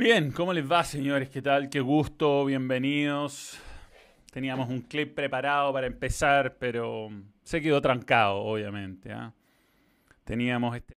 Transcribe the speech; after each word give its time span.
Bien, 0.00 0.32
¿cómo 0.32 0.54
les 0.54 0.64
va, 0.64 0.82
señores? 0.82 1.28
¿Qué 1.28 1.42
tal? 1.42 1.68
Qué 1.68 1.80
gusto, 1.80 2.46
bienvenidos. 2.46 3.60
Teníamos 4.32 4.70
un 4.70 4.80
clip 4.80 5.14
preparado 5.14 5.74
para 5.74 5.86
empezar, 5.86 6.56
pero 6.58 7.10
se 7.42 7.60
quedó 7.60 7.82
trancado, 7.82 8.36
obviamente. 8.36 9.12
¿ah? 9.12 9.34
Teníamos 10.24 10.74
este. 10.74 10.94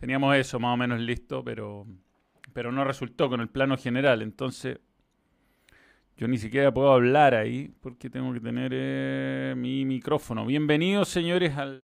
Teníamos 0.00 0.34
eso 0.34 0.58
más 0.58 0.72
o 0.72 0.76
menos 0.78 0.98
listo, 0.98 1.44
pero, 1.44 1.86
pero 2.54 2.72
no 2.72 2.84
resultó 2.84 3.28
con 3.28 3.42
el 3.42 3.50
plano 3.50 3.76
general. 3.76 4.22
Entonces, 4.22 4.78
yo 6.22 6.28
ni 6.28 6.38
siquiera 6.38 6.72
puedo 6.72 6.92
hablar 6.92 7.34
ahí 7.34 7.74
porque 7.80 8.08
tengo 8.08 8.32
que 8.32 8.38
tener 8.38 8.70
eh, 8.72 9.54
mi 9.56 9.84
micrófono. 9.84 10.46
Bienvenidos, 10.46 11.08
señores, 11.08 11.56
al, 11.56 11.80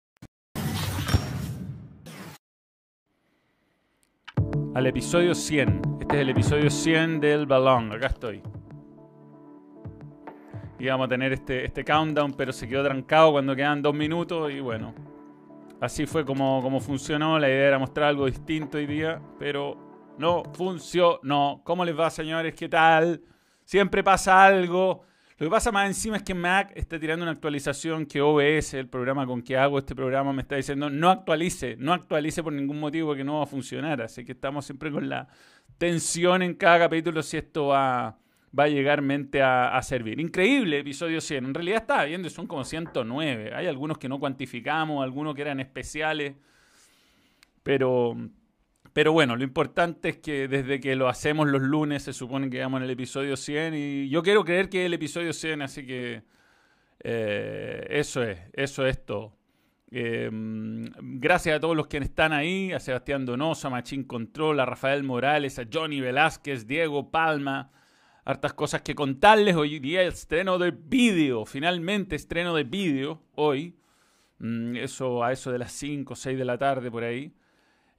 al 4.73 4.87
episodio 4.87 5.35
100. 5.35 5.81
Este 5.99 6.15
es 6.15 6.21
el 6.21 6.29
episodio 6.29 6.69
100 6.69 7.19
del 7.19 7.47
balón. 7.47 7.91
Acá 7.91 8.07
estoy. 8.07 8.41
Íbamos 10.79 11.07
a 11.07 11.09
tener 11.09 11.33
este, 11.33 11.65
este 11.65 11.83
countdown, 11.83 12.31
pero 12.31 12.53
se 12.53 12.65
quedó 12.65 12.85
trancado 12.85 13.33
cuando 13.33 13.53
quedan 13.57 13.81
dos 13.81 13.93
minutos 13.93 14.53
y 14.53 14.61
bueno. 14.61 14.95
Así 15.81 16.05
fue 16.05 16.23
como, 16.23 16.61
como 16.61 16.79
funcionó. 16.79 17.37
La 17.39 17.49
idea 17.49 17.67
era 17.67 17.77
mostrar 17.77 18.07
algo 18.07 18.25
distinto 18.25 18.77
hoy 18.77 18.85
día, 18.85 19.21
pero 19.37 20.15
no 20.17 20.43
funcionó. 20.53 21.59
¿Cómo 21.65 21.83
les 21.83 21.99
va, 21.99 22.09
señores? 22.09 22.55
¿Qué 22.55 22.69
tal? 22.69 23.21
Siempre 23.69 24.03
pasa 24.03 24.43
algo. 24.45 25.03
Lo 25.37 25.45
que 25.45 25.51
pasa 25.51 25.71
más 25.71 25.85
encima 25.85 26.17
es 26.17 26.23
que 26.23 26.33
Mac 26.33 26.71
está 26.73 26.99
tirando 26.99 27.21
una 27.21 27.33
actualización 27.33 28.07
que 28.07 28.19
OBS, 28.19 28.73
el 28.73 28.87
programa 28.87 29.27
con 29.27 29.43
que 29.43 29.57
hago 29.57 29.77
este 29.77 29.93
programa, 29.93 30.33
me 30.33 30.41
está 30.41 30.55
diciendo 30.55 30.89
no 30.89 31.11
actualice, 31.11 31.75
no 31.77 31.93
actualice 31.93 32.41
por 32.41 32.51
ningún 32.51 32.79
motivo 32.79 33.13
que 33.13 33.23
no 33.23 33.37
va 33.37 33.43
a 33.43 33.45
funcionar. 33.45 34.01
Así 34.01 34.25
que 34.25 34.31
estamos 34.31 34.65
siempre 34.65 34.91
con 34.91 35.07
la 35.07 35.27
tensión 35.77 36.41
en 36.41 36.55
cada 36.55 36.79
capítulo 36.79 37.21
si 37.21 37.37
esto 37.37 37.67
va, 37.67 38.17
va 38.57 38.63
a 38.63 38.69
llegar 38.69 39.03
mente 39.03 39.43
a, 39.43 39.79
servir. 39.83 40.19
Increíble, 40.19 40.79
episodio 40.79 41.21
100. 41.21 41.45
En 41.45 41.53
realidad 41.53 41.81
está 41.81 42.05
viendo, 42.05 42.27
son 42.31 42.47
como 42.47 42.63
109. 42.63 43.53
Hay 43.53 43.67
algunos 43.67 43.99
que 43.99 44.09
no 44.09 44.19
cuantificamos, 44.19 45.03
algunos 45.03 45.35
que 45.35 45.43
eran 45.43 45.59
especiales. 45.59 46.33
Pero 47.61 48.17
pero 48.99 49.13
bueno, 49.13 49.37
lo 49.37 49.45
importante 49.45 50.09
es 50.09 50.17
que 50.17 50.49
desde 50.49 50.81
que 50.81 50.93
lo 50.97 51.07
hacemos 51.07 51.47
los 51.47 51.61
lunes 51.61 52.03
se 52.03 52.11
supone 52.11 52.49
que 52.49 52.59
vamos 52.59 52.79
en 52.79 52.83
el 52.83 52.89
episodio 52.89 53.37
100 53.37 53.73
y 53.73 54.09
yo 54.09 54.21
quiero 54.21 54.43
creer 54.43 54.67
que 54.67 54.81
es 54.81 54.87
el 54.87 54.93
episodio 54.93 55.31
100, 55.31 55.61
así 55.61 55.87
que 55.87 56.23
eh, 56.99 57.87
eso 57.91 58.21
es, 58.23 58.39
eso 58.51 58.85
es 58.85 59.05
todo. 59.05 59.37
Em, 59.89 60.91
gracias 60.99 61.55
a 61.55 61.59
todos 61.61 61.77
los 61.77 61.87
que 61.87 61.99
están 61.99 62.33
ahí, 62.33 62.73
a 62.73 62.81
Sebastián 62.81 63.25
Donoso, 63.25 63.67
a 63.67 63.71
Machín 63.71 64.03
Control, 64.03 64.59
a 64.59 64.65
Rafael 64.65 65.05
Morales, 65.05 65.59
a 65.59 65.63
Johnny 65.71 66.01
Velázquez, 66.01 66.67
Diego 66.67 67.09
Palma, 67.09 67.71
hartas 68.25 68.51
cosas 68.51 68.81
que 68.81 68.95
contarles. 68.95 69.55
Hoy 69.55 69.79
día 69.79 70.01
estreno 70.01 70.59
de 70.59 70.71
vídeo, 70.71 71.45
finalmente 71.45 72.17
estreno 72.17 72.53
de 72.53 72.65
vídeo 72.65 73.23
hoy. 73.35 73.77
Mm, 74.39 74.75
eso 74.75 75.23
a 75.23 75.31
eso 75.31 75.53
de 75.53 75.59
las 75.59 75.71
5 75.71 76.11
o 76.11 76.15
6 76.17 76.37
de 76.37 76.43
la 76.43 76.57
tarde 76.57 76.91
por 76.91 77.05
ahí. 77.05 77.33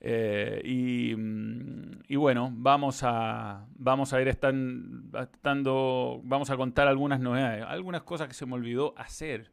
Eh, 0.02 1.14
mm, 1.16 2.04
y, 2.08 2.16
bueno, 2.16 2.50
vamos 2.54 3.02
a, 3.02 3.66
vamos 3.76 4.12
a 4.12 4.20
ir 4.22 4.28
estando, 4.28 6.20
vamos 6.24 6.50
a 6.50 6.56
contar 6.56 6.88
algunas 6.88 7.20
novedades, 7.20 7.64
algunas 7.66 8.02
cosas 8.02 8.26
que 8.26 8.34
se 8.34 8.46
me 8.46 8.54
olvidó 8.54 8.94
hacer, 8.96 9.52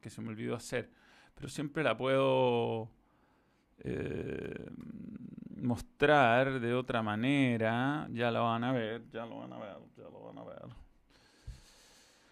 que 0.00 0.10
se 0.10 0.22
me 0.22 0.28
olvidó 0.28 0.54
hacer, 0.54 0.90
pero 1.34 1.48
siempre 1.48 1.82
la 1.82 1.96
puedo 1.96 2.88
eh, 3.78 4.70
mostrar 5.56 6.60
de 6.60 6.74
otra 6.74 7.02
manera, 7.02 8.06
ya 8.12 8.30
la 8.30 8.40
van 8.40 8.62
a 8.64 8.72
ver, 8.72 9.02
ya 9.10 9.26
lo 9.26 9.38
van 9.40 9.52
a 9.52 9.58
ver, 9.58 9.76
ya 9.96 10.04
lo 10.04 10.20
van 10.20 10.38
a 10.38 10.44
ver. 10.44 10.62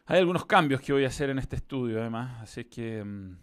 Hay 0.07 0.19
algunos 0.19 0.47
cambios 0.47 0.81
que 0.81 0.93
voy 0.93 1.05
a 1.05 1.09
hacer 1.09 1.31
en 1.31 1.39
este 1.39 1.57
estudio 1.57 2.01
además, 2.01 2.43
así 2.43 2.65
que 2.67 3.03
mm, 3.03 3.37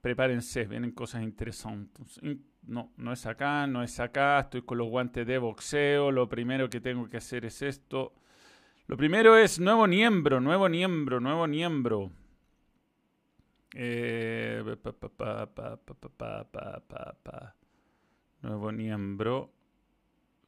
prepárense, 0.00 0.64
vienen 0.64 0.92
cosas 0.92 1.22
interesantes 1.22 2.18
no, 2.62 2.92
no 2.96 3.12
es 3.12 3.26
acá, 3.26 3.66
no 3.66 3.82
es 3.82 3.98
acá, 4.00 4.40
estoy 4.40 4.62
con 4.62 4.78
los 4.78 4.88
guantes 4.88 5.26
de 5.26 5.38
boxeo, 5.38 6.10
lo 6.10 6.28
primero 6.28 6.70
que 6.70 6.80
tengo 6.80 7.08
que 7.08 7.16
hacer 7.16 7.44
es 7.44 7.62
esto. 7.62 8.14
Lo 8.86 8.96
primero 8.96 9.36
es 9.36 9.58
nuevo 9.58 9.86
miembro, 9.86 10.40
nuevo 10.40 10.68
miembro, 10.68 11.20
nuevo 11.20 11.46
miembro. 11.46 12.10
nuevo 18.42 18.70
miembro. 18.72 19.50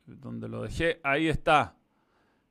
¿Dónde 0.07 0.49
lo 0.49 0.63
dejé? 0.63 1.01
Ahí 1.03 1.29
está. 1.29 1.75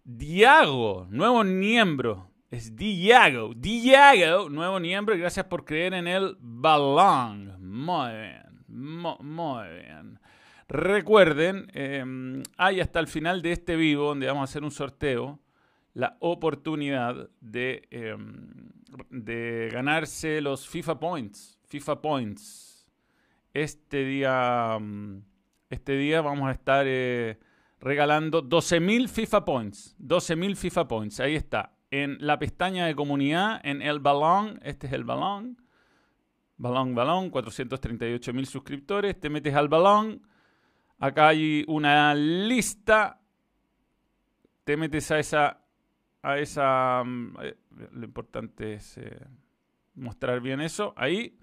Diago, 0.03 1.07
nuevo 1.09 1.43
miembro. 1.43 2.31
Es 2.49 2.75
Diago. 2.75 3.53
Diago, 3.55 4.49
nuevo 4.49 4.79
miembro. 4.79 5.17
Gracias 5.17 5.45
por 5.45 5.63
creer 5.63 5.93
en 5.93 6.07
el 6.07 6.37
balón. 6.39 7.55
Muy 7.59 8.11
bien. 8.11 8.52
Muy 8.73 9.67
bien. 9.69 10.19
Recuerden, 10.67 11.67
em, 11.73 12.41
hay 12.57 12.79
hasta 12.79 12.99
el 12.99 13.07
final 13.07 13.41
de 13.41 13.51
este 13.51 13.75
vivo, 13.75 14.07
donde 14.07 14.27
vamos 14.27 14.41
a 14.41 14.43
hacer 14.45 14.63
un 14.63 14.71
sorteo, 14.71 15.39
la 15.93 16.17
oportunidad 16.19 17.29
de, 17.41 17.87
em, 17.91 18.71
de 19.09 19.69
ganarse 19.71 20.41
los 20.41 20.67
FIFA 20.67 20.99
Points. 20.99 21.59
FIFA 21.67 22.01
Points. 22.01 22.87
Este 23.53 24.03
día, 24.03 24.77
mm, 24.79 25.21
este 25.69 25.95
día 25.97 26.21
vamos 26.21 26.49
a 26.49 26.51
estar 26.51 26.85
eh, 26.87 27.37
regalando 27.79 28.41
12.000 28.41 29.07
FIFA 29.07 29.45
Points. 29.45 29.95
12.000 29.99 30.55
FIFA 30.55 30.87
Points. 30.87 31.19
Ahí 31.19 31.35
está. 31.35 31.75
En 31.91 32.17
la 32.19 32.39
pestaña 32.39 32.87
de 32.87 32.95
comunidad, 32.95 33.61
en 33.63 33.83
el 33.83 33.99
balón, 33.99 34.59
este 34.63 34.87
es 34.87 34.93
el 34.93 35.03
balón 35.03 35.62
Balón, 36.63 36.95
balón, 36.95 37.29
438 37.29 38.31
mil 38.31 38.45
suscriptores. 38.45 39.19
Te 39.19 39.29
metes 39.29 39.53
al 39.53 39.67
balón. 39.67 40.25
Acá 40.97 41.27
hay 41.27 41.65
una 41.67 42.15
lista. 42.15 43.19
Te 44.63 44.77
metes 44.77 45.11
a 45.11 45.19
esa. 45.19 45.59
A 46.21 46.37
esa 46.37 47.03
mm, 47.03 47.35
eh, 47.41 47.57
lo 47.91 48.05
importante 48.05 48.75
es 48.75 48.97
eh, 48.97 49.19
mostrar 49.95 50.39
bien 50.39 50.61
eso. 50.61 50.93
Ahí. 50.95 51.37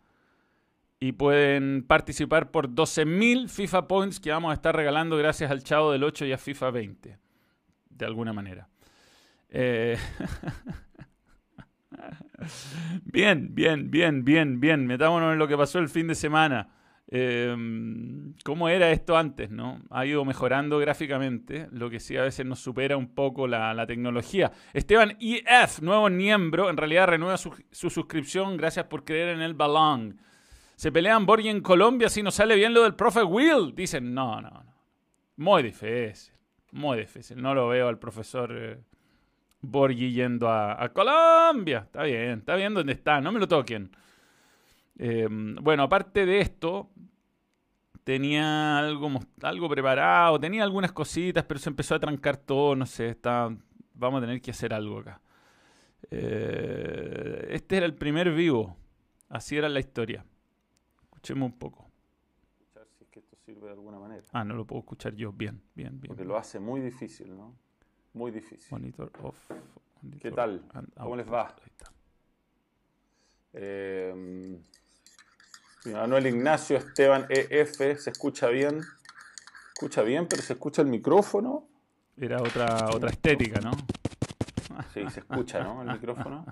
Y 0.98 1.12
pueden 1.12 1.84
participar 1.87 2.50
por 2.50 2.70
12.000 2.70 3.50
FIFA 3.50 3.88
Points 3.88 4.20
que 4.20 4.31
vamos 4.31 4.52
a 4.52 4.54
estar 4.54 4.75
regalando 4.75 5.19
gracias 5.19 5.50
al 5.50 5.62
Chavo 5.62 5.92
del 5.92 6.02
8 6.02 6.25
y 6.25 6.32
a 6.32 6.38
FIFA 6.38 6.70
20. 6.70 7.19
De 7.91 8.06
alguna 8.06 8.32
manera. 8.32 8.70
Eh, 9.50 9.98
Bien, 13.05 13.55
bien, 13.55 13.91
bien, 13.91 14.25
bien, 14.25 14.61
bien. 14.61 14.87
Metámonos 14.87 15.33
en 15.33 15.39
lo 15.39 15.49
que 15.49 15.56
pasó 15.56 15.78
el 15.78 15.89
fin 15.89 16.06
de 16.06 16.15
semana. 16.15 16.69
Em, 17.12 18.34
¿Cómo 18.45 18.69
era 18.69 18.91
esto 18.91 19.17
antes? 19.17 19.51
¿no? 19.51 19.83
Ha 19.91 20.06
ido 20.06 20.25
mejorando 20.25 20.79
gráficamente, 20.79 21.69
lo 21.73 21.91
que 21.91 21.99
sí 21.99 22.17
a 22.17 22.23
veces 22.23 22.47
nos 22.47 22.61
supera 22.61 22.97
un 22.97 23.14
poco 23.14 23.49
la, 23.49 23.85
tecnología. 23.87 24.53
Esteban 24.73 25.17
EF, 25.20 25.82
nuevo 25.82 26.09
miembro, 26.09 26.70
en 26.70 26.76
realidad 26.76 27.09
renueva 27.09 27.37
su, 27.37 27.53
suscripción. 27.73 28.56
Gracias 28.56 28.87
por 28.87 29.05
creer 29.05 29.31
en 29.31 29.43
el 29.43 29.55
balón. 29.55 30.20
Se 30.76 30.93
pelean 30.93 31.26
Borgi 31.26 31.49
en 31.49 31.61
Colombia 31.61 32.09
si 32.09 32.23
no 32.23 32.31
sale 32.31 32.55
bien 32.55 32.73
lo 32.73 32.85
del 32.85 32.94
profe 32.94 33.23
Will. 33.23 33.75
Dicen, 33.75 34.14
no, 34.14 34.41
no, 34.41 34.50
no. 34.50 34.70
Muy 35.37 35.62
difícil, 35.62 36.32
muy 36.70 36.99
difícil. 36.99 37.43
No 37.43 37.55
lo 37.55 37.69
veo 37.69 37.88
al 37.88 37.99
profesor. 37.99 38.53
Eh, 38.55 38.79
Borghi 39.62 40.12
yendo 40.12 40.51
a, 40.51 40.89
Colombia. 40.93 41.81
Está 41.87 42.03
bien, 42.05 42.39
está 42.41 42.57
bien 42.57 42.75
donde 42.75 42.93
está, 42.93 43.21
no 43.21 43.33
me 43.33 43.41
lo 43.41 43.49
toquen. 43.49 43.91
Em, 44.97 45.57
bueno, 45.57 45.85
aparte 45.85 46.27
de 46.27 46.41
esto, 46.41 46.91
tenía 48.05 48.79
algo, 48.79 49.11
algo 49.43 49.69
preparado, 49.69 50.39
tenía 50.41 50.62
algunas 50.62 50.93
cositas, 50.93 51.45
pero 51.45 51.61
se 51.61 51.71
empezó 51.71 51.95
a 51.95 52.01
trancar 52.01 52.37
todo, 52.37 52.75
no 52.77 52.87
sé, 52.87 53.09
está, 53.09 53.55
vamos 53.95 54.19
a 54.19 54.21
tener 54.23 54.41
que 54.41 54.51
hacer 54.51 54.75
algo 54.75 54.99
acá. 54.99 55.21
Eh, 56.11 57.49
este 57.51 57.77
era 57.77 57.87
el 57.87 57.95
primer 57.95 58.33
vivo, 58.33 58.77
así 59.29 59.57
era 59.57 59.69
la 59.69 59.81
historia. 59.81 60.25
Escuchemos 61.03 61.53
un 61.53 61.59
poco. 61.59 61.91
Escuchar 62.59 62.87
si 62.99 63.05
es 63.05 63.11
que 63.11 63.21
esto 63.21 63.37
sirve 63.37 63.67
de 63.67 63.73
alguna 63.73 63.99
manera. 63.99 64.23
Ah, 64.33 64.45
no 64.45 64.55
lo 64.55 64.67
puedo 64.67 64.81
escuchar 64.81 65.15
yo, 65.15 65.33
bien, 65.33 65.62
bien, 65.75 66.01
bien. 66.01 66.09
Porque 66.09 66.25
lo 66.25 66.37
hace 66.37 66.59
muy 66.59 66.81
difícil, 66.81 67.37
¿no? 67.37 67.55
Muy 68.12 68.31
difícil. 68.31 68.67
Monitor 68.71 69.11
off. 69.23 69.37
¿Qué 70.21 70.31
tal? 70.31 70.62
¿Cómo 70.97 71.17
les 71.17 71.31
va? 71.31 71.55
Eh, 73.53 74.59
Manuel 75.87 76.27
Ignacio 76.27 76.77
Esteban 76.77 77.27
EF, 77.29 77.77
¿se 77.99 78.11
escucha 78.11 78.49
bien? 78.49 78.81
Escucha 79.75 80.03
bien, 80.03 80.27
pero 80.27 80.43
se 80.43 80.55
escucha 80.55 80.83
el 80.83 80.89
micrófono. 80.89 81.67
Era 82.17 82.43
otra, 82.43 82.91
otra 82.91 83.11
estética, 83.11 83.61
¿no? 83.61 83.73
Sí, 84.93 85.09
se 85.11 85.21
escucha, 85.21 85.62
¿no? 85.62 85.83
El 85.83 85.93
micrófono. 85.93 86.45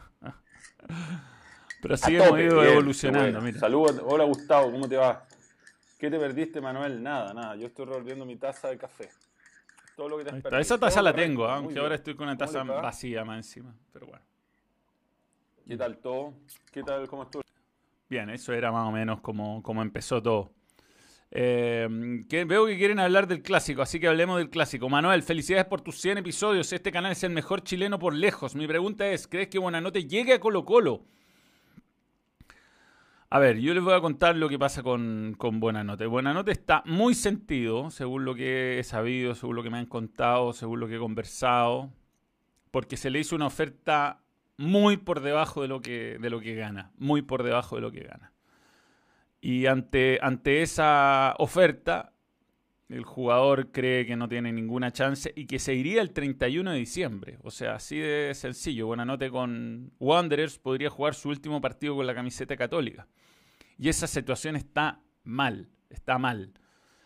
Pero 1.82 1.94
así 1.94 2.16
hemos 2.16 2.38
ido 2.40 2.64
evolucionando. 2.64 3.40
Saludos. 3.58 4.00
Hola 4.04 4.24
Gustavo, 4.24 4.70
¿cómo 4.72 4.88
te 4.88 4.96
va? 4.96 5.24
¿Qué 5.98 6.10
te 6.10 6.18
perdiste, 6.18 6.60
Manuel? 6.60 7.02
Nada, 7.02 7.34
nada. 7.34 7.56
Yo 7.56 7.66
estoy 7.66 7.86
revolviendo 7.86 8.24
mi 8.24 8.36
taza 8.36 8.68
de 8.68 8.78
café. 8.78 9.10
Todo 9.98 10.10
lo 10.10 10.18
que 10.18 10.24
te 10.26 10.60
Esa 10.60 10.78
taza 10.78 11.02
la 11.02 11.12
tengo, 11.12 11.44
aunque 11.48 11.76
ahora 11.76 11.96
estoy 11.96 12.14
con 12.14 12.28
una 12.28 12.36
taza 12.38 12.62
vacía 12.62 13.24
más 13.24 13.38
encima. 13.38 13.74
Pero 13.92 14.06
bueno. 14.06 14.24
¿Qué 15.66 15.76
tal 15.76 15.98
todo? 15.98 16.34
¿Qué 16.70 16.84
tal? 16.84 17.08
¿Cómo 17.08 17.24
estuvo? 17.24 17.42
Bien, 18.08 18.30
eso 18.30 18.52
era 18.52 18.70
más 18.70 18.86
o 18.86 18.92
menos 18.92 19.20
como, 19.20 19.60
como 19.60 19.82
empezó 19.82 20.22
todo. 20.22 20.52
Eh, 21.32 21.88
veo 21.90 22.66
que 22.66 22.78
quieren 22.78 23.00
hablar 23.00 23.26
del 23.26 23.42
clásico, 23.42 23.82
así 23.82 23.98
que 23.98 24.06
hablemos 24.06 24.38
del 24.38 24.50
clásico. 24.50 24.88
Manuel, 24.88 25.24
felicidades 25.24 25.66
por 25.66 25.80
tus 25.80 26.00
100 26.00 26.18
episodios. 26.18 26.72
Este 26.72 26.92
canal 26.92 27.10
es 27.10 27.24
el 27.24 27.32
mejor 27.32 27.64
chileno 27.64 27.98
por 27.98 28.14
lejos. 28.14 28.54
Mi 28.54 28.68
pregunta 28.68 29.08
es, 29.08 29.26
¿crees 29.26 29.48
que 29.48 29.58
Buenanote 29.58 30.04
llegue 30.04 30.32
a 30.32 30.38
Colo 30.38 30.64
Colo? 30.64 31.06
A 33.30 33.38
ver, 33.38 33.58
yo 33.58 33.74
les 33.74 33.84
voy 33.84 33.92
a 33.92 34.00
contar 34.00 34.36
lo 34.36 34.48
que 34.48 34.58
pasa 34.58 34.82
con, 34.82 35.34
con 35.36 35.60
Buenanote. 35.60 36.06
Buenanote 36.06 36.50
está 36.50 36.82
muy 36.86 37.14
sentido, 37.14 37.90
según 37.90 38.24
lo 38.24 38.34
que 38.34 38.78
he 38.78 38.84
sabido, 38.84 39.34
según 39.34 39.56
lo 39.56 39.62
que 39.62 39.68
me 39.68 39.76
han 39.76 39.86
contado, 39.86 40.54
según 40.54 40.80
lo 40.80 40.88
que 40.88 40.96
he 40.96 40.98
conversado, 40.98 41.92
porque 42.70 42.96
se 42.96 43.10
le 43.10 43.18
hizo 43.20 43.36
una 43.36 43.46
oferta 43.46 44.22
muy 44.56 44.96
por 44.96 45.20
debajo 45.20 45.60
de 45.60 45.68
lo 45.68 45.82
que, 45.82 46.16
de 46.18 46.30
lo 46.30 46.40
que 46.40 46.54
gana, 46.54 46.90
muy 46.96 47.20
por 47.20 47.42
debajo 47.42 47.76
de 47.76 47.82
lo 47.82 47.92
que 47.92 48.04
gana. 48.04 48.32
Y 49.42 49.66
ante, 49.66 50.18
ante 50.22 50.62
esa 50.62 51.34
oferta, 51.38 52.12
el 52.88 53.04
jugador 53.04 53.70
cree 53.70 54.06
que 54.06 54.16
no 54.16 54.28
tiene 54.28 54.50
ninguna 54.50 54.90
chance 54.92 55.32
y 55.36 55.46
que 55.46 55.58
se 55.58 55.74
iría 55.74 56.00
el 56.00 56.12
31 56.12 56.72
de 56.72 56.78
diciembre. 56.78 57.38
O 57.42 57.50
sea, 57.50 57.74
así 57.74 57.98
de 57.98 58.32
sencillo. 58.34 58.86
Buena 58.86 59.04
nota 59.04 59.28
con 59.30 59.92
Wanderers 59.98 60.58
podría 60.58 60.88
jugar 60.88 61.14
su 61.14 61.28
último 61.28 61.60
partido 61.60 61.96
con 61.96 62.06
la 62.06 62.14
camiseta 62.14 62.56
católica. 62.56 63.06
Y 63.76 63.90
esa 63.90 64.06
situación 64.06 64.56
está 64.56 65.02
mal, 65.22 65.68
está 65.90 66.18
mal. 66.18 66.54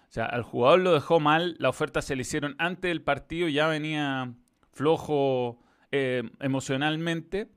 O 0.09 0.13
sea, 0.13 0.27
al 0.27 0.43
jugador 0.43 0.81
lo 0.81 0.95
dejó 0.95 1.21
mal, 1.21 1.57
la 1.59 1.69
oferta 1.69 2.01
se 2.01 2.15
le 2.15 2.23
hicieron 2.23 2.55
antes 2.59 2.89
del 2.89 3.03
partido, 3.03 3.49
ya 3.49 3.67
venía 3.67 4.35
flojo 4.71 5.59
eh, 5.91 6.23
emocionalmente. 6.39 7.49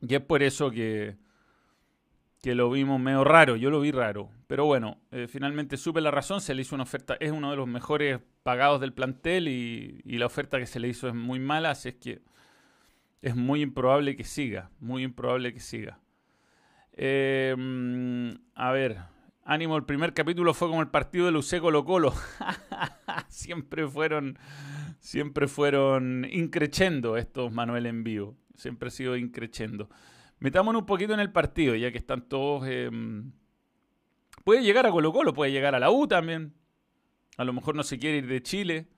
Y 0.00 0.14
es 0.14 0.20
por 0.20 0.42
eso 0.42 0.70
que, 0.70 1.16
que 2.42 2.54
lo 2.54 2.70
vimos 2.70 2.98
medio 2.98 3.22
raro, 3.22 3.56
yo 3.56 3.70
lo 3.70 3.80
vi 3.80 3.92
raro. 3.92 4.30
Pero 4.50 4.64
bueno, 4.64 4.98
eh, 5.12 5.28
finalmente 5.28 5.76
supe 5.76 6.00
la 6.00 6.10
razón, 6.10 6.40
se 6.40 6.54
le 6.54 6.62
hizo 6.62 6.74
una 6.74 6.82
oferta, 6.82 7.16
es 7.20 7.30
uno 7.30 7.52
de 7.52 7.56
los 7.56 7.68
mejores 7.68 8.18
pagados 8.42 8.80
del 8.80 8.92
plantel 8.92 9.46
y, 9.46 10.02
la 10.04 10.26
oferta 10.26 10.58
que 10.58 10.66
se 10.66 10.80
le 10.80 10.88
hizo 10.88 11.06
es 11.06 11.14
muy 11.14 11.38
mala, 11.38 11.70
así 11.70 11.90
es 11.90 11.94
que 11.94 12.20
es 13.22 13.36
muy 13.36 13.62
improbable 13.62 14.16
que 14.16 14.24
siga, 14.24 14.72
muy 14.80 15.04
improbable 15.04 15.54
que 15.54 15.60
siga. 15.60 16.00
Em, 16.94 18.36
a 18.56 18.72
ver, 18.72 18.98
ánimo, 19.44 19.76
el 19.76 19.84
primer 19.84 20.14
capítulo 20.14 20.52
fue 20.52 20.66
como 20.66 20.80
el 20.80 20.88
partido 20.88 21.26
de 21.26 21.30
Luce 21.30 21.60
Colo 21.60 21.84
Colo. 21.84 22.12
siempre 23.28 23.86
fueron, 23.86 24.36
siempre 24.98 25.46
fueron 25.46 26.26
increchendo 26.28 27.16
estos 27.16 27.52
Manuel 27.52 27.86
en 27.86 28.02
vivo, 28.02 28.36
siempre 28.56 28.88
ha 28.88 28.90
sido 28.90 29.16
increchendo. 29.16 29.88
Metámonos 30.40 30.80
un 30.80 30.86
poquito 30.86 31.14
en 31.14 31.20
el 31.20 31.30
partido, 31.30 31.76
ya 31.76 31.92
que 31.92 31.98
están 31.98 32.22
todos... 32.28 32.66
Em, 32.66 33.30
puede 34.50 34.64
llegar 34.64 34.84
a 34.84 34.90
Colo 34.90 35.12
Colo, 35.12 35.32
puede 35.32 35.52
llegar 35.52 35.76
a 35.76 35.78
la 35.78 35.92
U 35.92 36.08
también. 36.08 36.54
A 37.36 37.44
lo 37.44 37.52
mejor 37.52 37.76
no 37.76 37.84
se 37.84 38.00
quiere 38.00 38.16
ir 38.16 38.26
de 38.26 38.42
Chile. 38.42 38.88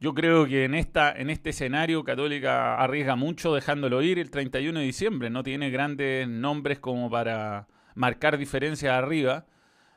Yo 0.00 0.12
creo 0.12 0.46
que 0.46 0.64
en, 0.64 0.74
esta, 0.74 1.10
en 1.12 1.30
este 1.30 1.48
escenario 1.48 2.04
Católica 2.04 2.74
arriesga 2.74 3.16
mucho 3.16 3.54
dejándolo 3.54 4.02
ir 4.02 4.18
el 4.18 4.30
31 4.30 4.80
de 4.80 4.84
diciembre. 4.84 5.30
No 5.30 5.42
tiene 5.42 5.70
grandes 5.70 6.28
nombres 6.28 6.78
como 6.78 7.08
para 7.08 7.68
marcar 7.94 8.36
diferencias 8.36 8.92
arriba. 8.92 9.46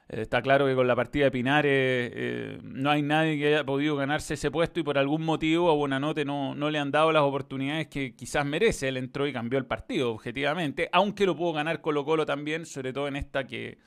Eh, 0.08 0.22
está 0.22 0.42
claro 0.42 0.66
que 0.66 0.76
con 0.76 0.88
la 0.88 0.96
partida 0.96 1.26
de 1.26 1.32
Pinares 1.32 2.12
eh, 2.16 2.60
no 2.64 2.90
hay 2.90 3.02
nadie 3.02 3.38
que 3.38 3.48
haya 3.48 3.66
podido 3.66 3.98
ganarse 3.98 4.36
ese 4.36 4.50
puesto 4.50 4.80
y 4.80 4.84
por 4.84 4.98
algún 4.98 5.26
motivo 5.26 5.70
a 5.72 5.74
Buenanote 5.74 6.24
no, 6.24 6.56
no 6.56 6.70
le 6.70 6.80
han 6.80 6.92
dado 6.92 7.12
las 7.12 7.24
oportunidades 7.24 7.88
que 7.88 8.16
quizás 8.16 8.46
merece. 8.46 8.88
Él 8.88 8.96
entró 8.96 9.28
y 9.28 9.34
cambió 9.34 9.60
el 9.60 9.66
partido, 9.66 10.14
objetivamente, 10.14 10.88
aunque 10.94 11.26
lo 11.26 11.36
pudo 11.36 11.52
ganar 11.52 11.82
Colo 11.82 12.06
Colo 12.06 12.26
también, 12.26 12.66
sobre 12.66 12.94
todo 12.94 13.10
en 13.10 13.18
esta 13.18 13.46
que, 13.46 13.78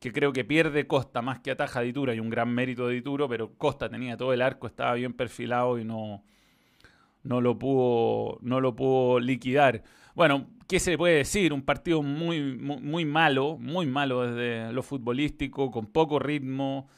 que 0.00 0.12
creo 0.12 0.32
que 0.32 0.44
pierde 0.44 0.86
Costa 0.86 1.22
más 1.22 1.40
que 1.40 1.50
ataja 1.50 1.80
de 1.80 1.88
Ituro. 1.88 2.12
Hay 2.12 2.20
un 2.20 2.30
gran 2.30 2.54
mérito 2.54 2.88
de 2.88 2.96
Ituro, 2.96 3.28
pero 3.28 3.54
Costa 3.54 3.88
tenía 3.88 4.16
todo 4.16 4.32
el 4.32 4.42
arco, 4.42 4.66
estaba 4.66 4.94
bien 4.94 5.12
perfilado 5.12 5.78
y 5.78 5.84
no, 5.84 6.22
no, 7.22 7.40
lo, 7.40 7.58
pudo, 7.58 8.38
no 8.42 8.60
lo 8.60 8.76
pudo 8.76 9.18
liquidar. 9.20 9.82
Bueno, 10.14 10.46
¿qué 10.68 10.78
se 10.80 10.96
puede 10.96 11.16
decir? 11.16 11.52
Un 11.52 11.62
partido 11.62 12.02
muy, 12.02 12.56
muy, 12.56 13.04
malo, 13.04 13.56
muy 13.58 13.86
malo 13.86 14.22
desde 14.22 14.72
lo 14.72 14.82
futbolístico, 14.82 15.70
con 15.70 15.86
poco 15.86 16.18
ritmo, 16.18 16.88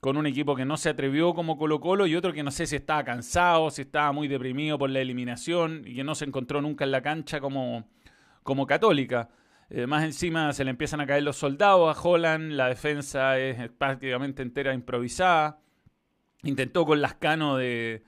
con 0.00 0.16
un 0.16 0.26
equipo 0.26 0.56
que 0.56 0.64
no 0.64 0.76
se 0.76 0.88
atrevió 0.88 1.34
como 1.34 1.58
Colo 1.58 1.80
Colo 1.80 2.06
y 2.06 2.16
otro 2.16 2.32
que 2.32 2.42
no 2.42 2.50
sé 2.50 2.66
si 2.66 2.76
estaba 2.76 3.04
cansado, 3.04 3.70
si 3.70 3.82
estaba 3.82 4.12
muy 4.12 4.28
deprimido 4.28 4.78
por 4.78 4.90
la 4.90 5.00
eliminación 5.00 5.82
y 5.86 5.94
que 5.94 6.04
no 6.04 6.14
se 6.14 6.24
encontró 6.24 6.60
nunca 6.60 6.84
en 6.84 6.92
la 6.92 7.02
cancha 7.02 7.40
como, 7.40 7.88
como 8.42 8.66
católica. 8.66 9.28
Eh, 9.70 9.86
más 9.86 10.04
encima 10.04 10.52
se 10.52 10.64
le 10.64 10.70
empiezan 10.70 11.00
a 11.00 11.06
caer 11.06 11.22
los 11.22 11.36
soldados 11.36 11.94
a 11.94 12.00
Holland, 12.00 12.52
la 12.52 12.68
defensa 12.68 13.38
es 13.38 13.70
prácticamente 13.70 14.42
entera 14.42 14.72
improvisada. 14.72 15.60
Intentó 16.42 16.86
con 16.86 17.00
Lascano 17.02 17.56
de, 17.56 18.02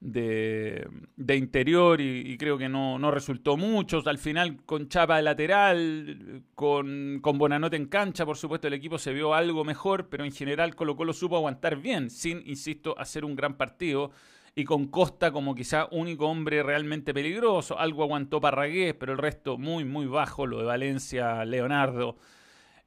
de, 0.00 1.36
interior 1.36 2.00
y, 2.00 2.36
creo 2.38 2.58
que 2.58 2.68
no, 2.68 2.98
no, 2.98 3.10
resultó 3.10 3.56
mucho. 3.56 4.02
Al 4.06 4.18
final 4.18 4.62
con 4.64 4.88
Chapa 4.88 5.16
de 5.16 5.22
lateral, 5.22 6.42
con, 6.54 7.18
con 7.20 7.38
Bonanote 7.38 7.76
en 7.76 7.86
cancha, 7.86 8.24
por 8.24 8.36
supuesto 8.36 8.68
el 8.68 8.74
equipo 8.74 8.98
se 8.98 9.12
vio 9.12 9.34
algo 9.34 9.64
mejor, 9.64 10.08
pero 10.08 10.24
en 10.24 10.32
general 10.32 10.74
Colo 10.74 10.96
Colo 10.96 11.12
supo 11.12 11.36
aguantar 11.36 11.76
bien, 11.76 12.10
sin, 12.10 12.42
insisto, 12.46 12.98
hacer 12.98 13.24
un 13.24 13.34
gran 13.34 13.56
partido. 13.56 14.10
Y 14.54 14.64
con 14.64 14.88
Costa 14.88 15.30
como 15.32 15.54
quizá 15.54 15.88
único 15.90 16.26
hombre 16.26 16.62
realmente 16.62 17.14
peligroso. 17.14 17.78
Algo 17.78 18.02
aguantó 18.02 18.40
Parragués, 18.40 18.94
pero 18.94 19.12
el 19.12 19.18
resto 19.18 19.58
muy, 19.58 19.84
muy 19.84 20.06
bajo. 20.06 20.46
Lo 20.46 20.58
de 20.58 20.64
Valencia, 20.64 21.44
Leonardo, 21.44 22.16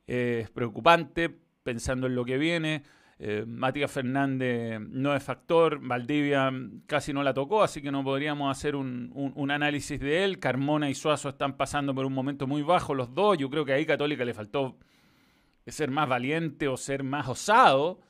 eh, 0.08 0.42
es 0.44 0.50
preocupante 0.50 1.30
pensando 1.64 2.08
en 2.08 2.16
lo 2.16 2.26
que 2.26 2.38
viene. 2.38 2.84
Eh, 3.20 3.46
Matías 3.48 3.92
Fernández 3.92 4.82
no 4.82 5.16
es 5.16 5.24
factor, 5.24 5.80
Valdivia 5.80 6.52
casi 6.88 7.14
no 7.14 7.24
la 7.24 7.34
tocó, 7.34 7.64
así 7.64 7.82
que 7.82 7.92
no 7.92 8.04
podríamos 8.04 8.52
hacer 8.52 8.76
un, 8.76 9.50
análisis 9.50 10.00
de 10.00 10.26
él. 10.26 10.40
Carmona 10.40 10.90
y 10.90 10.96
Suazo 10.96 11.30
están 11.30 11.56
pasando 11.56 11.96
por 11.96 12.06
un 12.06 12.14
momento 12.14 12.48
muy 12.48 12.64
bajo 12.64 12.94
los 12.94 13.14
dos. 13.14 13.38
Yo 13.38 13.50
creo 13.50 13.64
que 13.64 13.74
ahí 13.74 13.86
Católica 13.86 14.26
le 14.26 14.34
faltó 14.34 14.78
ser 15.66 15.90
más 15.90 16.10
valiente 16.10 16.68
o 16.68 16.76
ser 16.76 17.04
más 17.04 17.30
osado 17.30 18.02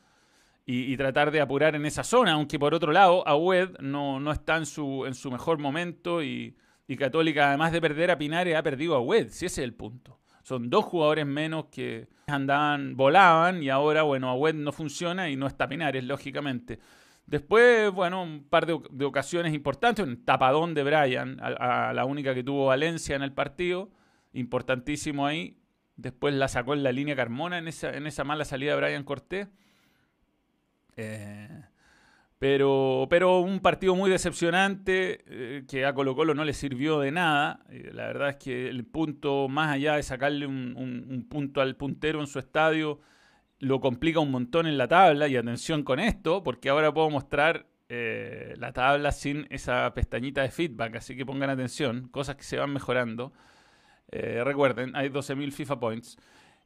y, 0.65 0.95
tratar 0.95 1.31
de 1.31 1.41
apurar 1.41 1.75
en 1.75 1.85
esa 1.85 2.03
zona, 2.03 2.33
aunque 2.33 2.57
por 2.57 2.73
otro 2.73 2.93
lado, 2.93 3.27
Agüed 3.27 3.77
no, 3.79 4.19
no 4.19 4.31
está 4.31 4.55
en 4.55 4.65
su, 4.65 5.05
en 5.05 5.13
su 5.13 5.29
mejor 5.29 5.57
momento 5.57 6.23
y, 6.23 6.55
y 6.87 6.95
Católica, 6.95 7.49
además 7.49 7.73
de 7.73 7.81
perder 7.81 8.11
a 8.11 8.17
Pinares, 8.17 8.55
ha 8.55 8.63
perdido 8.63 8.95
a 8.95 8.99
Agüed, 8.99 9.29
si 9.29 9.45
ese 9.45 9.61
es 9.61 9.65
el 9.65 9.73
punto. 9.73 10.19
Son 10.43 10.69
dos 10.69 10.85
jugadores 10.85 11.25
menos 11.25 11.65
que 11.65 12.07
andaban, 12.27 12.95
volaban 12.95 13.61
y 13.61 13.69
ahora, 13.69 14.03
bueno, 14.03 14.29
Agüed 14.29 14.55
no 14.55 14.71
funciona 14.71 15.29
y 15.29 15.35
no 15.35 15.47
está 15.47 15.67
Pinares, 15.67 16.03
lógicamente. 16.03 16.79
Después, 17.25 17.91
bueno, 17.91 18.23
un 18.23 18.43
par 18.43 18.65
de, 18.65 19.05
ocasiones 19.05 19.53
importantes, 19.53 20.05
un 20.05 20.25
tapadón 20.25 20.73
de 20.73 20.83
Brian, 20.83 21.39
a, 21.41 21.93
la 21.93 22.05
única 22.05 22.33
que 22.33 22.43
tuvo 22.43 22.67
Valencia 22.67 23.15
en 23.15 23.23
el 23.23 23.33
partido, 23.33 23.91
importantísimo 24.33 25.25
ahí. 25.25 25.57
Después 25.95 26.33
la 26.33 26.47
sacó 26.47 26.73
en 26.73 26.83
la 26.83 26.91
línea 26.91 27.15
Carmona 27.15 27.57
en 27.57 27.67
esa, 27.67 27.95
en 27.95 28.07
esa 28.07 28.23
mala 28.23 28.45
salida 28.45 28.75
de 28.75 28.81
Brian 28.81 29.03
Cortés. 29.03 29.47
Eh, 30.95 31.63
pero, 32.39 33.07
pero 33.09 33.39
un 33.39 33.59
partido 33.59 33.95
muy 33.95 34.09
decepcionante 34.09 35.23
eh, 35.27 35.63
que 35.67 35.85
a 35.85 35.93
Colo 35.93 36.15
Colo 36.15 36.33
no 36.33 36.43
le 36.43 36.53
sirvió 36.53 36.99
de 36.99 37.11
nada. 37.11 37.65
Eh, 37.69 37.91
la 37.93 38.07
verdad 38.07 38.29
es 38.29 38.35
que 38.37 38.69
el 38.69 38.85
punto, 38.85 39.47
más 39.47 39.71
allá 39.71 39.95
de 39.95 40.03
sacarle 40.03 40.45
un, 40.45 41.27
punto 41.29 41.61
al 41.61 41.75
puntero 41.75 42.19
en 42.19 42.27
su 42.27 42.39
estadio, 42.39 42.99
lo 43.59 43.79
complica 43.79 44.19
un 44.19 44.31
montón 44.31 44.67
en 44.67 44.77
la 44.77 44.87
tabla. 44.87 45.27
Y 45.27 45.37
atención 45.37 45.83
con 45.83 45.99
esto, 45.99 46.43
porque 46.43 46.69
ahora 46.69 46.93
puedo 46.93 47.09
mostrar 47.09 47.67
la 47.89 48.73
tabla 48.73 49.11
sin 49.11 49.45
esa 49.51 49.93
pestañita 49.93 50.41
de 50.41 50.49
feedback. 50.49 50.95
Así 50.95 51.15
que 51.15 51.25
pongan 51.25 51.51
atención, 51.51 52.07
cosas 52.09 52.35
que 52.35 52.43
se 52.43 52.57
van 52.57 52.73
mejorando. 52.73 53.33
recuerden, 54.11 54.95
hay 54.95 55.09
12.000 55.09 55.51
FIFA 55.51 55.79
Points. 55.79 56.17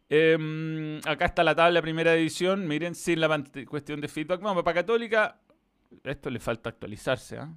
Em, 0.10 1.00
acá 1.06 1.26
está 1.26 1.44
la 1.44 1.56
tabla 1.56 1.82
primera 1.82 2.14
edición. 2.16 2.68
Miren, 2.68 2.96
sin 2.96 3.20
la 3.20 3.44
cuestión 3.68 4.00
de 4.02 4.08
feedback. 4.08 4.42
Vamos, 4.42 4.64
para 4.64 4.76
Católica, 4.76 5.40
esto 6.04 6.30
le 6.30 6.40
falta 6.40 6.70
actualizarse, 6.70 7.38
¿ah? 7.38 7.54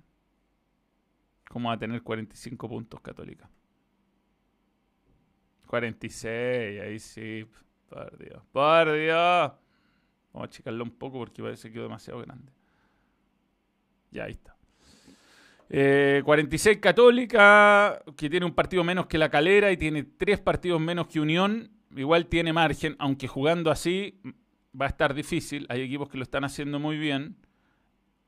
¿Cómo 1.49 1.69
va 1.69 1.75
a 1.75 1.79
tener 1.79 2.03
45 2.03 2.69
puntos 2.69 3.01
Católica? 3.01 3.51
46, 5.67 6.81
ahí 6.81 6.99
sí. 6.99 7.47
Por 7.89 8.19
Dios. 8.19 8.43
Por 8.53 8.93
Dios. 8.93 9.53
Vamos 10.33 10.43
a 10.43 10.45
achicarlo 10.45 10.85
un 10.85 10.93
poco 10.93 11.19
porque 11.19 11.43
parece 11.43 11.69
que 11.69 11.75
quedó 11.75 11.85
demasiado 11.85 12.21
grande. 12.21 12.53
Ya, 14.13 14.25
ahí 14.25 14.33
está. 14.33 14.57
Eh, 15.69 16.23
46 16.25 16.79
Católica, 16.79 18.03
que 18.17 18.29
tiene 18.29 18.47
un 18.47 18.55
partido 18.55 18.83
menos 18.83 19.07
que 19.07 19.19
la 19.19 19.29
Calera 19.29 19.71
y 19.71 19.77
tiene 19.77 20.03
tres 20.03 20.41
partidos 20.41 20.81
menos 20.81 21.07
que 21.07 21.21
Unión. 21.21 21.71
Igual 21.97 22.27
tiene 22.27 22.53
margen, 22.53 22.97
aunque 22.99 23.29
jugando 23.29 23.71
así 23.71 24.21
va 24.79 24.87
a 24.87 24.89
estar 24.89 25.15
difícil. 25.15 25.67
Hay 25.69 25.83
equipos 25.83 26.09
que 26.09 26.17
lo 26.19 26.23
están 26.23 26.45
haciendo 26.45 26.79
muy 26.79 26.97
bien. 26.97 27.37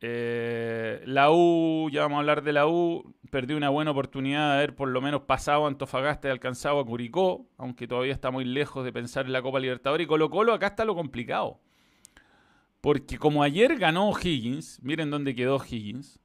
Eh, 0.01 1.01
la 1.07 1.31
U, 1.31 1.89
ya 1.93 2.03
vamos 2.03 2.17
a 2.17 2.21
hablar 2.21 2.43
de 2.43 2.53
la 2.53 2.67
U, 2.67 3.15
perdió 3.31 3.57
una 3.57 3.69
buena 3.69 3.93
oportunidad 3.93 4.49
de 4.49 4.57
haber 4.57 4.75
por 4.75 4.89
lo 4.89 5.01
menos 5.01 5.23
pasado 5.23 5.65
a 5.65 5.69
Antofagasta 5.69 6.27
y 6.27 6.33
alcanzado 6.33 6.81
a 6.81 6.85
Curicó, 6.85 7.47
aunque 7.57 7.87
todavía 7.87 8.13
está 8.13 8.33
muy 8.33 8.45
lejos 8.45 8.85
de 8.85 8.93
pensar 8.93 9.27
en 9.27 9.33
la 9.33 9.43
Copa 9.43 9.61
Libertadores. 9.61 10.05
Y 10.05 10.09
Colo 10.09 10.29
Colo 10.29 10.55
acá 10.55 10.67
está 10.69 10.85
lo 10.85 10.97
complicado. 10.97 11.61
Porque 12.81 13.17
como 13.17 13.45
ayer 13.45 13.79
ganó 13.79 14.11
Higgins, 14.11 14.81
miren 14.83 15.09
dónde 15.09 15.37
quedó 15.37 15.63
Higgins, 15.65 16.19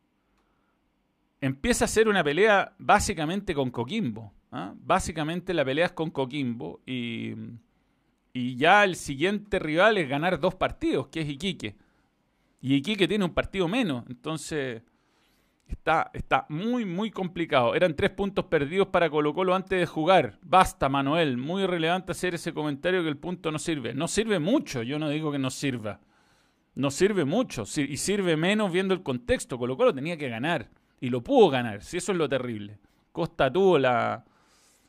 empieza 1.39 1.85
a 1.85 1.87
ser 1.87 2.07
una 2.07 2.23
pelea 2.23 2.73
básicamente 2.79 3.53
con 3.53 3.69
Coquimbo. 3.69 4.33
¿Ah? 4.57 4.73
Básicamente 4.75 5.53
la 5.53 5.63
pelea 5.63 5.85
es 5.85 5.91
con 5.91 6.09
Coquimbo 6.09 6.81
y, 6.85 7.33
y 8.33 8.55
ya 8.55 8.83
el 8.83 8.95
siguiente 8.95 9.59
rival 9.59 9.97
es 9.97 10.09
ganar 10.09 10.39
dos 10.39 10.55
partidos, 10.55 11.07
que 11.07 11.21
es 11.21 11.29
Iquique. 11.29 11.75
Y 12.61 12.75
Iquique 12.75 13.07
tiene 13.07 13.25
un 13.25 13.33
partido 13.33 13.67
menos, 13.67 14.03
entonces 14.09 14.81
está, 15.67 16.09
está 16.13 16.45
muy, 16.49 16.85
muy 16.85 17.11
complicado. 17.11 17.75
Eran 17.75 17.95
tres 17.95 18.11
puntos 18.11 18.45
perdidos 18.45 18.87
para 18.87 19.09
Colo 19.09 19.33
Colo 19.33 19.53
antes 19.53 19.79
de 19.79 19.85
jugar. 19.85 20.39
Basta, 20.41 20.89
Manuel, 20.89 21.37
muy 21.37 21.65
relevante 21.65 22.11
hacer 22.11 22.35
ese 22.35 22.53
comentario 22.53 23.03
que 23.03 23.09
el 23.09 23.17
punto 23.17 23.51
no 23.51 23.59
sirve. 23.59 23.93
No 23.93 24.07
sirve 24.07 24.39
mucho, 24.39 24.83
yo 24.83 24.97
no 24.97 25.09
digo 25.09 25.31
que 25.31 25.39
no 25.39 25.49
sirva. 25.49 25.99
No 26.73 26.91
sirve 26.91 27.25
mucho 27.25 27.63
y 27.75 27.97
sirve 27.97 28.37
menos 28.37 28.71
viendo 28.71 28.93
el 28.93 29.03
contexto. 29.03 29.57
Colo 29.57 29.77
Colo 29.77 29.93
tenía 29.93 30.17
que 30.17 30.29
ganar 30.29 30.69
y 30.99 31.09
lo 31.09 31.23
pudo 31.23 31.49
ganar, 31.49 31.83
si 31.83 31.97
eso 31.97 32.11
es 32.11 32.17
lo 32.17 32.29
terrible. 32.29 32.79
Costa 33.11 33.51
tuvo 33.51 33.79
la, 33.79 34.25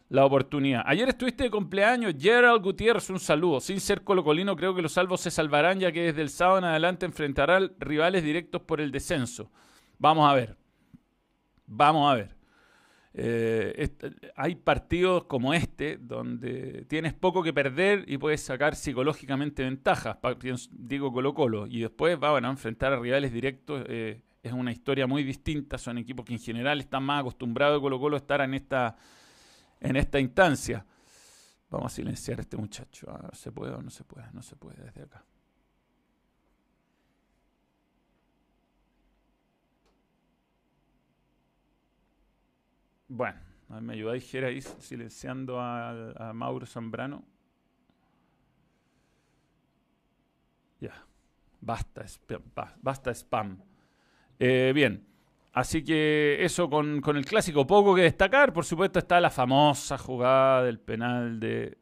la 0.08 0.24
oportunidad. 0.24 0.82
Ayer 0.86 1.08
estuviste 1.08 1.44
de 1.44 1.50
cumpleaños, 1.50 2.14
Gerald 2.18 2.62
Gutiérrez, 2.62 3.10
un 3.10 3.20
saludo. 3.20 3.60
Sin 3.60 3.80
ser 3.80 4.02
colocolino, 4.02 4.56
creo 4.56 4.74
que 4.74 4.82
los 4.82 4.92
salvos 4.92 5.20
se 5.20 5.30
salvarán 5.30 5.80
ya 5.80 5.92
que 5.92 6.02
desde 6.02 6.22
el 6.22 6.30
sábado 6.30 6.58
en 6.58 6.64
adelante 6.64 7.06
enfrentarán 7.06 7.72
rivales 7.78 8.24
directos 8.24 8.62
por 8.62 8.80
el 8.80 8.90
descenso. 8.90 9.50
Vamos 9.98 10.30
a 10.30 10.34
ver. 10.34 10.56
Vamos 11.66 12.10
a 12.10 12.14
ver. 12.14 12.36
Eh, 13.20 13.90
hay 14.36 14.54
partidos 14.54 15.24
como 15.24 15.52
este 15.52 15.98
donde 15.98 16.84
tienes 16.88 17.14
poco 17.14 17.42
que 17.42 17.52
perder 17.52 18.04
y 18.06 18.16
puedes 18.16 18.40
sacar 18.40 18.76
psicológicamente 18.76 19.62
ventajas. 19.62 20.16
Digo 20.70 21.12
Colo 21.12 21.34
Colo. 21.34 21.66
Y 21.66 21.80
después 21.80 22.18
van 22.18 22.46
a 22.46 22.50
enfrentar 22.50 22.94
a 22.94 22.98
rivales 22.98 23.30
directos. 23.30 23.84
Eh, 23.88 24.22
es 24.42 24.52
una 24.52 24.72
historia 24.72 25.06
muy 25.06 25.22
distinta. 25.22 25.76
Son 25.76 25.98
equipos 25.98 26.24
que 26.24 26.32
en 26.32 26.40
general 26.40 26.80
están 26.80 27.02
más 27.02 27.20
acostumbrados 27.20 27.78
a 27.78 27.82
Colo 27.82 28.00
Colo 28.00 28.16
a 28.16 28.20
estar 28.20 28.40
en 28.40 28.54
esta 28.54 28.96
en 29.80 29.96
esta 29.96 30.18
instancia. 30.18 30.84
Vamos 31.70 31.92
a 31.92 31.96
silenciar 31.96 32.38
a 32.38 32.42
este 32.42 32.56
muchacho. 32.56 33.06
Ah, 33.10 33.30
¿Se 33.34 33.52
puede 33.52 33.72
o 33.72 33.82
no 33.82 33.90
se 33.90 34.04
puede? 34.04 34.26
No 34.32 34.42
se 34.42 34.56
puede 34.56 34.82
desde 34.82 35.02
acá. 35.02 35.24
Bueno, 43.08 43.38
me 43.80 43.94
ayudáis, 43.94 44.30
Jera, 44.30 44.48
ahí 44.48 44.60
silenciando 44.60 45.60
a, 45.60 46.32
Mauro 46.34 46.66
Zambrano. 46.66 47.24
Ya, 50.80 50.92
basta, 51.60 52.04
basta 52.80 53.10
spam. 53.14 53.62
Eh, 54.38 54.72
bien, 54.74 55.06
Así 55.52 55.82
que 55.82 56.38
eso 56.40 56.68
con, 56.70 57.02
el 57.04 57.24
clásico. 57.24 57.66
Poco 57.66 57.94
que 57.94 58.02
destacar, 58.02 58.52
por 58.52 58.64
supuesto, 58.64 58.98
está 58.98 59.20
la 59.20 59.30
famosa 59.30 59.98
jugada 59.98 60.62
del 60.62 60.78
penal 60.78 61.40
de. 61.40 61.78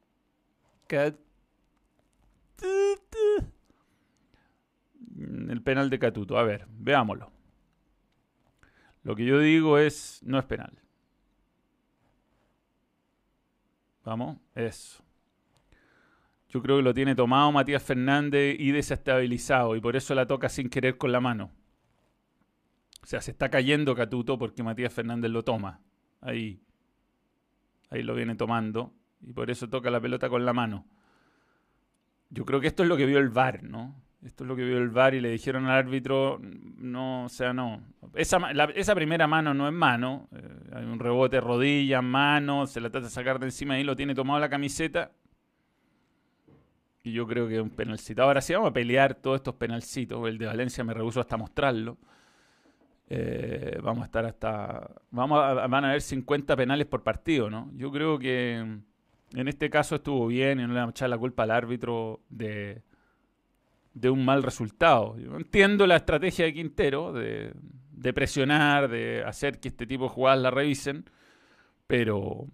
El 5.49 5.63
penal 5.63 5.91
de 5.91 5.99
Catuto. 5.99 6.39
A 6.39 6.43
ver, 6.43 6.67
veámoslo. 6.69 7.31
Lo 9.03 9.15
que 9.15 9.25
yo 9.25 9.39
digo 9.39 9.79
es, 9.79 10.21
no 10.25 10.39
es 10.39 10.45
penal. 10.45 10.73
Vamos, 14.05 14.39
eso. 14.55 15.03
Yo 16.49 16.63
creo 16.63 16.77
que 16.77 16.83
lo 16.83 16.95
tiene 16.95 17.15
tomado 17.15 17.51
Matías 17.53 17.83
Fernández 17.83 18.57
y 18.59 18.71
desestabilizado 18.71 19.77
y 19.77 19.81
por 19.81 19.97
eso 19.97 20.15
la 20.15 20.27
toca 20.27 20.49
sin 20.49 20.71
querer 20.71 20.97
con 20.97 21.13
la 21.13 21.21
mano. 21.21 21.51
O 23.07 23.09
sea, 23.09 23.21
se 23.21 23.31
está 23.31 23.49
cayendo 23.49 23.95
Catuto 23.95 24.37
porque 24.37 24.65
Matías 24.65 24.93
Fernández 24.93 25.31
lo 25.31 25.45
toma. 25.45 25.81
Ahí. 26.21 26.61
Ahí 27.89 28.03
lo 28.03 28.17
viene 28.17 28.35
tomando. 28.35 28.93
Y 29.25 29.33
por 29.33 29.49
eso 29.49 29.69
toca 29.69 29.93
la 29.93 30.01
pelota 30.01 30.29
con 30.29 30.45
la 30.45 30.53
mano. 30.53 30.89
Yo 32.31 32.45
creo 32.45 32.61
que 32.61 32.67
esto 32.67 32.83
es 32.83 32.89
lo 32.89 32.97
que 32.97 33.07
vio 33.07 33.21
el 33.21 33.29
VAR, 33.29 33.63
¿no? 33.63 33.95
Esto 34.25 34.43
es 34.43 34.49
lo 34.49 34.57
que 34.57 34.65
vio 34.65 34.79
el 34.79 34.89
VAR 34.89 35.15
y 35.15 35.21
le 35.21 35.31
dijeron 35.31 35.67
al 35.67 35.79
árbitro, 35.79 36.41
no, 36.41 37.27
o 37.27 37.29
sea, 37.29 37.53
no. 37.53 37.81
Esa, 38.15 38.39
esa 38.75 38.95
primera 38.97 39.29
mano 39.29 39.55
no 39.55 39.69
es 39.69 39.73
mano. 39.73 40.29
Eh, 40.33 40.73
hay 40.75 40.85
un 40.85 40.99
rebote, 40.99 41.41
rodilla, 41.41 42.03
mano, 42.03 42.67
se 42.67 42.81
la 42.81 42.91
trata 42.91 43.07
de 43.07 43.13
sacar 43.13 43.39
de 43.39 43.47
encima 43.47 43.79
y 43.79 43.85
lo 43.85 43.95
tiene 43.95 44.17
tomado 44.17 44.41
la 44.41 44.51
camiseta. 44.51 45.13
Y 47.05 47.13
yo 47.13 47.25
creo 47.29 47.47
que 47.47 47.61
un 47.61 47.71
penalcito. 47.71 48.25
Ahora 48.25 48.41
sí 48.41 48.53
vamos 48.53 48.71
a 48.71 48.73
pelear 48.73 49.15
todos 49.15 49.37
estos 49.37 49.55
penalcitos. 49.55 50.27
El 50.27 50.39
de 50.39 50.47
Valencia 50.47 50.83
me 50.83 50.93
rehuso 50.93 51.21
hasta 51.21 51.37
mostrarlo. 51.37 51.99
Eh, 53.09 53.79
vamos 53.83 54.03
a 54.03 54.07
estar 54.07 54.25
hasta. 54.25 54.91
Vamos 55.11 55.39
a, 55.41 55.67
van 55.67 55.85
a 55.85 55.91
haber 55.91 56.03
50 56.03 56.57
penales 56.57 56.87
por 56.87 57.03
partido, 57.03 57.49
¿no? 57.49 57.71
Yo 57.75 57.93
creo 57.93 58.19
que 58.19 58.57
en 58.57 59.49
este 59.49 59.71
caso 59.71 59.97
estuvo 59.97 60.27
bien 60.27 60.59
y 60.59 60.63
no 60.63 60.69
le 60.69 60.81
vamos 60.81 60.89
a 60.89 60.97
echar 60.97 61.11
la 61.11 61.19
culpa 61.19 61.45
al 61.45 61.53
árbitro 61.53 62.21
de, 62.29 62.83
de 63.95 64.11
un 64.11 64.25
mal 64.25 64.43
resultado. 64.43 65.17
Yo 65.19 65.37
entiendo 65.37 65.87
la 65.87 65.97
estrategia 65.97 66.47
de 66.47 66.55
Quintero 66.55 67.13
de, 67.13 67.53
de, 67.93 68.13
presionar, 68.13 68.89
de 68.89 69.23
hacer 69.25 69.61
que 69.61 69.69
este 69.69 69.87
tipo 69.87 70.05
de 70.05 70.11
jugadas 70.11 70.41
la 70.41 70.51
revisen, 70.51 71.05
pero 71.87 72.49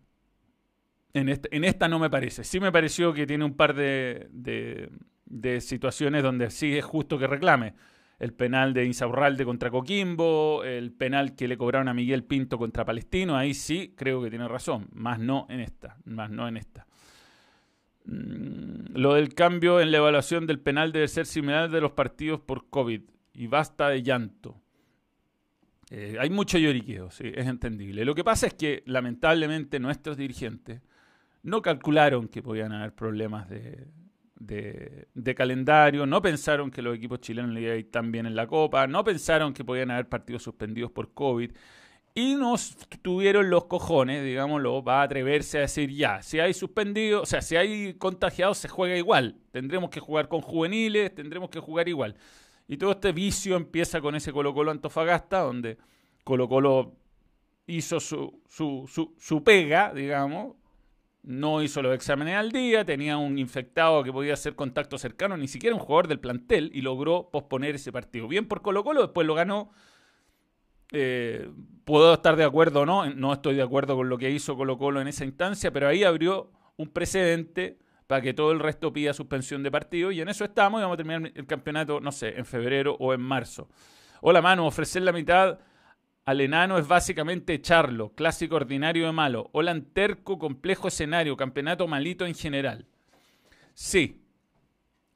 en, 1.14 1.28
este, 1.28 1.54
en 1.54 1.64
esta 1.64 1.88
no 1.88 1.98
me 1.98 2.10
parece. 2.10 2.44
Sí 2.44 2.60
me 2.60 2.72
pareció 2.72 3.12
que 3.14 3.26
tiene 3.26 3.44
un 3.44 3.54
par 3.54 3.74
de, 3.74 4.28
de, 4.32 4.90
de 5.24 5.60
situaciones 5.62 6.22
donde 6.22 6.50
sí 6.50 6.76
es 6.76 6.84
justo 6.84 7.18
que 7.18 7.26
reclame 7.26 7.74
el 8.22 8.32
penal 8.32 8.72
de 8.72 8.84
Insaurralde 8.84 9.44
contra 9.44 9.68
Coquimbo, 9.68 10.62
el 10.62 10.92
penal 10.92 11.34
que 11.34 11.48
le 11.48 11.58
cobraron 11.58 11.88
a 11.88 11.92
Miguel 11.92 12.22
Pinto 12.22 12.56
contra 12.56 12.84
Palestino, 12.84 13.36
ahí 13.36 13.52
sí 13.52 13.94
creo 13.96 14.22
que 14.22 14.30
tiene 14.30 14.46
razón, 14.46 14.86
más 14.92 15.18
no 15.18 15.48
en 15.50 15.58
esta, 15.58 15.96
más 16.04 16.30
no 16.30 16.46
en 16.46 16.56
esta. 16.56 16.86
Mm, 18.04 18.94
lo 18.94 19.14
del 19.14 19.34
cambio 19.34 19.80
en 19.80 19.90
la 19.90 19.98
evaluación 19.98 20.46
del 20.46 20.60
penal 20.60 20.92
debe 20.92 21.08
ser 21.08 21.26
similar 21.26 21.68
de 21.68 21.80
los 21.80 21.90
partidos 21.90 22.38
por 22.38 22.70
COVID 22.70 23.02
y 23.34 23.46
basta 23.48 23.88
de 23.88 24.04
llanto. 24.04 24.62
Eh, 25.90 26.16
hay 26.20 26.30
mucho 26.30 26.58
lloriqueo, 26.58 27.10
sí, 27.10 27.24
es 27.34 27.48
entendible. 27.48 28.04
Lo 28.04 28.14
que 28.14 28.22
pasa 28.22 28.46
es 28.46 28.54
que 28.54 28.84
lamentablemente 28.86 29.80
nuestros 29.80 30.16
dirigentes 30.16 30.80
no 31.42 31.60
calcularon 31.60 32.28
que 32.28 32.40
podían 32.40 32.70
haber 32.70 32.94
problemas 32.94 33.48
de, 33.48 33.88
de, 34.46 35.34
calendario, 35.36 36.06
no 36.06 36.20
pensaron 36.20 36.70
que 36.70 36.82
los 36.82 36.96
equipos 36.96 37.20
chilenos 37.20 37.52
le 37.52 37.60
iban 37.62 37.74
a 37.74 37.76
ir 37.76 37.90
tan 37.90 38.12
bien 38.12 38.26
en 38.26 38.34
la 38.34 38.46
Copa, 38.46 38.86
no 38.86 39.04
pensaron 39.04 39.54
que 39.54 39.64
podían 39.64 39.90
haber 39.90 40.08
partidos 40.08 40.42
suspendidos 40.42 40.90
por 40.90 41.12
COVID 41.12 41.52
y 42.14 42.34
nos 42.34 42.76
tuvieron 43.00 43.48
los 43.48 43.64
cojones, 43.64 44.22
digámoslo, 44.24 44.82
va 44.82 45.00
a 45.00 45.04
atreverse 45.04 45.58
a 45.58 45.60
decir 45.62 45.90
ya, 45.90 46.22
si 46.22 46.40
hay 46.40 46.52
suspendido, 46.52 47.22
o 47.22 47.26
sea, 47.26 47.40
si 47.40 47.56
hay 47.56 47.94
contagiados 47.94 48.58
se 48.58 48.68
juega 48.68 48.96
igual, 48.96 49.36
tendremos 49.50 49.90
que 49.90 50.00
jugar 50.00 50.28
con 50.28 50.40
juveniles, 50.40 51.14
tendremos 51.14 51.48
que 51.48 51.60
jugar 51.60 51.88
igual. 51.88 52.16
Y 52.68 52.76
todo 52.76 52.92
este 52.92 53.12
vicio 53.12 53.56
empieza 53.56 54.00
con 54.00 54.14
ese 54.14 54.32
Colo 54.32 54.54
Colo 54.54 54.70
Antofagasta, 54.70 55.40
donde 55.40 55.78
Colo 56.24 56.48
Colo 56.48 56.96
hizo 57.66 58.00
su, 58.00 58.40
su, 58.46 58.86
su, 58.88 59.14
su 59.18 59.42
pega, 59.42 59.92
digamos, 59.94 60.56
no 61.22 61.62
hizo 61.62 61.82
los 61.82 61.94
exámenes 61.94 62.36
al 62.36 62.50
día, 62.50 62.84
tenía 62.84 63.16
un 63.16 63.38
infectado 63.38 64.02
que 64.02 64.12
podía 64.12 64.34
hacer 64.34 64.56
contacto 64.56 64.98
cercano, 64.98 65.36
ni 65.36 65.46
siquiera 65.46 65.76
un 65.76 65.80
jugador 65.80 66.08
del 66.08 66.18
plantel, 66.18 66.70
y 66.74 66.80
logró 66.80 67.30
posponer 67.30 67.76
ese 67.76 67.92
partido. 67.92 68.26
Bien 68.26 68.46
por 68.46 68.62
Colo 68.62 68.82
Colo, 68.82 69.02
después 69.02 69.26
lo 69.26 69.34
ganó. 69.34 69.70
Eh, 70.90 71.48
puedo 71.84 72.12
estar 72.14 72.36
de 72.36 72.44
acuerdo 72.44 72.80
o 72.80 72.86
no, 72.86 73.08
no 73.14 73.32
estoy 73.32 73.54
de 73.54 73.62
acuerdo 73.62 73.96
con 73.96 74.08
lo 74.08 74.18
que 74.18 74.30
hizo 74.30 74.56
Colo 74.56 74.76
Colo 74.76 75.00
en 75.00 75.08
esa 75.08 75.24
instancia, 75.24 75.72
pero 75.72 75.88
ahí 75.88 76.04
abrió 76.04 76.50
un 76.76 76.88
precedente 76.88 77.78
para 78.08 78.20
que 78.20 78.34
todo 78.34 78.52
el 78.52 78.58
resto 78.58 78.92
pida 78.92 79.14
suspensión 79.14 79.62
de 79.62 79.70
partido, 79.70 80.10
y 80.10 80.20
en 80.20 80.28
eso 80.28 80.44
estamos, 80.44 80.80
y 80.80 80.82
vamos 80.82 80.94
a 80.94 80.98
terminar 80.98 81.32
el 81.34 81.46
campeonato, 81.46 82.00
no 82.00 82.12
sé, 82.12 82.36
en 82.36 82.44
febrero 82.44 82.96
o 82.98 83.14
en 83.14 83.20
marzo. 83.20 83.68
Hola, 84.20 84.42
mano, 84.42 84.66
ofrecer 84.66 85.02
la 85.02 85.12
mitad 85.12 85.58
al 86.24 86.40
enano 86.40 86.78
es 86.78 86.86
básicamente 86.86 87.54
echarlo, 87.54 88.12
clásico 88.14 88.56
ordinario 88.56 89.06
de 89.06 89.12
malo. 89.12 89.50
Olan 89.52 89.86
terco, 89.92 90.38
complejo 90.38 90.88
escenario, 90.88 91.36
campeonato 91.36 91.88
malito 91.88 92.26
en 92.26 92.34
general. 92.34 92.86
Sí, 93.74 94.22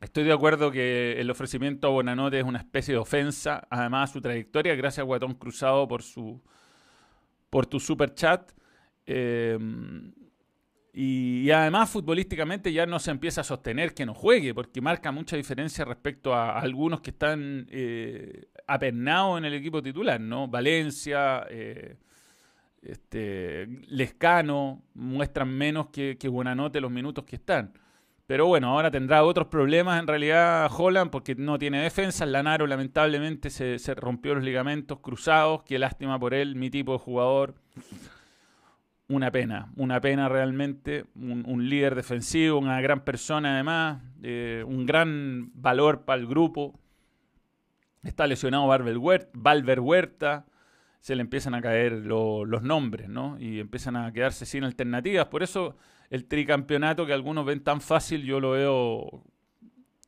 estoy 0.00 0.24
de 0.24 0.32
acuerdo 0.32 0.70
que 0.70 1.20
el 1.20 1.30
ofrecimiento 1.30 1.86
a 1.86 1.90
Bonanote 1.90 2.38
es 2.38 2.44
una 2.44 2.58
especie 2.58 2.94
de 2.94 2.98
ofensa, 2.98 3.66
además 3.70 4.10
su 4.12 4.20
trayectoria, 4.20 4.74
gracias 4.74 5.00
a 5.00 5.06
Guatón 5.06 5.34
Cruzado 5.34 5.86
por 5.86 6.02
su, 6.02 6.42
por 7.50 7.66
tu 7.66 7.78
super 7.78 8.12
chat. 8.14 8.50
Eh, 9.06 9.58
y, 10.98 11.50
además 11.50 11.90
futbolísticamente 11.90 12.72
ya 12.72 12.86
no 12.86 12.98
se 12.98 13.10
empieza 13.10 13.42
a 13.42 13.44
sostener 13.44 13.92
que 13.92 14.06
no 14.06 14.14
juegue, 14.14 14.54
porque 14.54 14.80
marca 14.80 15.12
mucha 15.12 15.36
diferencia 15.36 15.84
respecto 15.84 16.34
a, 16.34 16.58
algunos 16.58 17.02
que 17.02 17.10
están 17.10 17.66
eh, 17.70 18.46
apernados 18.66 19.38
en 19.38 19.44
el 19.44 19.54
equipo 19.54 19.82
titular, 19.82 20.20
¿no? 20.20 20.48
Valencia, 20.48 21.46
eh, 21.50 21.96
este, 22.82 23.66
Lescano, 23.88 24.82
muestran 24.94 25.48
menos 25.48 25.88
que, 25.88 26.16
que 26.18 26.28
Buenanote 26.28 26.80
los 26.80 26.90
minutos 26.90 27.24
que 27.24 27.36
están. 27.36 27.72
Pero 28.26 28.46
bueno, 28.46 28.68
ahora 28.70 28.90
tendrá 28.90 29.22
otros 29.22 29.46
problemas 29.46 30.00
en 30.00 30.08
realidad 30.08 30.68
Holland 30.76 31.10
porque 31.10 31.36
no 31.36 31.58
tiene 31.58 31.80
defensa. 31.80 32.26
Lanaro 32.26 32.66
lamentablemente 32.66 33.50
se, 33.50 33.78
se 33.78 33.94
rompió 33.94 34.34
los 34.34 34.42
ligamentos 34.42 34.98
cruzados. 34.98 35.62
Qué 35.62 35.78
lástima 35.78 36.18
por 36.18 36.34
él, 36.34 36.56
mi 36.56 36.68
tipo 36.68 36.92
de 36.92 36.98
jugador 36.98 37.54
una 39.08 39.30
pena, 39.30 39.72
una 39.76 40.00
pena 40.00 40.28
realmente, 40.28 41.04
un, 41.14 41.68
líder 41.68 41.94
defensivo, 41.94 42.58
una 42.58 42.80
gran 42.80 43.04
persona 43.04 43.54
además, 43.54 44.02
eh, 44.22 44.64
un 44.66 44.84
gran 44.84 45.50
valor 45.54 46.04
para 46.04 46.20
el 46.20 46.26
grupo. 46.26 46.78
Está 48.06 48.26
lesionado 48.26 48.66
Valver 48.66 49.80
Huerta, 49.80 50.46
se 51.00 51.16
le 51.16 51.22
empiezan 51.22 51.54
a 51.54 51.62
caer 51.62 51.92
los 51.92 52.62
nombres, 52.62 53.08
¿no? 53.08 53.36
Y 53.38 53.60
empiezan 53.60 53.96
a 53.96 54.12
quedarse 54.12 54.46
sin 54.46 54.64
alternativas. 54.64 55.26
Por 55.26 55.42
eso 55.42 55.76
el 56.10 56.26
tricampeonato 56.26 57.04
que 57.06 57.12
algunos 57.12 57.44
ven 57.44 57.62
tan 57.62 57.80
fácil, 57.80 58.24
yo 58.24 58.40
lo 58.40 58.52
veo 58.52 59.24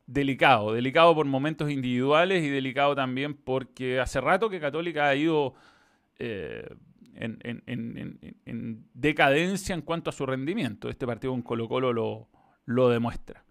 delicado. 0.06 0.72
Delicado 0.72 1.14
por 1.14 1.26
momentos 1.26 1.70
individuales 1.70 2.42
y 2.44 2.48
delicado 2.48 2.94
también 2.94 3.34
porque 3.34 4.00
hace 4.00 4.20
rato 4.20 4.48
que 4.48 4.60
Católica 4.60 5.08
ha 5.08 5.14
ido... 5.14 5.54
Eh, 6.18 6.68
en, 7.20 8.84
decadencia 8.94 9.74
en 9.74 9.82
cuanto 9.82 10.10
a 10.10 10.12
su 10.12 10.24
rendimiento. 10.24 10.88
Este 10.88 11.06
partido 11.06 11.32
con 11.32 11.42
Colo 11.42 11.68
Colo 11.68 11.92
lo, 11.92 12.28
lo 12.64 12.88
demuestra. 12.88 13.44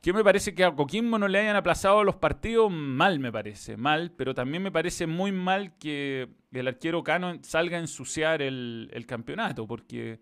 Que 0.00 0.12
me 0.12 0.22
parece 0.22 0.54
que 0.54 0.64
a 0.64 0.70
Coquimbo 0.72 1.18
no 1.18 1.26
le 1.26 1.40
hayan 1.40 1.56
aplazado 1.56 2.04
los 2.04 2.16
partidos, 2.16 2.70
mal 2.70 3.18
me 3.18 3.32
parece, 3.32 3.76
mal, 3.76 4.12
pero 4.12 4.32
también 4.32 4.62
me 4.62 4.70
parece 4.70 5.06
muy 5.06 5.32
mal 5.32 5.76
que 5.76 6.28
el 6.52 6.68
arquero 6.68 7.02
Cano 7.02 7.38
salga 7.42 7.78
a 7.78 7.80
ensuciar 7.80 8.40
el, 8.40 9.04
campeonato, 9.08 9.66
porque 9.66 10.20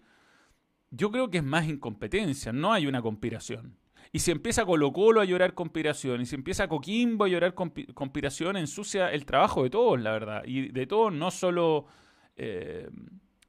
yo 0.90 1.10
creo 1.10 1.30
que 1.30 1.38
es 1.38 1.44
más 1.44 1.68
incompetencia, 1.68 2.52
no 2.52 2.72
hay 2.72 2.86
una 2.86 3.02
conspiración. 3.02 3.76
Y 4.12 4.20
si 4.20 4.30
empieza 4.30 4.64
Colo 4.64 4.92
Colo 4.92 5.20
a 5.20 5.24
llorar 5.26 5.52
conspiración, 5.52 6.22
y 6.22 6.26
si 6.26 6.36
empieza 6.36 6.68
Coquimbo 6.68 7.24
a 7.24 7.28
llorar 7.28 7.52
conspiración, 7.54 8.56
ensucia 8.56 9.12
el 9.12 9.26
trabajo 9.26 9.62
de 9.62 9.70
todos, 9.70 10.00
la 10.00 10.12
verdad. 10.12 10.42
Y 10.46 10.68
de 10.68 10.86
todos, 10.86 11.12
no 11.12 11.30
solo 11.30 11.86
eh, 12.36 12.88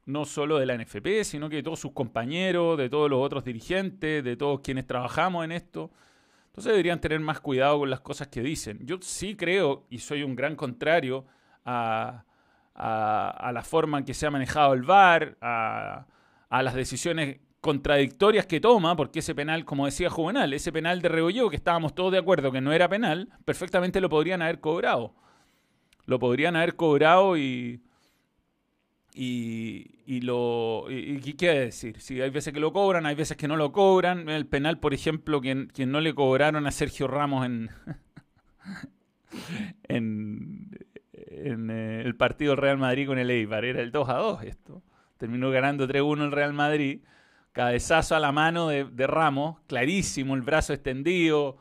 no 0.08 0.24
solo 0.24 0.58
de 0.58 0.64
la 0.64 0.74
NFP, 0.74 1.22
sino 1.22 1.50
que 1.50 1.56
de 1.56 1.62
todos 1.62 1.80
sus 1.80 1.92
compañeros, 1.92 2.78
de 2.78 2.88
todos 2.88 3.10
los 3.10 3.20
otros 3.20 3.44
dirigentes, 3.44 4.24
de 4.24 4.36
todos 4.36 4.60
quienes 4.60 4.86
trabajamos 4.86 5.44
en 5.44 5.52
esto. 5.52 5.90
Entonces 6.58 6.72
deberían 6.72 7.00
tener 7.00 7.20
más 7.20 7.38
cuidado 7.38 7.78
con 7.78 7.88
las 7.88 8.00
cosas 8.00 8.26
que 8.26 8.42
dicen. 8.42 8.80
Yo 8.82 8.98
sí 9.00 9.36
creo, 9.36 9.86
y 9.90 10.00
soy 10.00 10.24
un 10.24 10.34
gran 10.34 10.56
contrario 10.56 11.24
a, 11.64 12.24
la 12.74 13.62
forma 13.64 13.98
en 13.98 14.04
que 14.04 14.12
se 14.12 14.26
ha 14.26 14.30
manejado 14.32 14.74
el 14.74 14.82
VAR, 14.82 15.38
a, 15.40 16.04
las 16.50 16.74
decisiones 16.74 17.38
contradictorias 17.60 18.44
que 18.46 18.58
toma, 18.58 18.96
porque 18.96 19.20
ese 19.20 19.36
penal, 19.36 19.64
como 19.64 19.86
decía 19.86 20.10
Juvenal, 20.10 20.52
ese 20.52 20.72
penal 20.72 21.00
de 21.00 21.08
Regolló, 21.08 21.48
que 21.48 21.54
estábamos 21.54 21.94
todos 21.94 22.10
de 22.10 22.18
acuerdo 22.18 22.50
que 22.50 22.60
no 22.60 22.72
era 22.72 22.88
penal, 22.88 23.28
perfectamente 23.44 24.00
lo 24.00 24.08
podrían 24.08 24.42
haber 24.42 24.58
cobrado. 24.58 25.14
Lo 26.06 26.18
podrían 26.18 26.56
haber 26.56 26.74
cobrado 26.74 27.36
y, 27.36 27.80
y, 29.20 30.00
y 30.06 30.20
lo. 30.20 30.84
Y, 30.88 31.32
¿Qué 31.32 31.50
decir? 31.50 32.00
Si 32.00 32.20
hay 32.20 32.30
veces 32.30 32.52
que 32.52 32.60
lo 32.60 32.72
cobran, 32.72 33.04
hay 33.04 33.16
veces 33.16 33.36
que 33.36 33.48
no 33.48 33.56
lo 33.56 33.72
cobran. 33.72 34.28
El 34.28 34.46
penal, 34.46 34.78
por 34.78 34.94
ejemplo, 34.94 35.40
quien, 35.40 35.66
quien 35.74 35.90
no 35.90 36.00
le 36.00 36.14
cobraron 36.14 36.68
a 36.68 36.70
Sergio 36.70 37.08
Ramos 37.08 37.44
en. 37.44 37.68
en, 39.88 40.70
en 41.12 41.68
eh, 41.68 42.02
el 42.04 42.14
partido 42.14 42.52
del 42.52 42.62
Real 42.62 42.78
Madrid 42.78 43.08
con 43.08 43.18
el 43.18 43.28
Eibar. 43.28 43.64
Era 43.64 43.82
el 43.82 43.90
2 43.90 44.08
a 44.08 44.14
2 44.14 44.44
esto. 44.44 44.84
Terminó 45.16 45.50
ganando 45.50 45.88
3-1 45.88 46.26
el 46.26 46.32
Real 46.32 46.52
Madrid. 46.52 47.00
Cabezazo 47.50 48.14
a 48.14 48.20
la 48.20 48.30
mano 48.30 48.68
de, 48.68 48.84
de, 48.84 49.06
Ramos, 49.08 49.58
clarísimo, 49.66 50.36
el 50.36 50.42
brazo 50.42 50.72
extendido. 50.72 51.56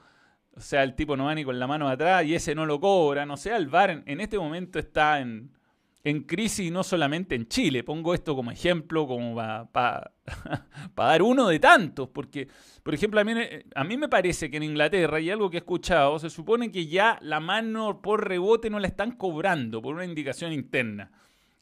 O 0.56 0.60
sea, 0.60 0.84
el 0.84 0.94
tipo 0.94 1.18
no 1.18 1.26
va 1.26 1.34
ni 1.34 1.44
con 1.44 1.58
la 1.58 1.66
mano 1.66 1.90
atrás 1.90 2.24
y 2.24 2.36
ese 2.36 2.54
no 2.54 2.68
lo 2.68 2.80
cobran. 2.80 3.32
O 3.32 3.38
sea, 3.38 3.58
el 3.58 3.66
VAR 3.66 4.04
en 4.06 4.22
este 4.22 4.38
momento 4.38 4.78
está 4.78 5.22
en, 5.22 5.57
en 6.04 6.24
crisis 6.24 6.72
no 6.72 6.84
solamente 6.84 7.36
en 7.36 7.48
Chile. 7.48 7.84
Pongo 7.84 8.14
esto 8.14 8.36
como 8.36 8.52
ejemplo, 8.52 9.08
como 9.08 9.36
para 9.36 10.12
dar 10.96 11.22
uno 11.22 11.48
de 11.48 11.60
tantos, 11.60 12.10
porque, 12.10 12.48
por 12.84 12.94
ejemplo, 12.94 13.20
a 13.20 13.24
mí, 13.24 13.34
a 13.76 13.84
mí, 13.84 13.98
me 13.98 14.08
parece 14.08 14.50
que 14.50 14.58
en 14.58 14.64
Inglaterra, 14.64 15.20
y 15.20 15.30
algo 15.30 15.50
que 15.50 15.58
he 15.58 15.60
escuchado, 15.60 16.18
se 16.20 16.30
supone 16.30 16.72
que 16.72 16.88
ya 16.88 17.18
la 17.22 17.40
mano 17.40 18.02
por 18.02 18.28
rebote 18.28 18.70
no 18.70 18.80
la 18.80 18.88
están 18.88 19.12
cobrando 19.12 19.82
por 19.82 19.96
una 19.96 20.06
indicación 20.06 20.54
interna. 20.54 21.12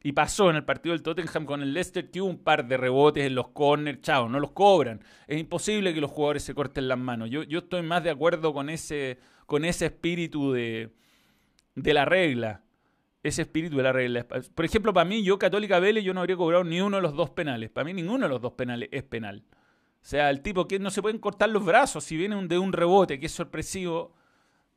Y 0.03 0.11
pasó 0.11 0.51
en 0.51 0.57
el 0.57 0.65
partido 0.65 0.93
del 0.93 1.01
Tottenham 1.01 1.45
con 1.45 1.63
el 1.63 1.73
Leicester 1.73 2.11
que 2.11 2.21
hubo 2.21 2.29
un 2.29 2.43
par 2.43 2.67
de 2.67 2.77
rebotes 2.77 3.25
en 3.25 3.33
los 3.33 3.47
corners, 3.47 4.01
chao, 4.01 4.29
no 4.29 4.39
los 4.39 4.51
cobran. 4.51 5.01
Es 5.25 5.39
imposible 5.39 5.95
que 5.95 6.01
los 6.01 6.11
jugadores 6.11 6.43
se 6.43 6.53
corten 6.53 6.87
las 6.87 6.99
manos. 6.99 7.31
Yo, 7.31 7.41
yo 7.41 7.59
estoy 7.59 7.81
más 7.81 8.03
de 8.03 8.11
acuerdo 8.11 8.53
con 8.53 8.69
ese, 8.69 9.17
con 9.47 9.65
ese 9.65 9.87
espíritu 9.87 10.51
de, 10.51 10.91
de 11.73 11.93
la 11.95 12.05
regla 12.05 12.64
ese 13.27 13.41
espíritu 13.41 13.77
de 13.77 13.83
la 13.83 13.91
regla. 13.91 14.25
Por 14.27 14.65
ejemplo, 14.65 14.93
para 14.93 15.05
mí, 15.05 15.23
yo, 15.23 15.39
Católica 15.39 15.79
Vélez, 15.79 16.03
yo 16.03 16.13
no 16.13 16.19
habría 16.19 16.37
cobrado 16.37 16.63
ni 16.63 16.79
uno 16.79 16.97
de 16.97 17.01
los 17.01 17.15
dos 17.15 17.31
penales. 17.31 17.71
Para 17.71 17.85
mí, 17.85 17.93
ninguno 17.93 18.25
de 18.25 18.29
los 18.29 18.41
dos 18.41 18.53
penales 18.53 18.87
es 18.91 19.03
penal. 19.03 19.43
O 20.05 20.07
sea, 20.07 20.29
el 20.29 20.41
tipo 20.41 20.67
que 20.67 20.77
no 20.77 20.91
se 20.91 21.01
pueden 21.01 21.17
cortar 21.17 21.49
los 21.49 21.65
brazos 21.65 22.03
si 22.03 22.15
viene 22.15 22.39
de 22.47 22.59
un 22.59 22.71
rebote 22.71 23.19
que 23.19 23.25
es 23.25 23.31
sorpresivo. 23.31 24.13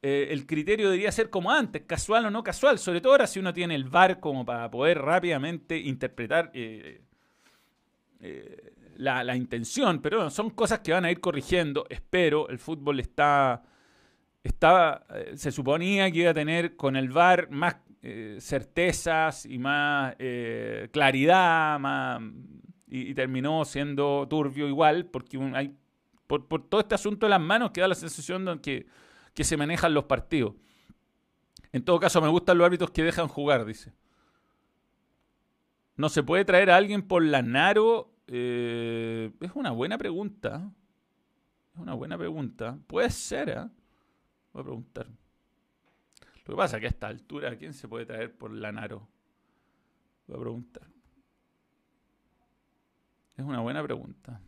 Eh, 0.00 0.28
el 0.30 0.46
criterio 0.46 0.88
debería 0.88 1.12
ser 1.12 1.28
como 1.28 1.50
antes, 1.50 1.82
casual 1.82 2.24
o 2.24 2.30
no 2.30 2.42
casual. 2.42 2.78
Sobre 2.78 3.02
todo 3.02 3.12
ahora 3.12 3.26
si 3.26 3.38
uno 3.38 3.52
tiene 3.52 3.74
el 3.74 3.84
VAR 3.84 4.20
como 4.20 4.46
para 4.46 4.70
poder 4.70 4.98
rápidamente 5.02 5.76
interpretar 5.76 6.50
eh, 6.54 7.02
eh, 8.20 8.72
la, 8.96 9.22
la, 9.22 9.37
intención. 9.37 10.00
Pero 10.00 10.30
son 10.30 10.48
cosas 10.48 10.78
que 10.78 10.92
van 10.92 11.04
a 11.04 11.11
ir 11.11 11.20
corrigiendo. 11.20 11.84
Espero. 11.90 12.48
El 12.48 12.58
fútbol 12.58 12.98
está. 12.98 13.62
Se 15.34 15.52
suponía 15.52 16.11
que 16.11 16.20
iba 16.20 16.30
a 16.30 16.34
tener 16.34 16.74
con 16.74 16.96
el 16.96 17.11
VAR 17.11 17.50
más 17.50 17.76
eh, 18.02 18.38
certezas 18.40 19.44
y 19.44 19.58
más 19.58 20.14
eh, 20.18 20.88
claridad, 20.92 21.78
más, 21.80 22.22
y, 22.87 23.14
terminó 23.14 23.64
siendo 23.64 24.26
turbio 24.28 24.68
igual, 24.68 25.06
porque 25.06 25.38
hay, 25.54 25.76
por, 26.26 26.46
todo 26.68 26.80
este 26.80 26.94
asunto 26.94 27.26
de 27.26 27.30
las 27.30 27.40
manos 27.40 27.72
que 27.72 27.80
da 27.80 27.88
la 27.88 27.94
sensación 27.94 28.44
de 28.44 28.61
que, 28.61 28.87
que 29.34 29.44
se 29.44 29.56
manejan 29.56 29.94
los 29.94 30.04
partidos. 30.04 30.54
En 31.72 31.84
todo 31.84 31.98
caso, 31.98 32.20
me 32.20 32.28
gustan 32.28 32.58
los 32.58 32.66
árbitros 32.66 32.90
que 32.90 33.02
dejan 33.02 33.28
jugar, 33.28 33.64
dice. 33.64 33.92
¿No 35.96 36.08
se 36.08 36.22
puede 36.22 36.44
traer 36.44 36.70
a 36.70 36.76
alguien 36.76 37.02
por 37.02 37.24
la 37.24 37.42
Naro? 37.42 38.14
Eh, 38.28 39.32
es 39.40 39.50
una 39.54 39.72
buena 39.72 39.98
pregunta. 39.98 40.70
Es 41.74 41.80
una 41.80 41.94
buena 41.94 42.16
pregunta. 42.16 42.78
Puede 42.87 43.11
ser. 43.11 43.68
Voy 44.52 44.61
a 44.61 44.64
preguntar. 44.64 45.08
Lo 46.48 46.56
pasa 46.56 46.80
que 46.80 46.87
a 46.87 46.88
esta 46.88 47.08
altura, 47.08 47.56
¿quién 47.56 47.74
se 47.74 47.87
puede 47.87 48.06
traer 48.06 48.34
por 48.34 48.50
Lanaro? 48.50 49.06
Voy 50.26 50.37
a 50.38 50.40
preguntar. 50.40 50.88
Es 53.37 53.44
una 53.44 53.61
buena 53.61 53.82
pregunta. 53.82 54.40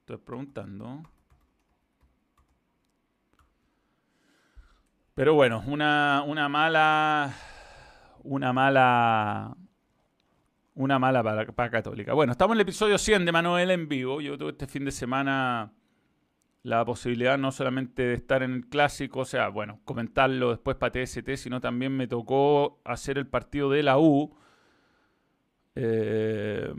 Estoy 0.00 0.16
preguntando. 0.16 1.02
Pero 5.14 5.34
bueno, 5.34 5.62
una, 5.66 6.24
una 6.26 6.48
mala. 6.48 7.34
Una 8.22 8.52
mala. 8.54 9.54
Una 10.74 10.98
mala 10.98 11.22
para, 11.22 11.46
para 11.52 11.70
Católica. 11.70 12.14
Bueno, 12.14 12.32
estamos 12.32 12.54
en 12.54 12.60
el 12.60 12.62
episodio 12.62 12.96
100 12.96 13.26
de 13.26 13.32
Manuel 13.32 13.70
en 13.72 13.88
vivo. 13.88 14.22
Yo 14.22 14.38
tuve 14.38 14.52
este 14.52 14.66
fin 14.66 14.86
de 14.86 14.90
semana 14.90 15.70
la 16.62 16.84
posibilidad 16.84 17.38
no 17.38 17.50
solamente 17.50 18.02
de 18.02 18.14
estar 18.14 18.42
en 18.42 18.52
el 18.52 18.66
clásico, 18.68 19.20
o 19.20 19.24
sea, 19.24 19.48
bueno, 19.48 19.80
comentarlo 19.84 20.50
después 20.50 20.76
para 20.76 20.92
TST, 20.92 21.34
sino 21.34 21.60
también 21.60 21.96
me 21.96 22.06
tocó 22.06 22.80
hacer 22.84 23.18
el 23.18 23.26
partido 23.26 23.68
de 23.70 23.82
la 23.82 23.98
U, 23.98 24.36
eh, 25.74 26.72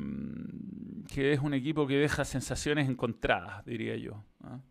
que 1.14 1.34
es 1.34 1.40
un 1.40 1.54
equipo 1.54 1.86
que 1.86 1.98
deja 1.98 2.24
sensaciones 2.24 2.90
encontradas, 2.90 3.66
diría 3.66 3.98
yo. 3.98 4.24
¿ah? 4.44 4.62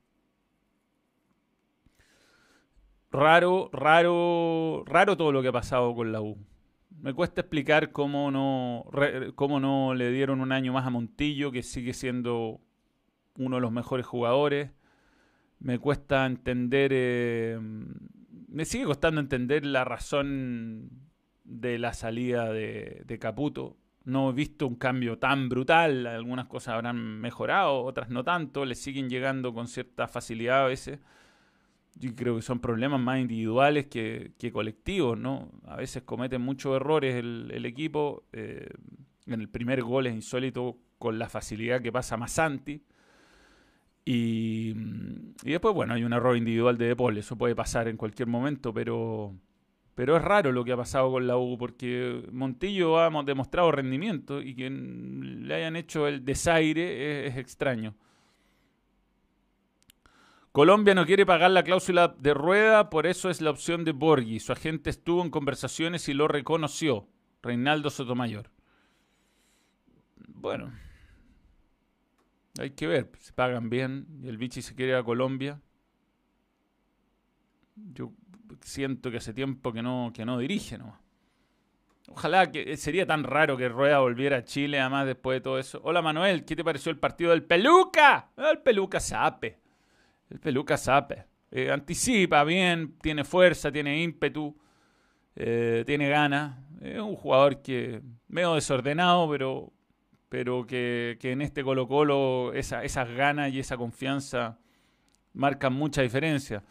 Raro, 3.11 3.68
raro, 3.72 4.85
raro 4.87 5.16
todo 5.18 5.33
lo 5.33 5.42
que 5.42 5.48
ha 5.48 5.53
pasado 5.53 5.94
con 5.94 6.12
la 6.12 6.22
U. 6.22 6.38
Me 7.03 7.12
cuesta 7.12 7.42
explicar 7.42 7.92
cómo 7.92 8.31
no, 8.31 8.87
cómo 9.35 9.61
no 9.61 9.92
le 9.92 10.11
dieron 10.11 10.40
un 10.40 10.53
año 10.53 10.72
más 10.72 10.87
a 10.87 10.90
Montillo, 10.90 11.53
que 11.53 11.62
sigue 11.62 11.92
siendo 11.92 12.61
uno 13.37 13.57
de 13.57 13.62
los 13.62 13.72
mejores 13.72 14.07
jugadores 14.07 14.70
me 15.62 15.79
cuesta 15.79 16.27
entender, 16.27 16.90
eh, 16.92 17.59
me 18.48 18.64
sigue 18.64 18.85
costando 18.85 19.20
entender 19.20 19.64
la 19.64 19.85
razón 19.85 20.90
de 21.44 21.79
la 21.79 21.94
salida 21.94 22.53
de, 22.53 23.18
Caputo. 23.20 23.77
No 24.05 24.31
he 24.31 24.33
visto 24.33 24.66
un 24.66 24.75
cambio 24.75 25.18
tan 25.18 25.48
brutal. 25.48 26.07
Algunas 26.09 26.46
cosas 26.46 26.75
habrán 26.75 27.20
mejorado, 27.20 27.83
otras 27.85 28.11
no 28.11 28.25
tanto. 28.25 28.64
Le 28.64 28.75
siguen 28.75 29.09
llegando 29.09 29.55
con 29.55 29.68
cierta 29.68 30.09
facilidad 30.09 30.64
a 30.64 30.66
veces. 30.66 30.98
Yo 31.94 32.14
creo 32.16 32.35
que 32.35 32.42
son 32.42 32.59
problemas 32.59 33.01
más 33.01 33.20
individuales 33.20 33.87
que, 33.87 34.33
colectivos, 34.53 35.16
¿no? 35.16 35.53
A 35.64 35.77
veces 35.77 36.03
cometen 36.03 36.42
muchos 36.42 36.75
errores 36.75 37.14
el, 37.14 37.64
equipo. 37.64 38.25
Eh, 38.33 38.68
en 39.27 39.40
el 39.40 39.48
primer 39.48 39.83
gol 39.83 40.09
es 40.09 40.14
insólito 40.14 40.79
con 40.98 41.20
la 41.20 41.29
facilidad 41.29 41.81
que 41.81 41.92
pasa 41.92 42.16
Masanti. 42.16 42.83
Y, 44.05 44.75
y 45.45 45.51
después, 45.51 45.75
bueno, 45.75 45.95
hay 45.95 46.05
un 46.05 46.12
error 46.12 46.37
individual 46.37 46.77
de 46.77 46.87
Depol. 46.88 47.17
Eso 47.17 47.37
puede 47.37 47.55
pasar 47.55 47.88
en 47.88 47.97
cualquier 47.97 48.29
momento, 48.29 48.75
pero 48.75 49.35
pero 49.95 50.17
es 50.17 50.23
raro 50.23 50.53
lo 50.53 50.65
que 50.65 50.73
ha 50.73 50.77
pasado 50.77 51.11
con 51.11 51.27
la 51.27 51.37
U, 51.37 51.59
porque 51.59 52.27
Montillo 52.33 52.99
ha 52.99 53.11
demostrado 53.25 53.71
rendimiento 53.73 54.41
y 54.41 54.55
que 54.55 54.71
le 54.71 55.55
hayan 55.55 55.77
hecho 55.77 56.09
el 56.09 56.25
desaire 56.25 57.27
es, 57.27 57.37
extraño. 57.37 57.95
Colombia 60.51 60.95
no 60.95 61.07
quiere 61.07 61.27
pagar 61.27 61.51
la 61.51 61.62
cláusula 61.62 62.15
de 62.19 62.35
rueda, 62.35 62.91
por 62.91 63.07
eso 63.07 63.31
es 63.31 63.41
la 63.41 63.51
opción 63.51 63.85
de 63.85 63.93
Borghi. 63.93 64.41
Su 64.41 64.53
agente 64.53 64.91
estuvo 64.91 65.23
en 65.23 65.31
conversaciones 65.31 66.09
y 66.09 66.15
lo 66.15 66.29
reconoció. 66.29 67.07
Reinaldo 67.43 67.91
Sotomayor. 67.91 68.51
Bueno, 70.29 70.73
hay 72.59 72.71
que 72.71 72.87
ver. 72.87 73.11
Se 73.19 73.33
pagan 73.33 73.71
bien 73.71 74.07
y 74.23 74.29
el 74.29 74.38
bichi 74.38 74.62
se 74.62 74.75
quiere 74.75 74.95
a 74.97 75.03
Colombia. 75.03 75.61
Yo 77.75 78.12
siento 78.61 79.11
que 79.11 79.17
hace 79.19 79.33
tiempo 79.33 79.73
que 79.73 79.83
no, 79.83 80.12
que 80.15 80.25
no 80.25 80.38
dirige 80.38 80.79
¿no? 80.79 81.01
Ojalá 82.09 82.51
que 82.51 82.77
sería 82.77 83.07
tan 83.07 83.25
raro 83.25 83.57
que 83.57 83.69
Rueda 83.69 84.01
volviera 84.01 84.38
a 84.38 84.45
Chile, 84.45 84.81
además 84.81 85.07
después 85.07 85.37
de 85.37 85.41
todo 85.41 85.59
eso. 85.59 85.81
Hola 85.85 86.03
Manuel, 86.03 86.45
¿qué 86.45 86.57
te 86.57 86.65
pareció 86.65 86.91
el 86.91 86.99
partido 86.99 87.31
del 87.31 87.45
Peluca? 87.45 88.31
El 88.37 88.59
Peluca 88.59 89.01
sape. 89.01 89.59
El 90.29 90.41
Peluca 90.41 90.77
sape. 90.77 91.27
Eh, 91.51 91.71
anticipa 91.71 92.45
bien, 92.45 92.99
tiene 93.01 93.25
fuerza, 93.25 93.71
tiene 93.71 94.03
ímpetu, 94.03 94.57
eh, 95.37 95.85
tiene 95.87 96.09
ganas. 96.09 96.59
Es 96.81 96.99
un 96.99 97.15
jugador 97.15 97.62
que 97.62 98.03
medio 98.29 98.55
desordenado, 98.55 99.31
pero, 99.31 99.73
pero 100.33 100.66
que, 100.66 101.18
que 101.21 101.33
en 101.33 101.42
este 101.42 101.62
Colo 101.62 101.87
Colo 101.87 102.55
esa, 102.55 102.83
esas 102.85 103.11
ganas 103.11 103.53
y 103.53 103.59
esa 103.59 103.77
confianza 103.77 104.59
marcan 105.35 105.75
mucha 105.75 106.01
diferencia. 106.01 106.64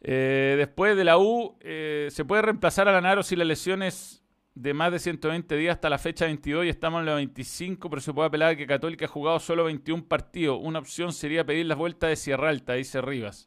Eh, 0.00 0.54
después 0.56 0.96
de 0.96 1.04
la 1.04 1.18
U, 1.18 1.58
eh, 1.60 2.08
se 2.10 2.24
puede 2.24 2.40
reemplazar 2.40 2.88
a 2.88 2.92
Lanaro 2.92 3.22
si 3.22 3.36
la 3.36 3.44
lesión 3.44 3.82
es 3.82 4.24
de 4.54 4.72
más 4.72 4.90
de 4.92 4.98
120 4.98 5.54
días 5.58 5.74
hasta 5.74 5.90
la 5.90 5.98
fecha 5.98 6.24
22 6.24 6.64
y 6.64 6.70
estamos 6.70 7.00
en 7.00 7.04
la 7.04 7.16
25, 7.16 7.90
pero 7.90 8.00
se 8.00 8.14
puede 8.14 8.28
apelar 8.28 8.56
que 8.56 8.66
Católica 8.66 9.04
ha 9.04 9.08
jugado 9.08 9.38
solo 9.40 9.64
21 9.64 10.06
partidos. 10.06 10.58
Una 10.62 10.78
opción 10.78 11.12
sería 11.12 11.44
pedir 11.44 11.66
las 11.66 11.76
vueltas 11.76 12.08
de 12.08 12.16
Sierra 12.16 12.48
Alta, 12.48 12.72
dice 12.72 13.02
Rivas. 13.02 13.46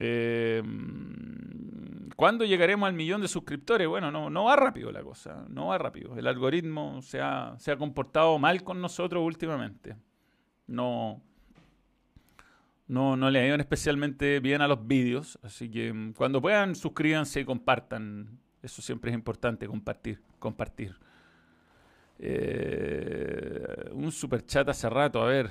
Eh, 0.00 0.62
¿Cuándo 2.16 2.44
llegaremos 2.44 2.86
al 2.86 2.94
millón 2.94 3.20
de 3.20 3.28
suscriptores? 3.28 3.88
Bueno, 3.88 4.10
no, 4.10 4.30
no 4.30 4.44
va 4.44 4.56
rápido 4.56 4.92
la 4.92 5.02
cosa, 5.02 5.44
no 5.48 5.68
va 5.68 5.78
rápido. 5.78 6.16
El 6.16 6.26
algoritmo 6.26 7.02
se 7.02 7.20
ha, 7.20 7.54
se 7.58 7.72
ha 7.72 7.76
comportado 7.76 8.38
mal 8.38 8.62
con 8.62 8.80
nosotros 8.80 9.24
últimamente. 9.24 9.96
No, 10.66 11.20
no, 12.86 13.16
no 13.16 13.30
le 13.30 13.46
ido 13.46 13.56
especialmente 13.56 14.40
bien 14.40 14.60
a 14.60 14.68
los 14.68 14.86
vídeos, 14.86 15.38
así 15.42 15.70
que 15.70 15.92
mm, 15.92 16.12
cuando 16.12 16.40
puedan 16.40 16.74
suscríbanse 16.74 17.40
y 17.40 17.44
compartan. 17.44 18.38
Eso 18.62 18.80
siempre 18.80 19.10
es 19.10 19.14
importante, 19.14 19.66
compartir, 19.66 20.22
compartir. 20.38 20.96
Eh, 22.18 23.90
un 23.92 24.10
super 24.12 24.44
chat 24.46 24.68
hace 24.68 24.88
rato, 24.88 25.22
a 25.22 25.26
ver. 25.26 25.50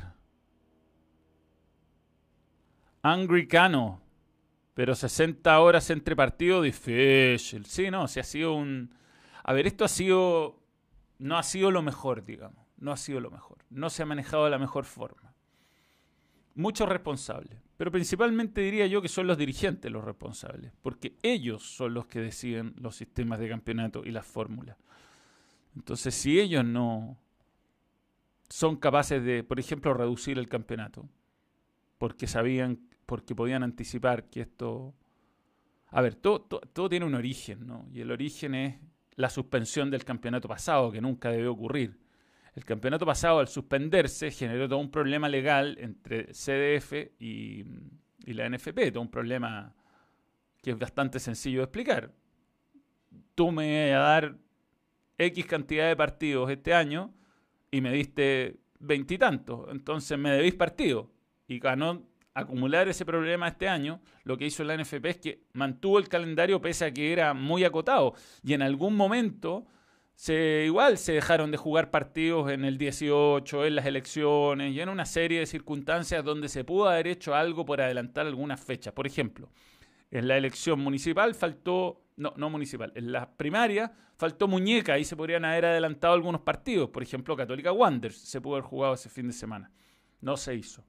Angry 3.04 3.48
Cano. 3.48 4.03
Pero 4.74 4.96
60 4.96 5.60
horas 5.60 5.90
entre 5.90 6.16
partidos, 6.16 6.64
difícil. 6.64 7.66
Sí, 7.66 7.92
no, 7.92 8.08
se 8.08 8.20
ha 8.20 8.24
sido 8.24 8.54
un... 8.54 8.94
A 9.44 9.54
ver, 9.54 9.68
esto 9.68 9.86
ha 9.86 9.90
sido... 9.90 10.60
No 11.20 11.38
ha 11.38 11.44
sido 11.44 11.72
lo 11.72 11.82
mejor, 11.82 12.26
digamos. 12.26 12.66
No 12.78 12.92
ha 12.92 12.98
sido 12.98 13.20
lo 13.20 13.32
mejor. 13.32 13.60
No 13.70 13.90
se 13.90 14.04
ha 14.04 14.06
manejado 14.06 14.46
de 14.46 14.50
la 14.50 14.58
mejor 14.58 14.86
forma 14.86 15.34
muchos 16.56 16.88
responsables. 16.88 17.60
Pero 17.78 17.92
principalmente 17.92 18.62
diría 18.62 18.88
yo 18.88 19.02
que 19.02 19.08
son 19.08 19.28
los 19.28 19.38
dirigentes 19.38 19.92
los 19.92 20.04
responsables, 20.04 20.72
porque 20.82 21.18
ellos 21.24 21.64
son 21.64 21.94
los 21.94 22.06
que 22.06 22.20
deciden 22.20 22.74
los 22.78 22.96
sistemas 22.96 23.40
de 23.40 23.50
campeonato 23.50 24.04
y 24.06 24.12
las 24.12 24.26
fórmulas. 24.26 24.78
Entonces, 25.76 26.14
si 26.14 26.40
ellos 26.40 26.64
no 26.64 27.18
son 28.48 28.78
capaces 28.78 29.24
de, 29.24 29.44
por 29.44 29.60
ejemplo, 29.60 29.94
reducir 29.94 30.38
el 30.38 30.48
campeonato, 30.48 31.10
porque 31.98 32.28
sabían, 32.28 32.80
porque 33.06 33.36
podían 33.36 33.64
anticipar 33.64 34.30
que 34.30 34.42
esto... 34.42 34.94
A 35.88 36.02
ver, 36.02 36.16
todo, 36.16 36.42
todo, 36.42 36.90
tiene 36.90 37.06
un 37.06 37.14
origen, 37.14 37.68
¿no? 37.68 37.88
Y 37.94 38.02
el 38.02 38.10
origen 38.10 38.56
es 38.56 38.80
la 39.16 39.30
suspensión 39.30 39.92
del 39.92 40.04
campeonato 40.04 40.48
pasado, 40.48 40.92
que 40.92 41.02
nunca 41.02 41.30
debe 41.30 41.48
ocurrir. 41.48 42.00
El 42.56 42.66
campeonato 42.66 43.06
pasado, 43.06 43.40
al 43.40 43.48
suspenderse, 43.48 44.32
generó 44.32 44.68
todo 44.68 44.80
un 44.80 44.92
problema 44.92 45.28
legal 45.28 45.78
entre 45.80 46.28
CDF 46.34 46.94
y, 47.20 47.64
la 48.26 48.48
NFP, 48.50 48.92
todo 48.92 49.02
un 49.02 49.12
problema 49.12 49.74
que 50.62 50.72
es 50.72 50.80
bastante 50.80 51.20
sencillo 51.20 51.60
de 51.60 51.64
explicar. 51.66 52.12
Tú 53.36 53.52
me 53.52 53.92
vas 53.92 54.00
a 54.00 54.02
dar 54.02 54.38
X 55.18 55.46
cantidad 55.46 55.88
de 55.88 55.96
partidos 55.96 56.50
este 56.50 56.74
año 56.74 57.14
y 57.70 57.82
me 57.82 57.92
diste 57.92 58.60
veintitantos, 58.80 59.68
entonces 59.72 60.18
me 60.18 60.32
debís 60.32 60.54
partido. 60.54 61.12
Y 61.48 61.60
ganó 61.60 62.04
acumular 62.34 62.88
ese 62.88 63.06
problema 63.06 63.48
este 63.48 63.68
año, 63.68 64.02
lo 64.24 64.38
que 64.38 64.46
hizo 64.46 64.64
la 64.64 64.76
NFP 64.78 65.06
es 65.06 65.18
que 65.18 65.44
mantuvo 65.54 66.00
el 66.00 66.10
calendario 66.10 66.62
pese 66.62 66.86
a 66.86 66.94
que 66.94 67.14
era 67.14 67.34
muy 67.34 67.64
acotado. 67.64 68.14
Y 68.44 68.54
en 68.54 68.62
algún 68.62 68.96
momento 68.96 69.68
se, 70.16 70.64
igual 70.66 70.98
se 70.98 71.14
dejaron 71.14 71.52
de 71.52 71.58
jugar 71.58 71.92
partidos 71.92 72.52
en 72.52 72.66
el 72.66 72.78
18, 72.78 73.66
en 73.66 73.76
las 73.76 73.86
elecciones 73.86 74.74
y 74.74 74.80
en 74.80 74.90
una 74.90 75.06
serie 75.06 75.40
de 75.40 75.46
circunstancias 75.46 76.24
donde 76.24 76.50
se 76.50 76.64
pudo 76.64 76.90
haber 76.90 77.08
hecho 77.08 77.36
algo 77.36 77.66
por 77.66 77.82
adelantar 77.82 78.26
algunas 78.26 78.60
fechas. 78.60 78.94
Por 78.94 79.08
ejemplo, 79.08 79.50
en 80.12 80.28
la 80.28 80.38
elección 80.38 80.80
municipal 80.80 81.36
faltó, 81.36 82.04
no, 82.18 82.34
no 82.38 82.50
municipal, 82.50 82.92
en 82.96 83.12
la 83.12 83.36
primaria 83.36 83.92
faltó 84.18 84.48
muñeca 84.48 84.98
y 85.00 85.04
se 85.04 85.16
podrían 85.16 85.46
haber 85.46 85.66
adelantado 85.66 86.14
algunos 86.14 86.42
partidos. 86.42 86.90
Por 86.90 87.04
ejemplo, 87.04 87.36
Católica 87.36 87.72
Wanderers 87.72 88.18
se 88.18 88.40
pudo 88.40 88.56
haber 88.56 88.66
jugado 88.66 88.94
ese 88.94 89.10
fin 89.10 89.28
de 89.28 89.34
semana. 89.34 89.72
No 90.22 90.38
se 90.38 90.56
hizo. 90.56 90.84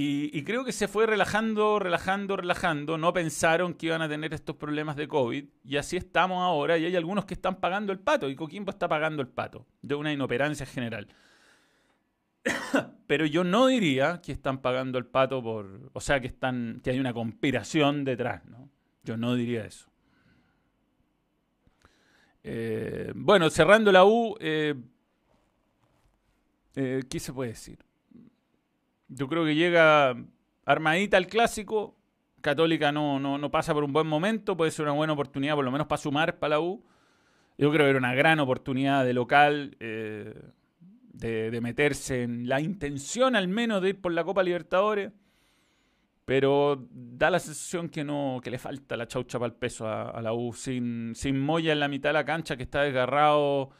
Y, 0.00 0.44
creo 0.44 0.64
que 0.64 0.70
se 0.70 0.86
fue 0.86 1.06
relajando, 1.06 1.80
relajando, 1.80 2.36
relajando. 2.36 2.96
No 2.98 3.12
pensaron 3.12 3.74
que 3.74 3.86
iban 3.86 4.00
a 4.00 4.08
tener 4.08 4.32
estos 4.32 4.54
problemas 4.54 4.94
de 4.94 5.08
COVID. 5.08 5.44
Y 5.64 5.76
así 5.76 5.96
estamos 5.96 6.40
ahora. 6.40 6.78
Y 6.78 6.84
hay 6.84 6.94
algunos 6.94 7.24
que 7.24 7.34
están 7.34 7.56
pagando 7.56 7.92
el 7.92 7.98
pato. 7.98 8.30
Y 8.30 8.36
Coquimbo 8.36 8.70
está 8.70 8.86
pagando 8.86 9.22
el 9.22 9.28
pato. 9.28 9.66
De 9.82 9.96
una 9.96 10.12
inoperancia 10.12 10.66
general. 10.66 11.08
Pero 13.08 13.26
yo 13.26 13.42
no 13.42 13.66
diría 13.66 14.20
que 14.22 14.30
están 14.30 14.58
pagando 14.58 14.98
el 14.98 15.06
pato 15.06 15.42
por. 15.42 15.90
O 15.92 16.00
sea, 16.00 16.20
que, 16.20 16.28
están, 16.28 16.80
que 16.84 16.90
hay 16.90 17.00
una 17.00 17.12
conspiración 17.12 18.04
detrás. 18.04 18.44
¿no? 18.46 18.70
Yo 19.02 19.16
no 19.16 19.34
diría 19.34 19.64
eso. 19.64 19.90
Eh, 22.44 23.10
bueno, 23.16 23.50
cerrando 23.50 23.90
la 23.90 24.04
U. 24.04 24.36
Eh, 24.38 24.76
eh, 26.76 27.02
¿Qué 27.10 27.18
se 27.18 27.32
puede 27.32 27.50
decir? 27.50 27.87
Yo 29.08 29.28
creo 29.28 29.44
que 29.44 29.54
llega 29.54 30.16
armadita 30.64 31.16
al 31.16 31.26
clásico. 31.26 31.96
Católica 32.40 32.92
no, 32.92 33.18
no, 33.18 33.50
pasa 33.50 33.74
por 33.74 33.84
un 33.84 33.92
buen 33.92 34.06
momento. 34.06 34.56
Puede 34.56 34.70
ser 34.70 34.84
una 34.84 34.94
buena 34.94 35.14
oportunidad, 35.14 35.54
por 35.54 35.64
lo 35.64 35.72
menos 35.72 35.86
para 35.86 36.00
sumar 36.00 36.38
para 36.38 36.50
la 36.50 36.60
U. 36.60 36.84
Yo 37.56 37.72
creo 37.72 37.86
que 37.86 37.90
era 37.90 37.98
una 37.98 38.14
gran 38.14 38.38
oportunidad 38.38 39.04
de 39.04 39.12
local 39.12 39.76
eh, 39.80 40.40
de, 41.12 41.60
meterse 41.60 42.22
en 42.22 42.48
la 42.48 42.60
intención, 42.60 43.34
al 43.34 43.48
menos, 43.48 43.82
de 43.82 43.90
ir 43.90 44.00
por 44.00 44.12
la 44.12 44.22
Copa 44.22 44.42
Libertadores. 44.42 45.10
Pero 46.24 46.86
da 46.90 47.30
la 47.30 47.40
sensación 47.40 47.88
que 47.88 48.04
no 48.04 48.40
que 48.44 48.50
le 48.50 48.58
falta 48.58 48.96
la 48.98 49.08
chaucha 49.08 49.38
para 49.38 49.48
el 49.48 49.58
peso 49.58 49.88
a, 49.88 50.20
la 50.20 50.34
U. 50.34 50.52
Sin, 50.52 51.14
sin 51.14 51.40
Moya 51.40 51.72
en 51.72 51.80
la 51.80 51.88
mitad 51.88 52.10
de 52.10 52.14
la 52.14 52.24
cancha, 52.24 52.56
que 52.56 52.62
está 52.62 52.82
desgarrado 52.82 53.70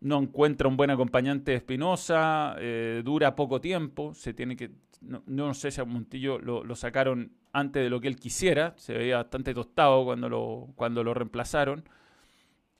no 0.00 0.18
encuentra 0.18 0.68
un 0.68 0.76
buen 0.76 0.90
acompañante 0.90 1.50
de 1.52 1.58
Espinosa, 1.58 2.56
eh, 2.58 3.02
dura 3.04 3.36
poco 3.36 3.60
tiempo, 3.60 4.14
se 4.14 4.32
tiene 4.32 4.56
que, 4.56 4.70
no, 5.02 5.54
sé 5.54 5.70
si 5.70 5.80
a 5.80 5.84
Montillo 5.84 6.38
lo, 6.38 6.74
sacaron 6.74 7.32
antes 7.52 7.82
de 7.82 7.90
lo 7.90 8.00
que 8.00 8.08
él 8.08 8.16
quisiera, 8.16 8.74
se 8.76 8.94
veía 8.94 9.16
bastante 9.16 9.52
tostado 9.52 10.04
cuando 10.04 10.28
lo, 10.28 10.68
cuando 10.76 11.04
lo 11.04 11.14
reemplazaron. 11.14 11.84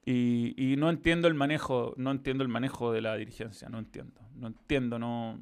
Y, 0.04 0.74
no 0.76 0.90
entiendo 0.90 1.28
el 1.28 1.35
manejo, 1.35 1.94
no 1.96 2.11
entiendo 2.11 2.42
el 2.42 2.48
manejo 2.48 2.90
de 2.90 3.00
la 3.00 3.16
dirigencia, 3.16 3.68
no 3.68 3.78
entiendo, 3.78 4.20
no 4.35 4.48
entiendo, 4.48 4.98
no. 4.98 5.38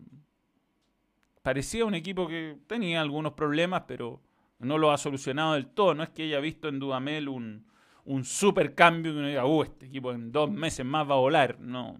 Parecía 1.42 1.86
un 1.86 1.94
equipo 1.94 2.28
que 2.28 2.58
tenía 2.66 3.00
algunos 3.00 3.32
problemas, 3.32 3.84
pero 3.86 4.20
no 4.58 4.76
lo 4.76 4.90
ha 4.90 4.98
solucionado 4.98 5.54
del 5.54 5.68
todo. 5.68 5.94
No 5.94 6.02
es 6.02 6.10
que 6.10 6.24
haya 6.24 6.40
visto 6.40 6.68
en 6.68 6.80
Dudamel 6.80 7.28
un, 7.28 7.67
un 8.08 8.24
super 8.24 8.74
cambio 8.74 9.12
que 9.12 9.18
uno 9.18 9.28
diga, 9.28 9.44
uh, 9.44 9.62
este 9.62 9.84
equipo 9.84 10.12
en 10.12 10.32
dos 10.32 10.50
meses 10.50 10.84
más 10.84 11.08
va 11.08 11.14
a 11.14 11.18
volar. 11.18 11.60
No, 11.60 11.98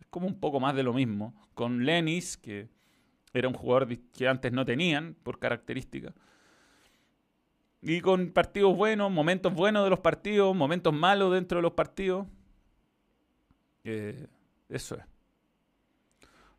es 0.00 0.06
como 0.10 0.26
un 0.26 0.40
poco 0.40 0.58
más 0.58 0.74
de 0.74 0.82
lo 0.82 0.92
mismo. 0.92 1.32
Con 1.54 1.84
Lenis, 1.84 2.36
que 2.36 2.68
era 3.32 3.46
un 3.46 3.54
jugador 3.54 3.96
que 3.96 4.26
antes 4.26 4.52
no 4.52 4.64
tenían 4.64 5.14
por 5.22 5.38
características. 5.38 6.12
Y 7.82 8.00
con 8.00 8.32
partidos 8.32 8.76
buenos, 8.76 9.12
momentos 9.12 9.54
buenos 9.54 9.84
de 9.84 9.90
los 9.90 10.00
partidos, 10.00 10.56
momentos 10.56 10.92
malos 10.92 11.32
dentro 11.32 11.58
de 11.58 11.62
los 11.62 11.72
partidos. 11.72 12.26
Eh, 13.84 14.26
eso 14.68 14.96
es. 14.96 15.04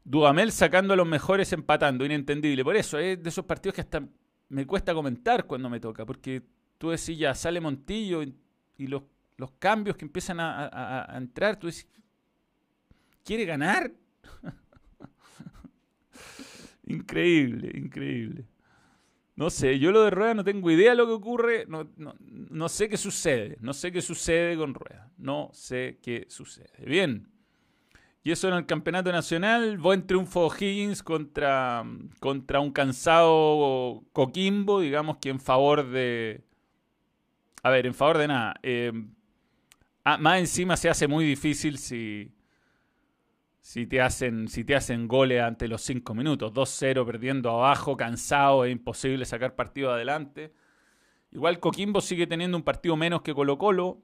Duamel 0.06 0.54
sacando 0.54 0.94
a 0.94 0.98
los 0.98 1.08
mejores 1.08 1.52
empatando, 1.52 2.06
inentendible. 2.06 2.64
Por 2.64 2.78
eso 2.78 2.98
es 2.98 3.22
de 3.22 3.30
esos 3.30 3.44
partidos 3.44 3.76
que 3.76 3.82
hasta 3.82 4.08
me 4.48 4.66
cuesta 4.66 4.94
comentar 4.94 5.48
cuando 5.48 5.70
me 5.70 5.82
toca, 5.82 6.06
porque 6.06 6.44
tú 6.78 6.92
decís 6.92 7.18
ya, 7.18 7.36
sale 7.36 7.60
Montillo 7.60 8.24
y, 8.78 8.88
los, 8.88 9.04
cambios 9.60 9.98
que 9.98 10.06
empiezan 10.06 10.40
a, 10.40 11.14
entrar, 11.16 11.58
tú 11.58 11.68
decís, 11.68 11.88
¿quiere 13.24 13.46
ganar? 13.46 13.92
increíble, 16.86 17.78
increíble. 17.78 18.46
No 19.36 19.50
sé, 19.50 19.80
yo 19.80 19.92
lo 19.92 20.04
de 20.04 20.12
Rueda 20.12 20.36
no 20.36 20.44
tengo 20.44 20.70
idea 20.70 20.92
de 20.92 20.98
lo 20.98 21.08
que 21.08 21.14
ocurre, 21.14 21.66
no, 21.68 21.90
no, 21.98 22.70
sé 22.70 22.88
qué 22.88 22.98
sucede, 22.98 23.58
no 23.62 23.74
sé 23.74 23.92
qué 23.92 24.02
sucede 24.02 24.56
con 24.56 24.76
Rueda, 24.76 25.12
no 25.18 25.50
sé 25.54 25.98
qué 26.04 26.28
sucede. 26.30 26.86
Bien, 26.86 27.34
y 28.24 28.32
eso 28.32 28.48
en 28.48 28.54
el 28.54 28.66
campeonato 28.66 29.12
nacional, 29.12 29.78
buen 29.80 30.08
triunfo 30.08 30.54
Higgins 30.54 31.04
contra, 31.04 31.84
contra 32.20 32.62
un 32.62 32.72
cansado 32.72 34.04
Coquimbo, 34.14 34.80
digamos 34.80 35.18
que 35.18 35.30
en 35.30 35.40
favor 35.40 35.90
de... 35.90 36.42
A 37.64 37.70
ver, 37.70 37.86
en 37.88 37.94
favor 37.94 38.20
de 38.20 38.28
nada. 38.28 38.56
Eh, 38.62 38.92
ah, 40.04 40.18
más 40.18 40.40
encima 40.40 40.78
se 40.78 40.90
hace 40.90 41.08
muy 41.08 41.26
difícil 41.26 41.78
si 41.78 42.32
si 43.64 43.88
te 43.88 44.02
hacen, 44.02 44.50
si 44.50 44.66
te 44.66 44.76
hacen 44.76 45.08
goles 45.08 45.42
ante 45.42 45.70
los 45.70 45.82
5 45.84 46.14
minutos. 46.14 46.54
2-0 46.54 47.06
perdiendo 47.06 47.50
abajo, 47.50 47.96
cansado, 47.96 48.66
es 48.66 48.74
imposible 48.74 49.24
sacar 49.24 49.56
partido 49.56 49.94
adelante. 49.94 50.54
Igual 51.32 51.62
Coquimbo 51.62 52.02
sigue 52.02 52.28
teniendo 52.28 52.58
un 52.58 52.64
partido 52.64 52.98
menos 52.98 53.22
que 53.22 53.34
Colo 53.34 53.58
Colo. 53.58 54.02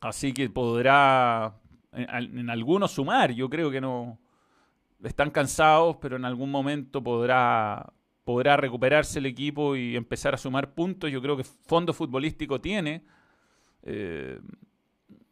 Así 0.00 0.34
que 0.34 0.50
podrá 0.50 1.56
en, 1.92 2.50
algunos 2.50 2.92
sumar. 2.92 3.32
Yo 3.32 3.48
creo 3.48 3.70
que 3.70 3.80
no. 3.80 4.20
Están 5.02 5.30
cansados, 5.30 5.96
pero 5.96 6.16
en 6.16 6.26
algún 6.26 6.50
momento 6.50 7.02
podrá, 7.02 7.90
podrá 8.24 8.56
recuperarse 8.56 9.18
el 9.18 9.26
equipo 9.26 9.76
y 9.76 9.96
empezar 9.96 10.34
a 10.34 10.38
sumar 10.38 10.74
puntos. 10.74 11.10
Yo 11.10 11.20
creo 11.20 11.36
que 11.36 11.44
fondo 11.44 11.92
futbolístico 11.92 12.60
tiene. 12.60 13.04
Eh, 13.82 14.40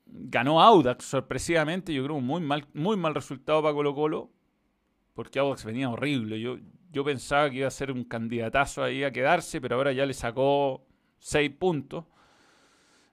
ganó 0.06 0.60
Audax 0.60 1.04
sorpresivamente, 1.04 1.94
yo 1.94 2.04
creo 2.04 2.16
un 2.16 2.26
muy 2.26 2.40
mal, 2.40 2.66
muy 2.74 2.96
mal 2.96 3.14
resultado 3.14 3.62
para 3.62 3.74
Colo 3.74 3.94
Colo, 3.94 4.30
porque 5.14 5.38
Audax 5.38 5.64
venía 5.64 5.88
horrible. 5.88 6.40
Yo, 6.40 6.58
yo 6.92 7.04
pensaba 7.04 7.48
que 7.50 7.58
iba 7.58 7.68
a 7.68 7.70
ser 7.70 7.92
un 7.92 8.04
candidatazo 8.04 8.82
ahí 8.82 9.04
a 9.04 9.12
quedarse, 9.12 9.60
pero 9.60 9.76
ahora 9.76 9.92
ya 9.92 10.06
le 10.06 10.14
sacó 10.14 10.84
6 11.18 11.50
puntos. 11.58 12.04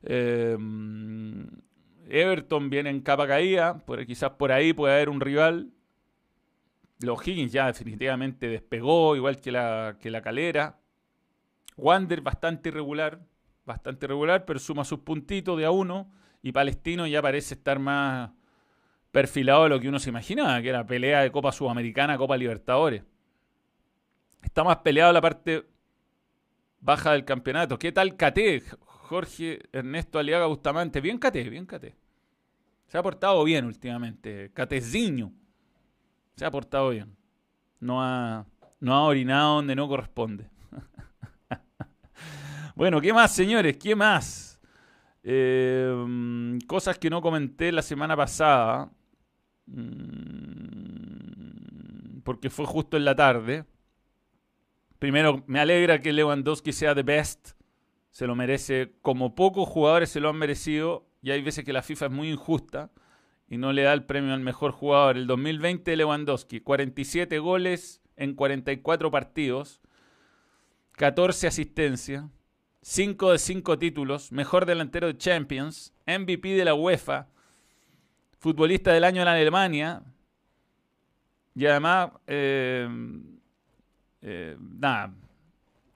Em, 0.03 1.47
Everton 2.09 2.69
viene 2.69 2.89
en 2.89 3.01
capa 3.01 3.27
caída, 3.27 3.83
quizás 4.05 4.31
por 4.31 4.51
ahí 4.51 4.73
puede 4.73 4.95
haber 4.95 5.09
un 5.09 5.21
rival. 5.21 5.71
Los 6.99 7.27
Higgins 7.27 7.51
ya 7.51 7.67
definitivamente 7.67 8.47
despegó, 8.47 9.15
igual 9.15 9.39
que 9.39 9.51
la, 9.51 9.97
que 9.99 10.09
la 10.09 10.21
calera. 10.21 10.79
Wander 11.75 12.21
bastante 12.21 12.69
irregular, 12.69 13.19
bastante 13.65 14.05
irregular, 14.05 14.45
pero 14.45 14.59
suma 14.59 14.83
sus 14.83 14.99
puntitos 14.99 15.57
de 15.57 15.65
a 15.65 15.71
uno 15.71 16.11
y 16.41 16.51
Palestino 16.51 17.05
ya 17.05 17.21
parece 17.21 17.55
estar 17.55 17.77
más 17.77 18.31
perfilado 19.11 19.63
de 19.63 19.69
lo 19.69 19.79
que 19.79 19.89
uno 19.89 19.99
se 19.99 20.09
imaginaba, 20.09 20.61
que 20.61 20.69
era 20.69 20.85
pelea 20.85 21.21
de 21.21 21.31
Copa 21.31 21.51
Sudamericana, 21.51 22.17
Copa 22.17 22.37
Libertadores. 22.37 23.03
Está 24.41 24.63
más 24.63 24.77
peleado 24.77 25.11
la 25.11 25.21
parte 25.21 25.65
baja 26.79 27.11
del 27.11 27.25
campeonato. 27.25 27.77
¿Qué 27.77 27.91
tal 27.91 28.15
Cate? 28.15 28.63
Jorge 28.79 29.59
Ernesto 29.71 30.19
Aliaga 30.19 30.45
Bustamante. 30.47 31.01
Bien 31.01 31.17
Cate, 31.17 31.49
bien 31.49 31.65
Cate. 31.65 31.95
Se 32.87 32.97
ha 32.97 33.03
portado 33.03 33.43
bien 33.43 33.65
últimamente. 33.65 34.51
Cateziño. 34.53 35.31
Se 36.37 36.45
ha 36.45 36.51
portado 36.51 36.91
bien. 36.91 37.17
No 37.79 38.03
ha, 38.03 38.45
no 38.79 38.93
ha 38.93 39.03
orinado 39.03 39.55
donde 39.55 39.75
no 39.75 39.87
corresponde. 39.87 40.47
bueno, 42.75 43.01
¿qué 43.01 43.11
más, 43.11 43.33
señores? 43.33 43.77
¿Qué 43.77 43.95
más? 43.95 44.61
Eh, 45.23 46.59
cosas 46.67 46.99
que 46.99 47.09
no 47.09 47.23
comenté 47.23 47.71
la 47.71 47.81
semana 47.81 48.15
pasada. 48.15 48.91
Mm, 49.65 50.99
porque 52.23 52.51
fue 52.51 52.67
justo 52.67 52.97
en 52.97 53.05
la 53.05 53.15
tarde. 53.15 53.65
Primero, 54.99 55.43
me 55.47 55.59
alegra 55.59 55.99
que 55.99 56.13
Lewandowski 56.13 56.71
sea 56.71 56.93
the 56.93 57.01
best. 57.01 57.53
Se 58.11 58.27
lo 58.27 58.35
merece. 58.35 58.93
Como 59.01 59.33
pocos 59.33 59.67
jugadores 59.67 60.11
se 60.11 60.19
lo 60.19 60.29
han 60.29 60.37
merecido. 60.37 61.09
Y 61.23 61.31
hay 61.31 61.41
veces 61.41 61.65
que 61.65 61.73
la 61.73 61.81
FIFA 61.81 62.05
es 62.05 62.11
muy 62.11 62.29
injusta. 62.29 62.91
Y 63.49 63.57
no 63.57 63.71
le 63.73 63.83
da 63.83 63.93
el 63.93 64.03
premio 64.03 64.33
al 64.33 64.41
mejor 64.41 64.71
jugador. 64.71 65.17
El 65.17 65.27
2020 65.27 65.95
Lewandowski. 65.95 66.59
47 66.59 67.39
goles 67.39 68.01
en 68.15 68.35
44 68.35 69.11
partidos. 69.11 69.81
14 70.93 71.47
asistencias. 71.47 72.25
5 72.87 73.33
de 73.33 73.37
5 73.37 73.79
títulos, 73.79 74.31
mejor 74.31 74.65
delantero 74.65 75.07
de 75.07 75.17
Champions, 75.17 75.93
MVP 76.05 76.55
de 76.55 76.63
la 76.63 76.73
UEFA, 76.73 77.27
futbolista 78.39 78.93
del 78.93 79.03
año 79.03 79.21
en 79.21 79.27
Alemania. 79.27 80.03
Y 81.53 81.65
además, 81.65 82.11
eh, 82.27 82.87
eh, 84.21 84.55
nada, 84.57 85.13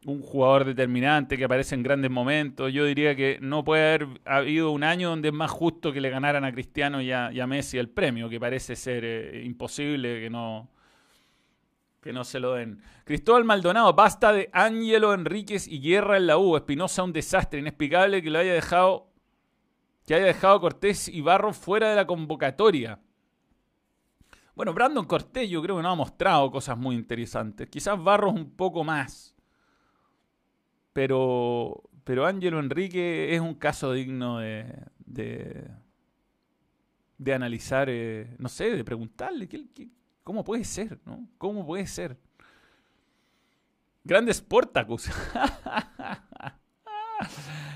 un 0.06 0.22
jugador 0.22 0.66
determinante 0.66 1.38
que 1.38 1.46
aparece 1.46 1.76
en 1.76 1.84
grandes 1.84 2.10
momentos. 2.10 2.74
Yo 2.74 2.86
diría 2.86 3.16
que 3.16 3.38
no 3.42 3.64
puede 3.64 3.84
haber 3.84 4.08
habido 4.26 4.72
un 4.72 4.84
año 4.84 5.10
donde 5.10 5.30
es 5.30 5.34
más 5.34 5.52
justo 5.52 5.94
que 5.94 6.02
le 6.02 6.10
ganaran 6.10 6.44
a 6.44 6.52
Cristiano 6.52 7.02
y 7.02 7.12
a, 7.12 7.30
Messi 7.48 7.78
el 7.78 7.90
premio, 7.90 8.30
que 8.30 8.40
parece 8.40 8.76
ser 8.76 9.04
eh, 9.06 9.44
imposible 9.46 10.20
que 10.20 10.30
no, 10.30 10.70
que 12.02 12.12
no 12.12 12.24
se 12.24 12.40
lo 12.40 12.54
den. 12.54 12.82
Cristóbal 13.04 13.44
Maldonado, 13.44 13.94
basta 13.94 14.34
de 14.34 14.50
Ángelo 14.54 15.14
Enríquez 15.14 15.68
y 15.68 15.80
guerra 15.80 16.18
en 16.18 16.28
la 16.28 16.38
U. 16.38 16.56
Espinosa, 16.56 17.04
un 17.04 17.14
desastre 17.14 17.60
inexplicable 17.60 18.22
que 18.22 18.30
lo 18.30 18.40
haya 18.40 18.54
dejado. 18.54 19.08
Que 20.08 20.16
haya 20.16 20.26
dejado 20.26 20.60
Cortés 20.60 21.08
y 21.08 21.22
Barro 21.22 21.54
fuera 21.54 21.92
de 21.92 21.96
la 21.96 22.08
convocatoria. 22.08 23.00
Bueno, 24.56 24.74
Brandon 24.74 25.06
Cortés 25.06 25.48
yo 25.48 25.62
creo 25.62 25.78
que 25.78 25.84
no 25.84 25.92
ha 25.92 25.96
mostrado 25.96 26.50
cosas 26.50 26.76
muy 26.76 26.96
interesantes. 26.96 27.70
Quizás 27.70 28.04
Barros 28.04 28.34
un 28.34 28.50
poco 28.56 28.84
más. 28.84 29.36
Pero, 30.94 31.84
pero 32.04 32.26
Ángelo 32.26 32.60
Enrique 32.60 33.34
es 33.34 33.42
un 33.42 33.56
caso 33.56 33.94
digno 33.94 34.40
de, 34.40 34.66
de, 35.06 35.70
de 37.18 37.34
analizar, 37.34 37.90
eh, 37.90 38.36
no 38.40 38.50
sé, 38.50 38.76
de 38.76 38.84
preguntarle. 38.84 39.48
¿qué, 39.48 39.68
qué, 39.74 39.90
¿Cómo 40.24 40.44
puede 40.44 40.64
ser? 40.64 41.00
¿no? 41.06 41.28
¿Cómo 41.38 41.66
puede 41.66 41.88
ser? 41.88 42.18
Grande 44.04 44.34
Sportacus. 44.34 45.10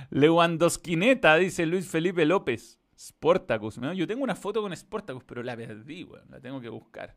Lewandowskineta, 0.10 1.36
dice 1.36 1.65
Luis 1.65 1.88
Felipe 1.88 2.25
López. 2.25 2.80
Sportacus. 2.97 3.80
Yo 3.95 4.08
tengo 4.08 4.23
una 4.23 4.36
foto 4.36 4.62
con 4.62 4.75
Sportacus, 4.75 5.23
pero 5.25 5.43
la 5.43 5.56
perdí. 5.56 6.08
La 6.30 6.39
tengo 6.39 6.62
que 6.62 6.69
buscar. 6.69 7.15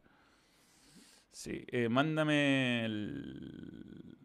Sí, 1.30 1.64
eh, 1.68 1.88
mándame 1.88 2.84
el... 2.84 4.17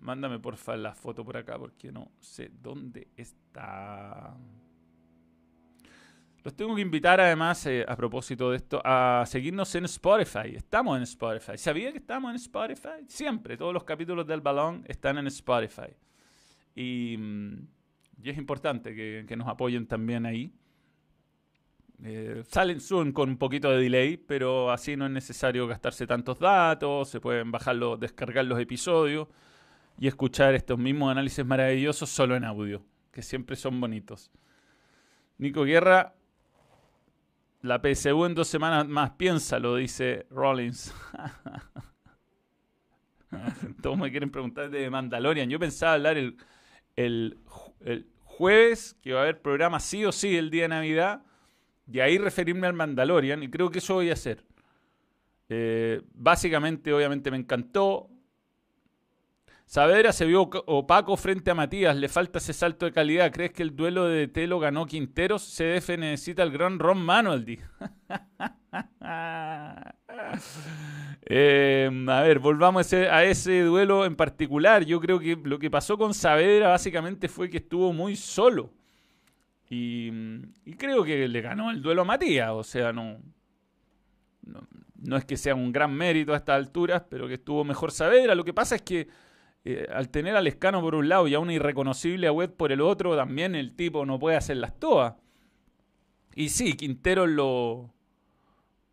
Mándame 0.00 0.38
porfa 0.38 0.76
la 0.76 0.94
foto 0.94 1.24
por 1.24 1.36
acá 1.36 1.58
porque 1.58 1.90
no 1.90 2.12
sé 2.20 2.50
dónde 2.62 3.08
está. 3.16 4.36
Los 6.44 6.54
tengo 6.54 6.74
que 6.76 6.82
invitar 6.82 7.20
además, 7.20 7.66
eh, 7.66 7.84
a 7.86 7.96
propósito 7.96 8.50
de 8.50 8.58
esto, 8.58 8.80
a 8.84 9.24
seguirnos 9.26 9.74
en 9.74 9.84
Spotify. 9.86 10.54
Estamos 10.54 10.96
en 10.96 11.02
Spotify. 11.02 11.58
¿Sabía 11.58 11.90
que 11.90 11.98
estamos 11.98 12.30
en 12.30 12.36
Spotify? 12.36 13.04
Siempre, 13.06 13.56
todos 13.56 13.74
los 13.74 13.84
capítulos 13.84 14.26
del 14.26 14.40
balón 14.40 14.84
están 14.86 15.18
en 15.18 15.26
Spotify. 15.26 15.92
Y, 16.76 17.16
mm, 17.18 17.68
es 18.22 18.38
importante 18.38 18.94
que, 18.94 19.36
nos 19.36 19.48
apoyen 19.48 19.86
también 19.86 20.26
ahí. 20.26 20.52
Eh, 22.04 22.44
salen, 22.46 22.80
suben 22.80 23.12
con 23.12 23.28
un 23.28 23.36
poquito 23.36 23.70
de 23.70 23.82
delay, 23.82 24.16
pero 24.16 24.70
así 24.70 24.96
no 24.96 25.06
es 25.06 25.10
necesario 25.10 25.66
gastarse 25.66 26.06
tantos 26.06 26.38
datos, 26.38 27.08
se 27.08 27.20
pueden 27.20 27.50
bajarlo, 27.50 27.96
descargar 27.96 28.44
los 28.44 28.60
episodios 28.60 29.26
y 29.98 30.06
escuchar 30.06 30.54
estos 30.54 30.78
mismos 30.78 31.10
análisis 31.10 31.44
maravillosos 31.44 32.08
solo 32.08 32.36
en 32.36 32.44
audio, 32.44 32.84
que 33.12 33.22
siempre 33.22 33.56
son 33.56 33.80
bonitos. 33.80 34.30
Nico 35.38 35.64
Guerra 35.64 36.14
la 37.62 37.80
PSU 37.80 38.24
en 38.24 38.34
dos 38.34 38.48
semanas 38.48 38.86
más, 38.86 39.10
piénsalo, 39.10 39.76
dice 39.76 40.26
Rollins. 40.30 40.94
Todos 43.82 43.98
me 43.98 44.10
quieren 44.10 44.30
preguntar 44.30 44.70
de 44.70 44.88
Mandalorian. 44.88 45.50
Yo 45.50 45.58
pensaba 45.58 45.94
hablar 45.94 46.16
el, 46.16 46.36
el, 46.96 47.38
jueves, 48.22 48.96
que 49.02 49.12
va 49.12 49.20
a 49.20 49.22
haber 49.24 49.42
programa 49.42 49.80
sí 49.80 50.04
o 50.04 50.12
sí 50.12 50.36
el 50.36 50.50
día 50.50 50.62
de 50.62 50.68
Navidad, 50.68 51.22
y 51.90 52.00
ahí 52.00 52.18
referirme 52.18 52.66
al 52.66 52.74
Mandalorian, 52.74 53.42
y 53.42 53.50
creo 53.50 53.70
que 53.70 53.80
eso 53.80 53.94
voy 53.94 54.10
a 54.10 54.12
hacer. 54.12 54.44
Eh, 55.48 56.02
básicamente, 56.14 56.92
obviamente 56.92 57.30
me 57.30 57.38
encantó. 57.38 58.10
Saavedra 59.68 60.12
se 60.14 60.24
vio 60.24 60.48
opaco 60.64 61.14
frente 61.18 61.50
a 61.50 61.54
Matías, 61.54 61.94
le 61.94 62.08
falta 62.08 62.38
ese 62.38 62.54
salto 62.54 62.86
de 62.86 62.92
calidad. 62.92 63.30
¿Crees 63.30 63.52
que 63.52 63.62
el 63.62 63.76
duelo 63.76 64.06
de 64.06 64.26
Telo 64.26 64.58
ganó 64.58 64.86
Quinteros? 64.86 65.42
CDF 65.42 65.90
necesita 65.98 66.42
el 66.42 66.50
gran 66.50 66.78
Ron 66.78 67.02
Manuel. 67.02 67.44
eh, 71.26 71.90
a 72.08 72.22
ver, 72.22 72.38
volvamos 72.38 72.90
a 72.94 73.24
ese, 73.24 73.60
duelo 73.60 74.06
en 74.06 74.16
particular. 74.16 74.86
Yo 74.86 75.00
creo 75.00 75.18
que 75.20 75.36
lo 75.36 75.58
que 75.58 75.70
pasó 75.70 75.98
con 75.98 76.14
Saavedra 76.14 76.68
básicamente 76.68 77.28
fue 77.28 77.50
que 77.50 77.58
estuvo 77.58 77.92
muy 77.92 78.16
solo. 78.16 78.72
Y, 79.68 80.10
creo 80.78 81.04
que 81.04 81.28
le 81.28 81.42
ganó 81.42 81.70
el 81.70 81.82
duelo 81.82 82.00
a 82.00 82.06
Matías. 82.06 82.52
O 82.52 82.64
sea, 82.64 82.90
no, 82.94 83.18
no, 84.96 85.16
es 85.18 85.26
que 85.26 85.36
sea 85.36 85.54
un 85.54 85.72
gran 85.72 85.92
mérito 85.92 86.32
a 86.32 86.38
estas 86.38 86.56
alturas, 86.56 87.02
pero 87.10 87.28
que 87.28 87.34
estuvo 87.34 87.64
mejor 87.64 87.92
Saavedra. 87.92 88.34
Lo 88.34 88.44
que 88.44 88.54
pasa 88.54 88.74
es 88.74 88.80
que 88.80 89.27
eh, 89.70 89.86
al 89.92 90.08
tener 90.08 90.34
al 90.34 90.46
Escano 90.46 90.80
por 90.80 90.94
un 90.94 91.10
lado 91.10 91.28
y 91.28 91.34
a 91.34 91.40
un 91.40 91.50
irreconocible 91.50 92.26
a 92.26 92.32
Web 92.32 92.56
por 92.56 92.72
el 92.72 92.80
otro, 92.80 93.14
también 93.16 93.54
el 93.54 93.76
tipo 93.76 94.06
no 94.06 94.18
puede 94.18 94.38
hacer 94.38 94.56
las 94.56 94.80
toas. 94.80 95.16
Y 96.34 96.48
sí, 96.48 96.72
Quintero 96.72 97.26
lo, 97.26 97.92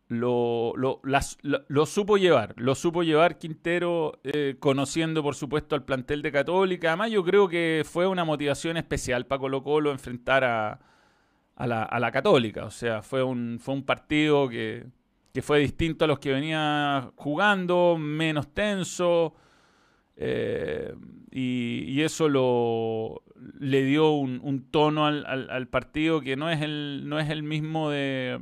lo, 0.08 0.74
lo, 0.74 1.86
supo 1.86 2.18
llevar, 2.18 2.52
lo 2.58 2.74
supo 2.74 3.02
llevar 3.02 3.38
Quintero, 3.38 4.20
eh, 4.22 4.56
conociendo 4.60 5.22
por 5.22 5.34
supuesto 5.34 5.74
al 5.74 5.84
plantel 5.84 6.20
de 6.20 6.30
Católica. 6.30 6.88
Además, 6.88 7.10
yo 7.10 7.24
creo 7.24 7.48
que 7.48 7.82
fue 7.90 8.06
una 8.06 8.26
motivación 8.26 8.76
especial 8.76 9.24
para 9.24 9.38
Colo 9.38 9.62
Colo 9.62 9.90
enfrentar 9.92 10.44
a, 10.44 10.78
a, 11.54 11.66
la, 11.66 11.84
a 11.84 11.98
la, 11.98 12.12
Católica. 12.12 12.66
O 12.66 12.70
sea, 12.70 13.00
fue 13.00 13.22
un, 13.22 13.58
fue 13.62 13.72
un 13.72 13.82
partido 13.82 14.46
que, 14.46 14.84
que 15.32 15.40
fue 15.40 15.58
distinto 15.60 16.04
a 16.04 16.08
los 16.08 16.18
que 16.18 16.32
venía 16.32 17.12
jugando, 17.16 17.96
menos 17.98 18.52
tenso. 18.52 19.34
Eh, 20.16 20.94
y, 21.30 22.00
eso 22.00 22.28
lo, 22.28 23.22
le 23.58 23.84
dio 23.84 24.12
un, 24.12 24.66
tono 24.70 25.06
al, 25.06 25.68
partido 25.68 26.20
que 26.20 26.36
no 26.36 26.50
es 26.50 26.62
el, 26.62 27.04
no 27.06 27.18
es 27.18 27.30
el 27.30 27.42
mismo 27.42 27.90
de... 27.90 28.40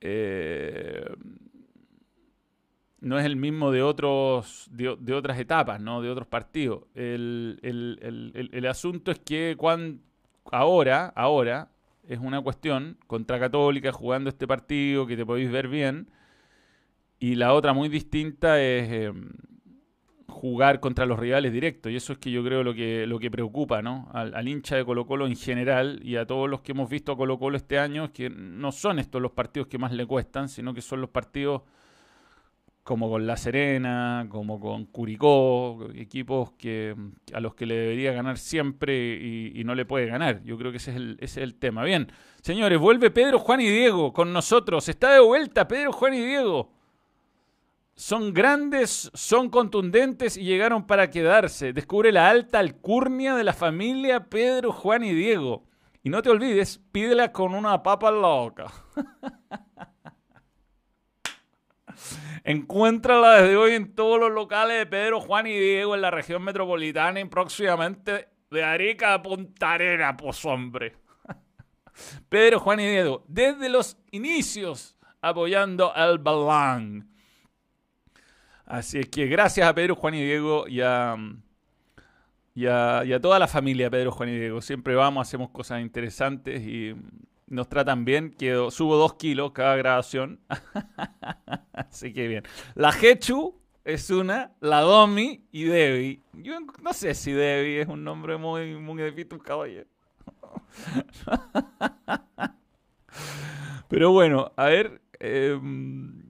Eh, 0.00 1.04
no 3.00 3.18
es 3.18 3.26
el 3.26 3.36
mismo 3.36 3.70
de 3.70 3.82
otros 3.82 4.66
de, 4.70 5.14
otras 5.14 5.38
etapas, 5.38 5.80
¿no? 5.80 6.00
de 6.00 6.08
otros 6.08 6.26
partidos. 6.26 6.84
El, 6.94 7.58
el 7.62 8.66
asunto 8.66 9.10
es 9.10 9.18
que 9.18 9.56
cuando, 9.58 10.00
ahora, 10.50 11.12
ahora, 11.14 11.70
es 12.08 12.18
una 12.18 12.40
cuestión 12.40 12.98
contra 13.06 13.38
Católica 13.38 13.92
jugando 13.92 14.30
este 14.30 14.46
partido 14.46 15.06
que 15.06 15.16
te 15.16 15.26
podéis 15.26 15.50
ver 15.50 15.68
bien 15.68 16.08
y 17.18 17.36
la 17.36 17.54
otra 17.54 17.72
muy 17.72 17.88
distinta 17.88 18.60
es 18.60 18.90
em, 18.90 19.30
jugar 20.34 20.80
contra 20.80 21.06
los 21.06 21.18
rivales 21.18 21.52
directos. 21.52 21.90
Y 21.90 21.96
eso 21.96 22.12
es 22.12 22.18
que 22.18 22.30
yo 22.30 22.44
creo 22.44 22.62
lo 22.62 22.74
que, 22.74 23.06
lo 23.06 23.18
que 23.18 23.30
preocupa 23.30 23.80
¿no? 23.82 24.08
Al, 24.12 24.46
hincha 24.46 24.76
de 24.76 24.84
Colo 24.84 25.06
Colo 25.06 25.26
en 25.26 25.36
general 25.36 26.00
y 26.02 26.16
a 26.16 26.26
todos 26.26 26.50
los 26.50 26.60
que 26.60 26.72
hemos 26.72 26.90
visto 26.90 27.12
a 27.12 27.16
Colo 27.16 27.38
Colo 27.38 27.56
este 27.56 27.78
año, 27.78 28.12
que 28.12 28.28
no 28.28 28.72
son 28.72 28.98
estos 28.98 29.22
los 29.22 29.32
partidos 29.32 29.68
que 29.68 29.78
más 29.78 29.92
le 29.92 30.06
cuestan, 30.06 30.48
sino 30.48 30.74
que 30.74 30.82
son 30.82 31.00
los 31.00 31.10
partidos 31.10 31.62
como 32.82 33.08
con 33.08 33.26
La 33.26 33.38
Serena, 33.38 34.26
como 34.28 34.60
con 34.60 34.84
Curicó, 34.84 35.88
equipos 35.94 36.52
que, 36.52 36.94
a 37.32 37.40
los 37.40 37.54
que 37.54 37.64
le 37.64 37.76
debería 37.76 38.12
ganar 38.12 38.36
siempre 38.36 39.14
y, 39.14 39.64
no 39.64 39.74
le 39.74 39.86
puede 39.86 40.04
ganar. 40.06 40.42
Yo 40.44 40.58
creo 40.58 40.70
que 40.70 40.76
ese 40.76 40.90
es, 40.90 40.96
el, 40.98 41.16
ese 41.20 41.40
es 41.40 41.44
el 41.44 41.54
tema. 41.54 41.82
Bien, 41.84 42.12
señores, 42.42 42.78
vuelve 42.78 43.10
Pedro, 43.10 43.38
Juan 43.38 43.62
y 43.62 43.70
Diego 43.70 44.12
con 44.12 44.34
nosotros. 44.34 44.86
Está 44.90 45.14
de 45.14 45.20
vuelta 45.20 45.66
Pedro, 45.66 45.92
Juan 45.92 46.12
y 46.12 46.20
Diego 46.20 46.73
son 47.96 48.34
grandes, 48.34 49.10
son 49.14 49.50
contundentes 49.50 50.36
y 50.36 50.44
llegaron 50.44 50.86
para 50.86 51.10
quedarse. 51.10 51.72
Descubre 51.72 52.10
la 52.10 52.28
alta 52.28 52.58
alcurnia 52.58 53.36
de 53.36 53.44
la 53.44 53.52
familia 53.52 54.28
Pedro, 54.28 54.72
Juan 54.72 55.04
y 55.04 55.12
Diego. 55.12 55.64
Y 56.02 56.10
no 56.10 56.20
te 56.20 56.30
olvides, 56.30 56.80
pídela 56.90 57.32
con 57.32 57.54
una 57.54 57.82
papa 57.82 58.10
loca. 58.10 58.66
Encuéntrala 62.44 63.40
desde 63.40 63.56
hoy 63.56 63.72
en 63.72 63.94
todos 63.94 64.18
los 64.18 64.32
locales 64.32 64.76
de 64.76 64.86
Pedro, 64.86 65.20
Juan 65.20 65.46
y 65.46 65.58
Diego 65.58 65.94
en 65.94 66.02
la 66.02 66.10
región 66.10 66.42
metropolitana 66.42 67.20
y 67.20 67.24
próximamente 67.24 68.28
de 68.50 68.64
Arica 68.64 69.14
a 69.14 69.22
Punta 69.22 69.72
Arena, 69.72 70.16
pues 70.16 70.44
hombre. 70.44 70.96
Pedro, 72.28 72.58
Juan 72.60 72.80
y 72.80 72.88
Diego, 72.88 73.24
desde 73.28 73.68
los 73.68 73.96
inicios 74.10 74.98
apoyando 75.22 75.94
al 75.94 76.18
Balán. 76.18 77.13
Así 78.66 78.98
es 78.98 79.08
que 79.08 79.26
gracias 79.26 79.68
a 79.68 79.74
Pedro, 79.74 79.94
Juan 79.94 80.14
y 80.14 80.24
Diego 80.24 80.66
y 80.66 80.80
a, 80.80 81.16
toda 83.20 83.38
la 83.38 83.46
familia 83.46 83.90
Pedro, 83.90 84.10
Juan 84.12 84.30
y 84.30 84.38
Diego. 84.38 84.62
Siempre 84.62 84.94
vamos, 84.94 85.26
hacemos 85.26 85.50
cosas 85.50 85.82
interesantes 85.82 86.62
y 86.62 86.94
nos 87.46 87.68
tratan 87.68 88.04
bien. 88.04 88.30
Quedo, 88.30 88.70
subo 88.70 88.96
dos 88.96 89.14
kilos 89.14 89.52
cada 89.52 89.76
grabación. 89.76 90.40
Así 91.72 92.12
que 92.12 92.26
bien. 92.26 92.44
La 92.74 92.90
Hechu 92.90 93.54
es 93.84 94.08
una, 94.08 94.52
la 94.60 94.80
Domi 94.80 95.44
y 95.52 95.64
Debbie. 95.64 96.22
Yo 96.32 96.58
no 96.60 96.92
sé 96.94 97.14
si 97.14 97.32
Debbie 97.32 97.82
es 97.82 97.88
un 97.88 98.02
nombre 98.02 98.38
muy, 98.38 98.76
muy 98.76 99.02
de 99.02 99.28
un 99.30 99.38
caballero. 99.40 99.88
Pero 103.88 104.10
bueno, 104.10 104.52
a 104.56 104.64
ver. 104.66 105.02
Em, 105.20 106.23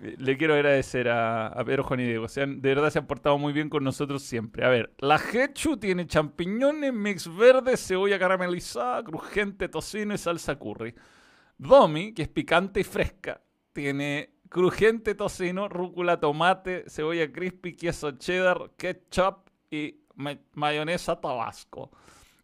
le 0.00 0.36
quiero 0.36 0.54
agradecer 0.54 1.08
a, 1.08 1.62
Pedro, 1.64 1.84
Juan 1.84 2.00
y 2.00 2.04
Diego. 2.04 2.26
de 2.26 2.56
verdad 2.56 2.90
se 2.90 2.98
han 2.98 3.06
portado 3.06 3.36
muy 3.38 3.52
bien 3.52 3.68
con 3.68 3.84
nosotros 3.84 4.22
siempre. 4.22 4.64
A 4.64 4.68
ver, 4.68 4.94
la 4.98 5.16
Hechu 5.16 5.76
tiene 5.76 6.06
champiñones, 6.06 6.92
mix 6.92 7.34
verde, 7.34 7.76
cebolla 7.76 8.18
caramelizada, 8.18 9.04
crujiente, 9.04 9.68
tocino 9.68 10.14
y 10.14 10.18
salsa 10.18 10.58
curry. 10.58 10.94
Domi, 11.58 12.14
que 12.14 12.22
es 12.22 12.28
picante 12.28 12.80
y 12.80 12.84
fresca, 12.84 13.42
tiene 13.72 14.36
crujiente 14.48 15.14
tocino, 15.14 15.68
rúcula, 15.68 16.18
tomate, 16.18 16.84
cebolla 16.88 17.30
crispy, 17.30 17.76
queso 17.76 18.12
cheddar, 18.12 18.72
ketchup 18.78 19.50
y 19.70 20.00
mayonesa 20.54 21.20
tabasco. 21.20 21.90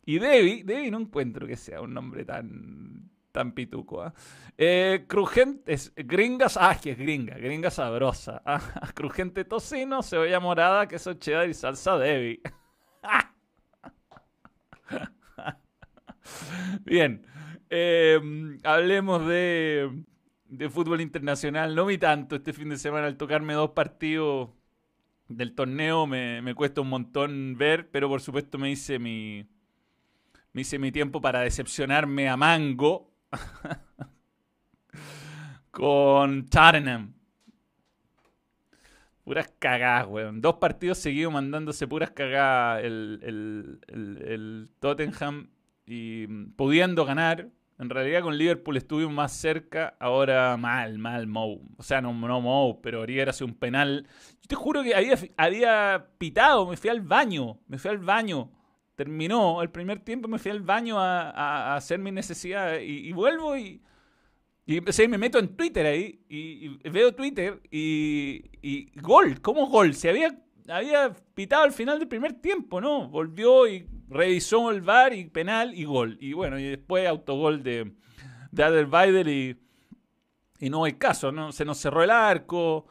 Y 0.05 0.19
Debbie, 0.19 0.63
Debbie 0.63 0.91
no 0.91 1.01
encuentro 1.01 1.47
que 1.47 1.57
sea 1.57 1.81
un 1.81 1.95
nombre 1.95 2.25
tan 2.25 3.11
tan 3.37 3.53
pituco. 3.53 4.03
¿ah? 4.03 4.15
Eh, 4.57 5.05
crujentes, 5.07 5.93
gringas, 5.95 6.57
ah, 6.57 6.79
que 6.83 6.93
es 6.93 6.99
gringa, 6.99 7.37
gringa 7.37 7.71
sabrosa. 7.71 8.43
Ah, 8.47 8.61
crujente 8.95 9.45
tocino, 9.45 10.03
cebolla 10.03 10.41
morada, 10.41 10.89
queso 10.89 11.13
cheddar 11.15 11.51
y 11.51 11.55
salsa 11.55 11.99
Debbie. 11.99 12.41
Bien, 16.85 17.27
em, 17.69 18.59
hablemos 18.65 19.27
de, 19.27 20.03
de 20.49 20.71
fútbol 20.71 21.03
internacional. 21.03 21.75
No 21.75 21.85
vi 21.85 21.99
tanto 21.99 22.37
este 22.37 22.55
fin 22.55 22.71
de 22.71 22.79
semana 22.79 23.07
al 23.07 23.19
tocarme 23.19 23.53
dos 23.53 23.73
partidos 23.73 24.49
del 25.29 25.55
torneo. 25.55 26.07
Me, 26.07 26.41
me 26.41 26.55
cuesta 26.55 26.81
un 26.81 26.89
montón 26.89 27.57
ver, 27.59 27.91
pero 27.91 28.09
por 28.09 28.23
supuesto 28.23 28.57
me 28.57 28.71
hice 28.71 28.99
mi, 28.99 29.47
me 30.55 30.63
hice 30.63 30.79
mi 30.79 30.91
tiempo 30.91 31.21
para 31.21 31.41
decepcionarme 31.41 32.31
a 32.31 32.39
Mango 32.39 33.16
con 35.71 36.47
Tottenham. 36.47 37.15
Puras 39.25 39.53
cagadas, 39.59 40.07
weón. 40.07 40.41
Dos 40.41 40.57
partidos 40.57 40.99
seguidos 40.99 41.33
mandándose 41.33 41.89
puras 41.89 42.13
cagadas 42.13 42.85
el, 42.85 43.81
el, 43.89 44.71
Tottenham 44.79 45.49
y 45.85 46.27
pudiendo 46.57 47.05
ganar. 47.05 47.49
En 47.79 47.91
realidad 47.91 48.23
con 48.23 48.39
Liverpool 48.39 48.77
estuvimos 48.77 49.13
más 49.13 49.33
cerca, 49.33 49.97
ahora 49.99 50.57
mal, 50.57 50.99
mal, 50.99 51.27
Mou. 51.27 51.61
O 51.77 51.83
sea, 51.83 52.01
no, 52.01 52.15
no 52.15 52.41
Mou, 52.41 52.81
pero 52.81 53.05
era 53.05 53.31
hace 53.31 53.45
un 53.45 53.55
penal. 53.55 54.07
Yo 54.43 54.49
te 54.49 54.55
juro 54.55 54.83
que 54.83 54.95
había, 54.95 55.19
había 55.37 56.07
pitado, 56.19 56.67
me 56.67 56.77
fui 56.77 56.89
al 56.89 57.01
baño, 57.01 57.59
me 57.67 57.79
fui 57.79 57.91
al 57.91 57.99
baño 57.99 58.51
terminó 58.97 59.63
el 59.63 59.71
primer 59.71 60.01
tiempo, 60.01 60.27
me 60.27 60.39
fui 60.39 60.51
al 60.51 60.63
baño 60.63 60.99
a, 60.99 61.77
hacer 61.77 61.99
mi 61.99 62.11
necesidad 62.11 62.81
y, 62.81 63.13
vuelvo 63.13 63.57
y, 63.57 63.83
y 64.65 64.81
me 65.09 65.19
meto 65.19 65.39
en 65.39 65.55
Twitter 65.55 65.87
ahí 65.87 66.19
y, 66.29 66.69
veo 66.89 67.15
Twitter 67.15 67.61
y, 67.71 68.91
gol, 69.01 69.41
¿cómo 69.43 69.67
gol? 69.69 69.95
Se 69.95 70.09
había, 70.09 70.37
había 70.69 71.13
pitado 71.35 71.65
al 71.65 71.73
final 71.73 71.99
del 71.99 72.09
primer 72.09 72.33
tiempo, 72.33 72.81
¿no? 72.81 73.09
Volvió 73.09 73.69
y 73.69 73.87
revisó 74.09 74.71
el 74.71 74.81
VAR 74.81 75.13
y 75.13 75.27
penal 75.27 75.75
y 75.75 75.85
gol. 75.85 76.17
Y 76.21 76.33
bueno, 76.33 76.59
y 76.59 76.65
después 76.65 77.07
autogol 77.07 77.63
de, 77.63 77.93
de 78.51 78.65
Adelweider 78.65 79.29
y, 79.29 79.61
y 80.59 80.71
no 80.71 80.85
hay 80.85 80.95
caso, 80.95 81.31
¿no? 81.33 81.53
Se 81.53 81.67
nos 81.67 81.79
cerró 81.79 82.03
el 82.03 82.11
arco. 82.11 82.87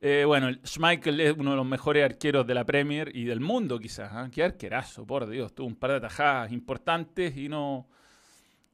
Eh, 0.00 0.24
bueno, 0.24 0.52
Schmeichel 0.64 1.20
es 1.20 1.34
uno 1.36 1.50
de 1.50 1.56
los 1.56 1.66
mejores 1.66 2.04
arqueros 2.04 2.46
de 2.46 2.54
la 2.54 2.64
Premier 2.64 3.10
y 3.14 3.24
del 3.24 3.40
mundo, 3.40 3.78
quizás. 3.80 4.10
¿ah? 4.12 4.28
Qué 4.30 4.44
arquerazo, 4.44 5.04
por 5.04 5.28
Dios. 5.28 5.52
Tuvo 5.54 5.66
un 5.66 5.74
par 5.74 5.90
de 5.90 5.96
atajadas 5.96 6.52
importantes 6.52 7.36
y 7.36 7.48
no. 7.48 7.88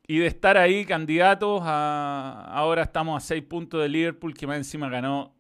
Y 0.07 0.19
de 0.19 0.27
estar 0.27 0.59
ahí 0.59 0.85
candidatos 0.85 1.63
a. 1.65 2.47
Ahora 2.49 2.83
estamos 2.83 3.23
a 3.23 3.27
6 3.27 3.43
puntos 3.45 3.81
de 3.81 3.89
Liverpool, 3.89 4.35
que 4.35 4.47
más 4.47 4.59
encima 4.59 4.91
ganó 4.91 5.35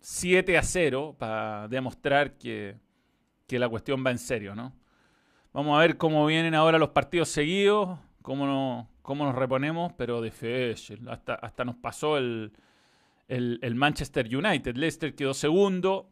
7 0.00 0.56
a 0.56 0.62
0 0.62 1.16
para 1.18 1.68
demostrar 1.68 2.38
que, 2.38 2.76
que 3.46 3.58
la 3.58 3.68
cuestión 3.68 4.02
va 4.06 4.10
en 4.10 4.18
serio, 4.18 4.54
¿no? 4.54 4.72
Vamos 5.52 5.76
a 5.76 5.80
ver 5.80 5.98
cómo 5.98 6.26
vienen 6.26 6.54
ahora 6.54 6.78
los 6.78 6.88
partidos 6.90 7.28
seguidos, 7.28 7.98
cómo, 8.22 8.88
cómo 9.02 9.24
nos 9.24 9.34
reponemos, 9.34 9.92
pero 9.92 10.20
de 10.22 10.30
fe, 10.30 10.74
hasta, 11.08 11.34
hasta 11.34 11.64
nos 11.64 11.76
pasó 11.76 12.16
el, 12.16 12.52
el, 13.28 13.74
Manchester 13.74 14.26
United. 14.34 14.76
Leicester 14.76 15.14
quedó 15.14 15.34
segundo. 15.34 16.10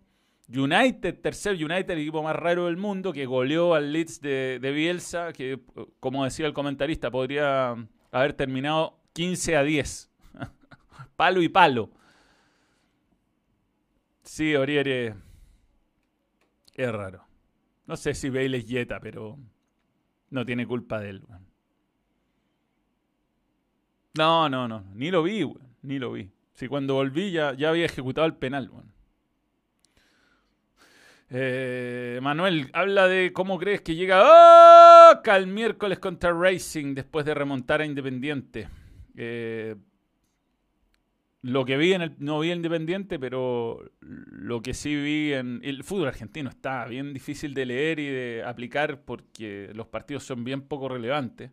United, 0.48 1.20
tercer 1.20 1.54
United, 1.54 1.90
el 1.90 2.00
equipo 2.00 2.22
más 2.22 2.36
raro 2.36 2.66
del 2.66 2.76
mundo, 2.76 3.12
que 3.12 3.24
goleó 3.24 3.74
al 3.74 3.92
Leeds 3.92 4.20
de, 4.20 4.58
Bielsa, 4.74 5.32
que 5.32 5.60
como 5.98 6.24
decía 6.24 6.46
el 6.46 6.52
comentarista, 6.52 7.10
podría 7.10 7.74
haber 8.10 8.32
terminado 8.34 8.98
15 9.14 9.56
a 9.56 9.62
10. 9.62 10.10
palo 11.16 11.40
y 11.42 11.48
palo. 11.48 11.90
Sí, 14.22 14.54
Oriere 14.54 15.14
es 16.74 16.92
raro. 16.92 17.24
No 17.86 17.96
sé 17.96 18.14
si 18.14 18.30
Bale 18.30 18.58
es 18.58 18.66
Yeta, 18.66 19.00
pero 19.00 19.38
no 20.30 20.44
tiene 20.44 20.66
culpa 20.66 21.00
de 21.00 21.10
él. 21.10 21.22
No, 24.14 24.48
no, 24.48 24.68
no. 24.68 24.84
Ni 24.94 25.10
lo 25.10 25.22
vi, 25.22 25.50
Ni 25.82 25.98
lo 25.98 26.12
vi. 26.12 26.30
Si 26.62 26.68
cuando 26.68 26.94
volví 26.94 27.32
ya, 27.32 27.48
había 27.48 27.84
ejecutado 27.84 28.24
el 28.24 28.34
penal. 28.34 28.70
Eh, 31.28 32.20
Manuel, 32.22 32.70
habla 32.72 33.08
de 33.08 33.32
cómo 33.32 33.58
crees 33.58 33.80
que 33.80 33.96
llega 33.96 34.22
¡Oh! 34.24 35.20
el 35.24 35.48
miércoles 35.48 35.98
contra 35.98 36.30
Racing 36.30 36.94
después 36.94 37.26
de 37.26 37.34
remontar 37.34 37.80
a 37.80 37.84
Independiente. 37.84 38.68
Eh, 39.16 39.74
lo 41.40 41.64
que 41.64 41.76
vi 41.76 41.94
en 41.94 42.02
el, 42.02 42.14
no 42.20 42.38
vi 42.38 42.52
en 42.52 42.58
Independiente, 42.58 43.18
pero 43.18 43.82
lo 43.98 44.62
que 44.62 44.72
sí 44.72 44.94
vi 44.94 45.32
en 45.32 45.60
el 45.64 45.82
fútbol 45.82 46.06
argentino 46.06 46.48
está 46.48 46.86
bien 46.86 47.12
difícil 47.12 47.54
de 47.54 47.66
leer 47.66 47.98
y 47.98 48.06
de 48.06 48.44
aplicar 48.46 49.00
porque 49.00 49.72
los 49.74 49.88
partidos 49.88 50.22
son 50.22 50.44
bien 50.44 50.62
poco 50.62 50.88
relevantes. 50.88 51.50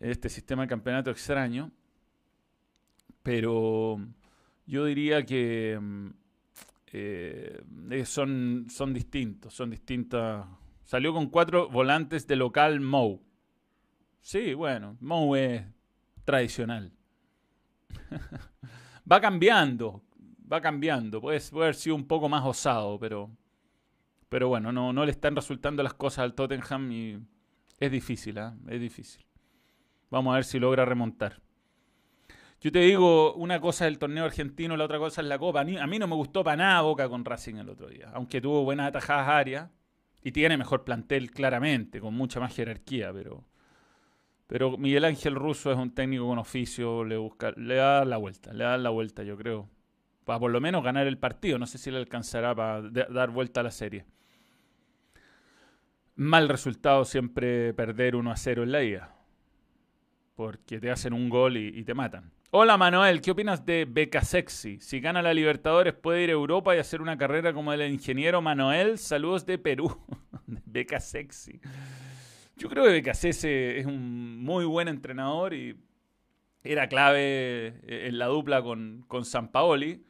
Este 0.00 0.30
sistema 0.30 0.62
de 0.62 0.68
campeonato 0.68 1.10
extraño. 1.10 1.72
Pero 3.26 3.98
yo 4.66 4.84
diría 4.84 5.26
que 5.26 5.76
mm, 5.82 6.10
eh, 6.92 7.60
son, 8.04 8.66
son 8.70 8.94
distintos, 8.94 9.52
son 9.52 9.68
distintas. 9.68 10.46
Salió 10.84 11.12
con 11.12 11.26
cuatro 11.26 11.68
volantes 11.68 12.28
de 12.28 12.36
local 12.36 12.78
Mou. 12.78 13.20
Sí, 14.20 14.54
bueno, 14.54 14.96
Mou 15.00 15.34
es 15.34 15.64
tradicional. 16.24 16.92
va 19.10 19.20
cambiando, 19.20 20.04
va 20.50 20.60
cambiando. 20.60 21.20
Puede, 21.20 21.40
haber 21.52 21.74
sido 21.74 21.96
un 21.96 22.06
poco 22.06 22.28
más 22.28 22.46
osado, 22.46 22.96
pero, 23.00 23.28
pero 24.28 24.46
bueno, 24.46 24.70
no, 24.70 24.92
no 24.92 25.04
le 25.04 25.10
están 25.10 25.34
resultando 25.34 25.82
las 25.82 25.94
cosas 25.94 26.20
al 26.20 26.34
Tottenham 26.34 26.92
y 26.92 27.18
es 27.80 27.90
difícil, 27.90 28.38
¿eh? 28.38 28.52
es 28.68 28.80
difícil. 28.80 29.26
Vamos 30.12 30.30
a 30.30 30.36
ver 30.36 30.44
si 30.44 30.60
logra 30.60 30.84
remontar. 30.84 31.42
Yo 32.60 32.72
te 32.72 32.80
digo, 32.80 33.34
una 33.34 33.60
cosa 33.60 33.84
del 33.84 33.98
torneo 33.98 34.24
argentino, 34.24 34.76
la 34.76 34.84
otra 34.84 34.98
cosa 34.98 35.20
es 35.20 35.26
la 35.26 35.38
Copa. 35.38 35.60
A 35.60 35.64
mí, 35.64 35.98
no 35.98 36.06
me 36.06 36.14
gustó 36.14 36.42
para 36.42 36.56
nada 36.56 36.80
Boca 36.80 37.08
con 37.08 37.24
Racing 37.24 37.56
el 37.56 37.68
otro 37.68 37.88
día, 37.88 38.10
aunque 38.14 38.40
tuvo 38.40 38.64
buenas 38.64 38.88
atajadas 38.88 39.28
áreas 39.28 39.70
y 40.22 40.32
tiene 40.32 40.56
mejor 40.56 40.84
plantel 40.84 41.30
claramente, 41.30 42.00
con 42.00 42.14
mucha 42.14 42.40
más 42.40 42.54
jerarquía, 42.54 43.12
pero, 43.12 43.44
pero 44.46 44.78
Miguel 44.78 45.04
Ángel 45.04 45.34
Russo 45.34 45.70
es 45.70 45.78
un 45.78 45.94
técnico 45.94 46.26
con 46.26 46.38
oficio, 46.38 47.04
le, 47.04 47.18
busca, 47.18 47.52
le 47.56 47.76
da 47.76 48.04
la 48.04 48.16
vuelta, 48.16 48.52
le 48.52 48.64
da 48.64 48.78
la 48.78 48.90
vuelta, 48.90 49.22
yo 49.22 49.36
creo, 49.36 49.68
para 50.24 50.40
por 50.40 50.50
lo 50.50 50.60
menos 50.60 50.82
ganar 50.82 51.06
el 51.06 51.18
partido. 51.18 51.58
No 51.58 51.66
sé 51.66 51.78
si 51.78 51.90
le 51.90 51.98
alcanzará 51.98 52.54
para 52.54 52.82
dar 52.82 53.30
vuelta 53.30 53.60
a 53.60 53.64
la 53.64 53.70
serie. 53.70 54.06
Mal 56.16 56.48
resultado 56.48 57.04
siempre 57.04 57.74
perder 57.74 58.16
1 58.16 58.30
a 58.32 58.36
0 58.36 58.62
en 58.62 58.72
la 58.72 58.82
ida, 58.82 59.14
porque 60.34 60.80
te 60.80 60.90
hacen 60.90 61.12
un 61.12 61.28
gol 61.28 61.58
y 61.58 61.84
te 61.84 61.92
matan. 61.92 62.35
Hola 62.52 62.76
Manuel, 62.76 63.20
¿qué 63.20 63.32
opinas 63.32 63.66
de 63.66 63.86
Beca 63.86 64.22
Sexy? 64.22 64.78
Si 64.78 65.00
gana 65.00 65.20
la 65.20 65.34
Libertadores 65.34 65.94
puede 65.94 66.22
ir 66.22 66.30
a 66.30 66.34
Europa 66.34 66.76
y 66.76 66.78
hacer 66.78 67.02
una 67.02 67.18
carrera 67.18 67.52
como 67.52 67.72
el 67.72 67.92
ingeniero 67.92 68.40
Manuel. 68.40 68.98
Saludos 68.98 69.44
de 69.46 69.58
Perú. 69.58 70.00
Beca 70.46 71.00
Sexy. 71.00 71.60
Yo 72.56 72.68
creo 72.68 72.84
que 72.84 72.92
Beca 72.92 73.14
Sexy 73.14 73.48
es 73.48 73.84
un 73.84 74.44
muy 74.44 74.64
buen 74.64 74.86
entrenador 74.86 75.54
y 75.54 75.76
era 76.62 76.88
clave 76.88 77.80
eh, 77.82 78.06
en 78.06 78.16
la 78.16 78.26
dupla 78.26 78.62
con, 78.62 79.04
con 79.08 79.24
San 79.24 79.50
Paoli. 79.50 80.04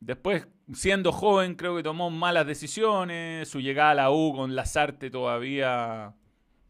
Después, 0.00 0.48
siendo 0.72 1.12
joven, 1.12 1.56
creo 1.56 1.76
que 1.76 1.82
tomó 1.82 2.08
malas 2.08 2.46
decisiones. 2.46 3.48
Su 3.48 3.60
llegada 3.60 3.90
a 3.90 3.94
la 3.94 4.10
U 4.10 4.32
con 4.34 4.54
Lazarte 4.56 5.10
todavía, 5.10 6.14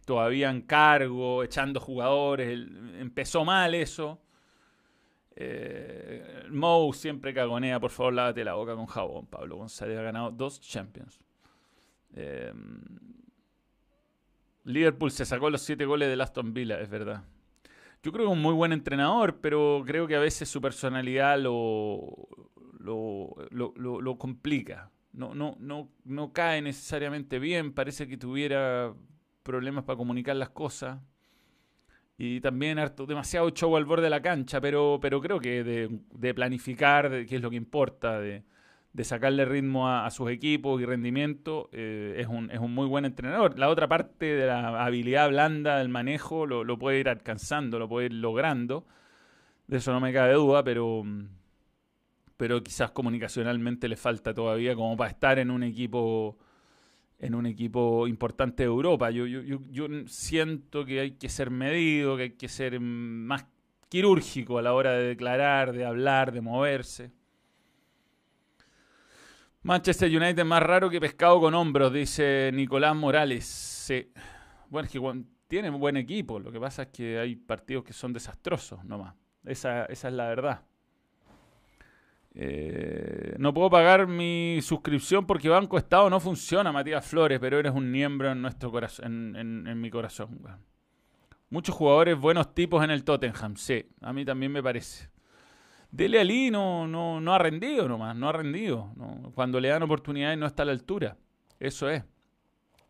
todavía 0.05 0.51
en 0.51 0.63
cargo, 0.63 1.45
echando 1.45 1.79
jugadores. 1.79 2.59
Empezó 2.99 3.45
mal 3.45 3.77
eso. 3.77 4.21
Eh, 5.37 6.49
siempre 6.93 7.35
cagonea, 7.35 7.81
por 7.81 7.91
favor, 7.91 8.13
lávate 8.13 8.45
la 8.45 8.55
boca 8.55 8.75
con 8.75 8.87
jabón. 8.87 9.27
Pablo 9.27 9.57
González 9.57 9.99
ha 9.99 10.03
ganado 10.03 10.31
dos 10.31 10.61
Champions. 10.61 11.21
Eh, 12.15 12.53
Liverpool 14.65 15.11
se 15.11 15.25
sacó 15.25 15.51
los 15.51 15.63
siete 15.63 15.85
goles 15.85 16.15
de 16.15 16.23
Aston 16.23 16.55
Villa, 16.55 16.81
es 16.81 16.89
verdad. 16.89 17.25
Yo 18.03 18.13
creo 18.13 18.27
que 18.27 18.33
es 18.33 18.37
un 18.37 18.43
muy 18.43 18.55
buen 18.55 18.73
entrenador, 18.73 19.41
pero 19.41 19.83
creo 19.87 20.07
que 20.07 20.17
a 20.17 20.21
veces 20.21 20.49
su 20.49 20.61
personalidad 20.61 21.39
lo, 21.39 22.29
lo, 22.79 23.35
lo, 23.51 24.19
complica. 24.19 24.91
No, 25.13 25.35
no, 25.35 25.57
no, 25.59 25.89
no 26.05 26.33
cae 26.33 26.61
necesariamente 26.61 27.39
bien, 27.39 27.73
parece 27.73 28.07
que 28.07 28.19
tuviera 28.19 28.95
problemas 29.43 29.85
para 29.85 29.97
comunicar 29.97 30.37
las 30.37 30.51
cosas. 30.51 31.01
Y 32.17 32.41
también 32.41 32.79
harto, 32.79 33.07
demasiado 33.07 33.51
show 33.51 33.77
al 33.77 33.85
borde 33.85 34.05
de 34.05 34.11
la 34.11 34.23
cancha, 34.23 34.61
pero, 34.61 34.99
pero 35.03 35.21
creo 35.21 35.41
que 35.41 35.65
de, 35.65 36.35
planificar, 36.35 37.11
de, 37.11 37.27
que 37.27 37.37
es 37.37 37.43
lo 37.43 37.51
que 37.51 37.57
importa, 37.57 38.21
de, 38.21 38.45
sacarle 39.03 39.45
ritmo 39.45 39.89
a, 39.89 40.09
sus 40.11 40.31
equipos 40.31 40.81
y 40.81 40.85
rendimiento, 40.85 41.69
eh, 41.73 42.15
es, 42.19 42.29
un, 42.29 42.51
es, 42.53 42.61
un, 42.61 42.73
muy 42.73 42.87
buen 42.87 43.05
entrenador. 43.05 43.59
La 43.59 43.69
otra 43.69 43.89
parte 43.89 44.27
de 44.27 44.47
la 44.47 44.85
habilidad 44.85 45.29
blanda 45.29 45.79
del 45.79 45.89
manejo 45.89 46.47
lo, 46.47 46.63
lo, 46.63 46.79
puede 46.79 47.01
ir 47.01 47.09
alcanzando, 47.09 47.81
lo 47.81 47.89
puede 47.89 48.07
ir 48.07 48.15
logrando. 48.15 48.87
De 49.67 49.79
eso 49.79 49.93
no 49.93 50.01
me 50.01 50.13
cabe 50.13 50.35
duda, 50.35 50.63
pero, 50.63 51.03
pero 52.37 52.63
quizás 52.63 52.93
comunicacionalmente 52.93 53.89
le 53.89 53.97
falta 53.97 54.33
todavía 54.33 54.77
como 54.77 54.97
para 54.97 55.11
estar 55.11 55.41
en 55.41 55.51
un 55.51 55.65
equipo 55.65 56.39
en 57.19 57.35
un 57.35 57.47
equipo 57.47 58.07
importante 58.07 58.63
de 58.63 58.69
Europa. 58.69 59.11
Yo, 59.11 59.27
siento 60.07 60.85
que 60.85 61.01
hay 61.01 61.11
que 61.13 61.29
ser 61.29 61.51
medido, 61.51 62.17
que 62.17 62.23
hay 62.25 62.31
que 62.33 62.49
ser 62.49 62.81
más 62.81 63.47
quirúrgico 63.89 64.59
a 64.59 64.63
la 64.63 64.75
hora 64.75 64.93
de 64.93 65.09
declarar, 65.09 65.73
de 65.73 65.85
hablar, 65.85 66.33
de 66.33 66.41
moverse. 66.41 67.13
Manchester 69.63 70.15
United 70.15 70.45
más 70.45 70.63
raro 70.63 70.91
que 70.91 71.01
pescado 71.01 71.41
con 71.41 71.55
hombros, 71.55 71.93
dice 71.93 72.51
Nicolás 72.53 72.95
Morales. 72.95 73.93
Bueno, 74.69 74.87
es 74.87 74.93
que 74.93 75.25
tiene 75.49 75.71
buen 75.71 75.97
equipo, 75.97 76.39
lo 76.39 76.53
que 76.53 76.61
pasa 76.61 76.83
es 76.83 76.89
que 76.89 77.19
hay 77.19 77.37
partidos 77.37 77.85
que 77.85 77.93
son 77.93 78.13
desastrosos 78.13 78.85
nomás. 78.85 79.15
Esa, 79.45 79.87
esa 79.87 80.09
es 80.09 80.15
la 80.15 80.29
verdad. 80.29 80.63
Eh, 82.37 83.37
no 83.39 83.55
puedo 83.55 83.71
pagar 83.71 84.09
mi 84.09 84.59
suscripción 84.61 85.25
porque 85.25 85.49
Banco 85.49 85.79
Estado 85.79 86.11
no 86.11 86.19
funciona, 86.19 86.73
Matías 86.73 87.07
Flores, 87.07 87.39
pero 87.39 87.59
eres 87.59 87.73
un 87.73 87.91
miembro 87.91 88.33
en 88.33 88.43
nuestro 88.43 88.73
corazón, 88.73 89.37
en, 89.37 89.81
mi 89.81 89.91
corazón. 89.91 90.41
Muchos 91.51 91.75
jugadores 91.75 92.19
buenos 92.19 92.53
tipos 92.55 92.83
en 92.83 92.91
el 92.91 93.05
Tottenham, 93.05 93.57
sí, 93.57 93.87
a 94.01 94.13
mí 94.13 94.25
también 94.25 94.51
me 94.51 94.63
parece. 94.63 95.11
Dele 95.93 96.19
Ali 96.21 96.51
no, 96.51 96.89
no, 96.89 97.21
no 97.21 97.35
ha 97.35 97.39
rendido 97.39 97.89
nomás, 97.89 98.17
no 98.17 98.29
ha 98.29 98.33
rendido. 98.33 98.93
Cuando 99.37 99.61
le 99.61 99.69
dan 99.69 99.85
oportunidades 99.85 100.37
no 100.37 100.47
está 100.47 100.65
a 100.65 100.67
la 100.67 100.73
altura. 100.73 101.17
Eso 101.61 101.89
es. 101.89 102.03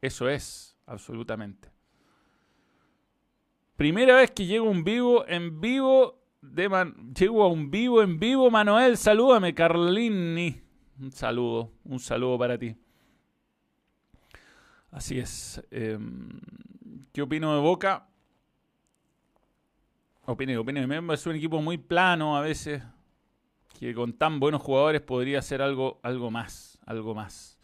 Eso 0.01 0.29
es, 0.29 0.79
absolutamente. 0.87 1.69
Primera 3.77 4.17
vez 4.17 4.31
que 4.31 4.47
llego 4.47 4.71
un 4.71 4.85
vivo 4.85 5.27
en 5.29 5.61
vivo 5.61 6.24
llego 7.15 7.43
a 7.43 7.49
un 7.49 7.71
vivo 7.71 8.03
en 8.03 8.19
vivo, 8.19 8.51
Manuel, 8.51 8.97
salúdame, 8.97 9.55
Carlini. 9.55 10.61
Un 11.01 11.11
saludo, 11.11 11.73
un 11.85 11.99
saludo 11.99 12.39
para 12.39 12.59
ti. 12.59 12.77
Así 14.91 15.19
es. 15.19 15.63
Em, 15.71 16.41
¿Qué 17.13 17.23
opino 17.23 17.55
de 17.55 17.61
Boca? 17.61 18.09
Opine, 20.27 20.57
opine. 20.57 20.87
Es 21.13 21.27
un 21.27 21.37
equipo 21.37 21.61
muy 21.61 21.79
plano 21.79 22.37
a 22.37 22.41
veces. 22.41 22.83
que 23.79 23.93
con 23.93 24.13
tan 24.13 24.39
buenos 24.39 24.63
jugadores 24.63 25.01
podría 25.01 25.43
ser 25.43 25.61
algo, 25.61 25.99
algo 26.05 26.31
más, 26.31 26.79
algo 26.87 27.13
más. 27.13 27.59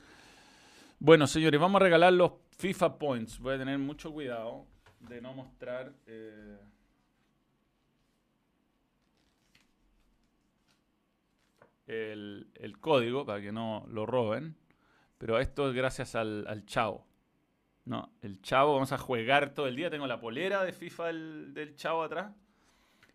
Bueno, 0.99 1.29
señores, 1.29 1.61
vamos 1.61 1.81
a 1.81 1.85
regalar 1.85 2.13
los 2.13 2.33
FIFA 2.59 2.99
Points. 2.99 3.39
Voy 3.39 3.55
a 3.55 3.59
tener 3.59 3.79
mucho 3.79 4.13
cuidado 4.13 4.67
de 5.09 5.21
no 5.21 5.33
mostrar... 5.33 5.93
Eh, 6.07 6.59
el, 11.91 12.77
código 12.81 13.25
para 13.25 13.41
que 13.41 13.53
no 13.53 13.85
lo 13.89 14.07
roben. 14.07 14.57
Pero 15.19 15.39
esto 15.39 15.69
es 15.69 15.75
gracias 15.75 16.15
al, 16.15 16.65
Chavo. 16.67 17.07
No, 17.85 18.13
el 18.23 18.41
Chavo, 18.41 18.75
vamos 18.75 18.93
a 18.93 18.99
jugar 18.99 19.53
todo 19.55 19.67
el 19.67 19.77
día. 19.77 19.91
Tengo 19.91 20.07
la 20.07 20.21
polera 20.21 20.65
de 20.65 20.73
FIFA 20.73 21.07
del, 21.07 21.75
Chavo 21.77 22.03
atrás. 22.03 22.33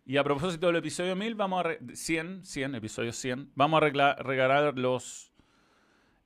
Y 0.04 0.18
a 0.18 0.24
propósito 0.24 0.68
del 0.68 0.76
episodio 0.76 1.16
1000, 1.16 1.34
vamos 1.34 1.64
a 1.64 1.76
100, 1.92 2.44
100, 2.44 2.74
episodio 2.76 3.12
100, 3.12 3.50
vamos 3.56 3.82
a 3.82 4.14
regalar 4.22 4.78
los 4.78 5.32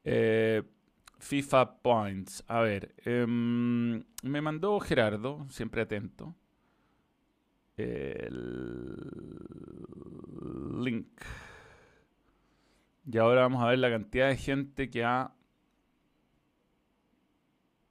eh, 0.04 0.62
FIFA 1.18 1.78
Points. 1.80 2.44
A 2.46 2.60
ver, 2.60 2.94
em, 3.06 4.04
me 4.22 4.42
mandó 4.42 4.78
Gerardo, 4.80 5.46
siempre 5.48 5.80
atento, 5.80 6.34
el 7.78 9.00
link. 10.82 11.08
Y 13.12 13.18
ahora 13.18 13.40
vamos 13.40 13.62
a 13.62 13.66
ver 13.66 13.78
la 13.80 13.90
cantidad 13.90 14.28
de 14.28 14.36
gente 14.36 14.88
que 14.88 15.04
ha... 15.04 15.34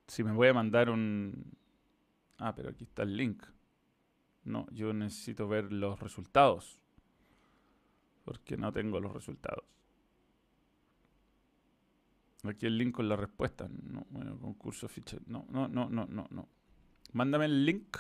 Si 0.08 0.24
me 0.24 0.32
voy 0.32 0.48
a 0.48 0.54
mandar 0.54 0.90
un... 0.90 1.58
Ah, 2.38 2.56
pero 2.56 2.70
aquí 2.70 2.86
está 2.86 3.04
el 3.04 3.18
link. 3.18 3.44
No, 4.46 4.66
yo 4.72 4.94
necesito 4.94 5.48
ver 5.50 5.74
los 5.74 6.00
resultados. 6.00 6.80
Porque 8.24 8.56
no 8.56 8.72
tengo 8.72 9.02
los 9.02 9.12
resultados. 9.12 9.66
Aquí 12.44 12.66
el 12.66 12.78
link 12.78 12.96
con 12.96 13.10
la 13.10 13.18
respuesta. 13.18 13.68
No, 13.70 14.08
bueno, 14.10 14.40
concurso 14.40 14.88
ficha. 14.88 15.18
No, 15.26 15.46
no, 15.50 15.68
no, 15.68 15.90
no, 15.90 16.06
no, 16.06 16.28
no. 16.30 16.48
Mándame 17.12 17.46
el 17.46 17.66
link. 17.66 17.98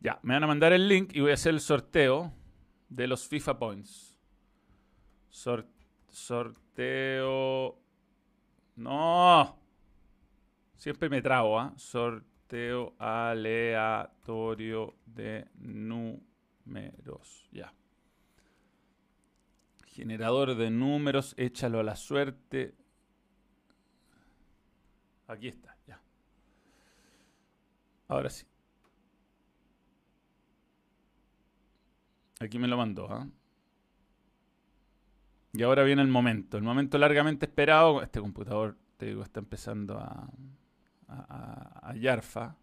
Ya, 0.00 0.20
me 0.22 0.34
van 0.34 0.44
a 0.44 0.46
mandar 0.46 0.72
el 0.72 0.88
link 0.88 1.14
y 1.14 1.20
voy 1.20 1.32
a 1.32 1.34
hacer 1.34 1.52
el 1.52 1.60
sorteo 1.60 2.32
de 2.88 3.08
los 3.08 3.26
FIFA 3.26 3.58
Points. 3.58 4.16
Sorteo 5.28 5.79
Sorteo. 6.10 7.78
No. 8.76 9.58
Siempre 10.76 11.08
me 11.08 11.22
trago, 11.22 11.58
¿ah? 11.58 11.72
Sorteo 11.76 12.94
aleatorio 12.98 14.96
de 15.06 15.48
números. 15.56 17.48
Ya. 17.52 17.72
Generador 19.86 20.54
de 20.56 20.70
números, 20.70 21.34
échalo 21.36 21.80
a 21.80 21.82
la 21.82 21.96
suerte. 21.96 22.74
Aquí 25.26 25.48
está, 25.48 25.76
ya. 25.86 26.00
Ahora 28.08 28.30
sí. 28.30 28.46
Aquí 32.40 32.58
me 32.58 32.66
lo 32.66 32.78
mandó, 32.78 33.06
¿ah? 33.12 33.28
Y 35.52 35.62
ahora 35.62 35.82
viene 35.82 36.02
el 36.02 36.08
momento, 36.08 36.56
el 36.56 36.62
momento 36.62 36.98
largamente 36.98 37.46
esperado. 37.46 38.02
Este 38.02 38.20
computador, 38.20 38.76
te 38.96 39.06
digo, 39.06 39.22
está 39.22 39.40
empezando 39.40 39.98
a, 39.98 40.30
a, 41.08 41.90
a, 41.90 41.96
Yarfa. 41.96 42.56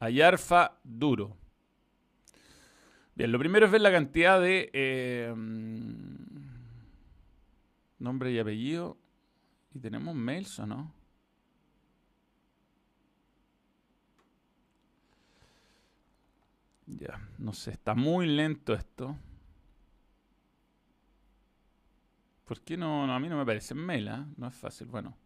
A 0.00 0.10
Yarfa 0.10 0.78
duro. 0.82 1.36
Bien, 3.14 3.30
lo 3.30 3.38
primero 3.38 3.66
es 3.66 3.72
ver 3.72 3.80
la 3.80 3.92
cantidad 3.92 4.40
de 4.40 4.70
eh, 4.72 5.32
nombre 7.98 8.32
y 8.32 8.38
apellido. 8.38 8.96
¿Y 9.72 9.78
tenemos 9.78 10.14
mails 10.14 10.58
o 10.58 10.66
no? 10.66 10.92
Ya, 16.86 17.20
no 17.38 17.52
sé, 17.52 17.70
está 17.70 17.94
muy 17.94 18.26
lento 18.26 18.74
esto. 18.74 19.16
¿Por 22.50 22.62
qué 22.62 22.76
no, 22.76 23.04
A 23.04 23.20
mí 23.20 23.28
no 23.28 23.36
me 23.36 23.46
parece 23.46 23.76
Mela. 23.76 24.26
No 24.36 24.48
es 24.48 24.54
fácil. 24.56 24.88
Bueno. 24.88 25.16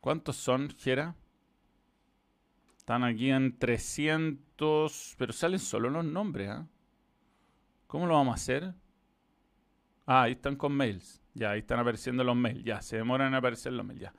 ¿Cuántos 0.00 0.34
son, 0.34 0.70
Jera? 0.70 1.14
Están 2.76 3.04
aquí 3.04 3.30
en 3.30 3.56
300... 3.60 5.14
Pero 5.18 5.32
salen 5.32 5.60
solo 5.60 5.88
los 5.88 6.04
nombres, 6.04 6.50
¿ah? 6.50 6.66
¿Cómo 7.86 8.08
lo 8.08 8.14
vamos 8.14 8.32
a 8.32 8.34
hacer? 8.34 8.74
Ah, 10.04 10.22
ahí 10.22 10.32
están 10.32 10.56
con 10.56 10.72
mails. 10.72 11.22
Ya, 11.32 11.52
ahí 11.52 11.60
están 11.60 11.78
apareciendo 11.78 12.24
los 12.24 12.34
mails. 12.34 12.64
Ya, 12.64 12.82
se 12.82 12.96
demoran 12.96 13.28
en 13.28 13.34
aparecer 13.34 13.72
los 13.72 13.86
mails. 13.86 14.02
Ya. 14.02 14.14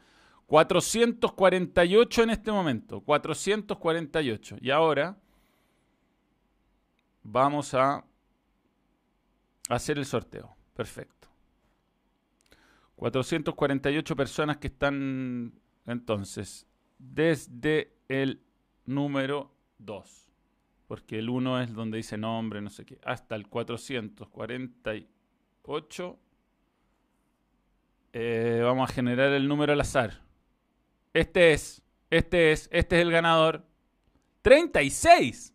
448 0.45 2.23
en 2.23 2.29
este 2.29 2.53
momento. 2.53 3.01
448. 3.01 4.59
Y 4.61 4.69
ahora 4.69 5.17
vamos 7.21 7.73
a 7.73 8.07
hacer 9.70 9.97
el 9.97 10.05
sorteo. 10.05 10.55
Perfecto. 10.74 11.30
448 12.95 14.15
personas 14.15 14.57
que 14.57 14.68
están 14.68 15.53
entonces 15.86 16.68
desde 16.97 17.93
el 18.07 18.41
número 18.86 19.53
2. 19.78 20.32
Porque 20.88 21.20
el 21.20 21.30
1 21.30 21.61
es 21.61 21.74
donde 21.74 21.97
dice 21.97 22.18
nombre, 22.18 22.61
no 22.61 22.70
sé 22.70 22.86
qué. 22.86 22.97
Hasta 23.03 23.36
el 23.36 23.47
448. 23.47 26.20
Eh, 28.13 28.61
vamos 28.63 28.89
a 28.89 28.93
generar 28.93 29.34
el 29.34 29.45
número 29.47 29.74
al 29.74 29.82
azar. 29.82 30.22
Este 31.13 31.53
es, 31.53 31.84
este 32.09 32.51
es, 32.51 32.70
este 32.72 32.95
es 32.95 33.01
el 33.01 33.11
ganador. 33.11 33.65
36. 34.41 35.53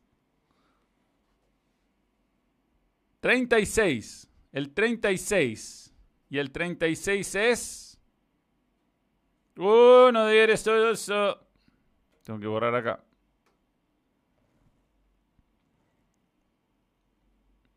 36. 3.22 4.28
El 4.50 4.74
36. 4.74 5.94
Y 6.28 6.38
el 6.38 6.50
36 6.50 7.34
es... 7.36 8.00
Uno 9.56 10.26
de 10.26 10.52
eso. 10.52 11.38
Tengo 12.24 12.40
que 12.40 12.46
borrar 12.48 12.74
acá. 12.74 13.04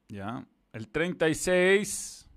Ya. 0.07 0.47
El 0.73 0.89
36. 0.89 2.27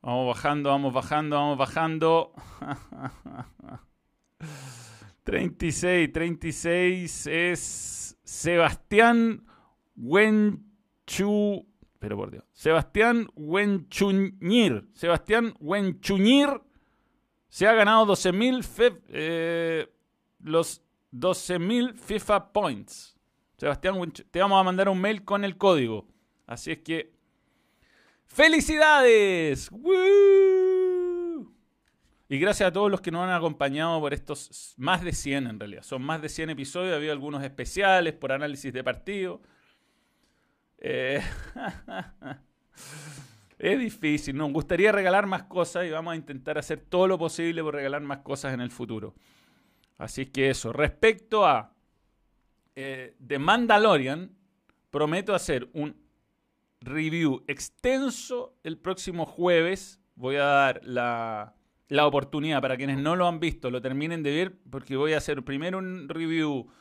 Vamos 0.00 0.26
bajando, 0.28 0.70
vamos 0.70 0.94
bajando, 0.94 1.36
vamos 1.36 1.58
bajando. 1.58 2.32
36, 5.24 6.12
36 6.12 7.26
es 7.26 8.18
Sebastián 8.24 9.44
Wenchu. 9.96 11.66
Pero 11.98 12.16
por 12.16 12.30
Dios. 12.30 12.44
Sebastián 12.52 13.28
Wenchuñir. 13.36 14.88
Sebastián 14.92 15.54
Wenchuñir 15.60 16.60
se 17.48 17.66
ha 17.66 17.74
ganado 17.74 18.06
12.000 18.06 19.02
eh, 19.08 19.88
los 20.40 20.82
12.000 21.12 21.94
FIFA 21.94 22.52
Points. 22.52 23.16
Sebastián, 23.56 24.12
te 24.30 24.40
vamos 24.40 24.60
a 24.60 24.64
mandar 24.64 24.88
un 24.88 25.00
mail 25.00 25.24
con 25.24 25.44
el 25.44 25.56
código. 25.56 26.08
Así 26.46 26.72
es 26.72 26.78
que. 26.78 27.12
¡Felicidades! 28.26 29.70
Y 32.28 32.38
gracias 32.38 32.68
a 32.68 32.72
todos 32.72 32.90
los 32.90 33.02
que 33.02 33.10
nos 33.10 33.22
han 33.22 33.30
acompañado 33.30 34.00
por 34.00 34.14
estos 34.14 34.74
más 34.78 35.04
de 35.04 35.12
100 35.12 35.46
en 35.46 35.60
realidad. 35.60 35.82
Son 35.82 36.00
más 36.00 36.22
de 36.22 36.30
100 36.30 36.48
episodios. 36.48 36.94
Ha 36.94 36.96
habido 36.96 37.12
algunos 37.12 37.44
especiales 37.44 38.14
por 38.14 38.32
análisis 38.32 38.72
de 38.72 38.82
partido. 38.82 39.42
Eh, 40.84 41.22
es 43.58 43.78
difícil, 43.78 44.36
nos 44.36 44.52
gustaría 44.52 44.90
regalar 44.90 45.26
más 45.26 45.44
cosas 45.44 45.86
y 45.86 45.90
vamos 45.90 46.12
a 46.12 46.16
intentar 46.16 46.58
hacer 46.58 46.80
todo 46.80 47.06
lo 47.06 47.18
posible 47.18 47.62
por 47.62 47.76
regalar 47.76 48.02
más 48.02 48.18
cosas 48.18 48.52
en 48.52 48.60
el 48.60 48.72
futuro. 48.72 49.14
Así 49.96 50.26
que 50.26 50.50
eso, 50.50 50.72
respecto 50.72 51.46
a 51.46 51.72
eh, 52.74 53.14
The 53.24 53.38
Mandalorian, 53.38 54.36
prometo 54.90 55.36
hacer 55.36 55.70
un 55.72 55.94
review 56.80 57.44
extenso 57.46 58.56
el 58.64 58.76
próximo 58.76 59.24
jueves. 59.24 60.00
Voy 60.16 60.34
a 60.34 60.44
dar 60.44 60.80
la, 60.82 61.54
la 61.86 62.08
oportunidad 62.08 62.60
para 62.60 62.76
quienes 62.76 62.98
no 62.98 63.14
lo 63.14 63.28
han 63.28 63.38
visto, 63.38 63.70
lo 63.70 63.80
terminen 63.80 64.24
de 64.24 64.32
ver, 64.32 64.58
porque 64.68 64.96
voy 64.96 65.12
a 65.12 65.18
hacer 65.18 65.44
primero 65.44 65.78
un 65.78 66.08
review 66.08 66.72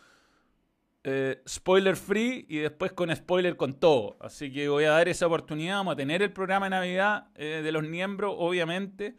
eh, 1.04 1.42
spoiler 1.48 1.96
free 1.96 2.46
y 2.50 2.58
después 2.58 2.92
con 2.94 3.16
spoiler 3.16 3.56
con 3.58 3.74
todo. 3.80 4.18
Así 4.20 4.52
que 4.52 4.70
voy 4.70 4.84
a 4.86 4.92
dar 4.92 5.10
esa 5.10 5.28
oportunidad. 5.28 5.78
Vamos 5.78 5.94
a 5.94 5.98
tener 5.98 6.22
el 6.22 6.32
programa 6.32 6.68
de 6.68 6.70
Navidad 6.72 7.28
eh, 7.36 7.62
de 7.64 7.72
los 7.72 7.84
miembros, 7.84 8.36
obviamente. 8.38 9.16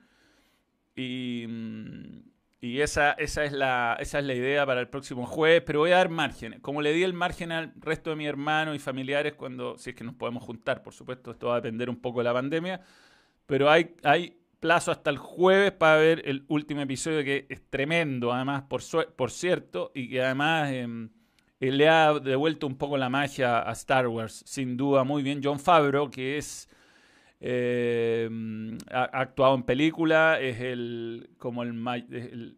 Y, 0.94 1.46
mm, 1.48 2.22
Y 2.64 2.80
esa, 2.80 3.12
esa, 3.14 3.44
es 3.44 3.52
la, 3.52 3.96
esa 3.98 4.20
es 4.20 4.24
la 4.24 4.34
idea 4.34 4.64
para 4.64 4.80
el 4.80 4.88
próximo 4.88 5.26
jueves, 5.26 5.62
pero 5.66 5.80
voy 5.80 5.90
a 5.90 5.96
dar 5.96 6.08
margen. 6.10 6.60
Como 6.60 6.80
le 6.80 6.92
di 6.92 7.02
el 7.02 7.12
margen 7.12 7.50
al 7.50 7.72
resto 7.76 8.10
de 8.10 8.16
mis 8.16 8.28
hermanos 8.28 8.76
y 8.76 8.78
familiares 8.78 9.34
cuando, 9.34 9.76
si 9.78 9.90
es 9.90 9.96
que 9.96 10.04
nos 10.04 10.14
podemos 10.14 10.44
juntar, 10.44 10.80
por 10.84 10.94
supuesto, 10.94 11.32
esto 11.32 11.48
va 11.48 11.54
a 11.54 11.60
depender 11.60 11.90
un 11.90 12.00
poco 12.00 12.20
de 12.20 12.24
la 12.24 12.32
pandemia, 12.32 12.80
pero 13.46 13.68
hay, 13.68 13.96
hay 14.04 14.38
plazo 14.60 14.92
hasta 14.92 15.10
el 15.10 15.18
jueves 15.18 15.72
para 15.72 15.96
ver 15.96 16.22
el 16.24 16.44
último 16.46 16.82
episodio 16.82 17.24
que 17.24 17.46
es 17.48 17.68
tremendo, 17.68 18.32
además, 18.32 18.62
por, 18.68 18.80
por 19.16 19.32
cierto, 19.32 19.90
y 19.92 20.08
que 20.08 20.22
además 20.22 20.70
em, 20.70 21.10
le 21.70 21.88
ha 21.88 22.14
devuelto 22.18 22.66
un 22.66 22.76
poco 22.76 22.96
la 22.96 23.08
magia 23.08 23.60
a 23.68 23.72
Star 23.72 24.08
Wars, 24.08 24.42
sin 24.46 24.76
duda, 24.76 25.04
muy 25.04 25.22
bien. 25.22 25.40
John 25.42 25.60
Favreau, 25.60 26.10
que 26.10 26.38
es 26.38 26.68
eh, 27.40 28.28
ha, 28.90 29.02
actuado 29.02 29.56
en 29.56 29.64
película, 29.64 30.40
es 30.40 30.60
el 30.60 31.30
como 31.38 31.64
el, 31.64 32.56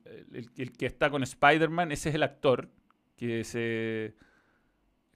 el, 0.57 0.73
que 0.73 0.87
está 0.87 1.11
con 1.11 1.23
Spider-Man, 1.23 1.91
ese 1.91 2.11
es 2.11 2.15
el 2.15 2.23
actor 2.23 2.69
que 3.17 3.45
se 3.45 4.15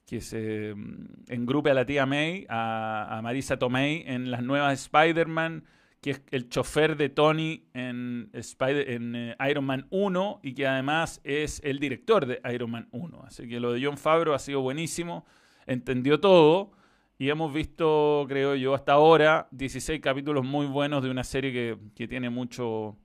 que 0.07 0.21
se 0.21 0.73
mm, 0.75 1.25
engrupe 1.27 1.69
a 1.69 1.75
la 1.75 1.85
tía 1.85 2.07
May, 2.07 2.47
a, 2.49 3.19
Marisa 3.21 3.59
Tomei 3.59 4.03
en 4.07 4.31
las 4.31 4.41
nuevas 4.41 4.73
Spider-Man, 4.81 5.65
que 6.01 6.11
es 6.11 6.21
el 6.31 6.49
chofer 6.49 6.95
de 6.95 7.09
Tony 7.09 7.65
en, 7.73 8.29
Spider 8.33 8.89
en 8.89 9.15
eh, 9.15 9.35
Iron 9.49 9.65
Man 9.65 9.87
1 9.89 10.39
y 10.43 10.53
que 10.53 10.65
además 10.65 11.19
es 11.23 11.61
el 11.63 11.79
director 11.79 12.25
de 12.25 12.41
Iron 12.53 12.71
Man 12.71 12.87
1. 12.91 13.23
Así 13.25 13.47
que 13.47 13.59
lo 13.59 13.73
de 13.73 13.83
John 13.83 13.97
Favreau 13.97 14.33
ha 14.33 14.39
sido 14.39 14.61
buenísimo, 14.61 15.25
entendió 15.65 16.19
todo 16.19 16.71
y 17.17 17.29
hemos 17.29 17.53
visto, 17.53 18.25
creo 18.29 18.55
yo, 18.55 18.73
hasta 18.73 18.93
ahora 18.93 19.49
16 19.51 19.99
capítulos 19.99 20.45
muy 20.45 20.67
buenos 20.67 21.03
de 21.03 21.11
una 21.11 21.25
serie 21.25 21.77
que, 21.93 22.07
tiene 22.07 22.29
mucho. 22.29 22.95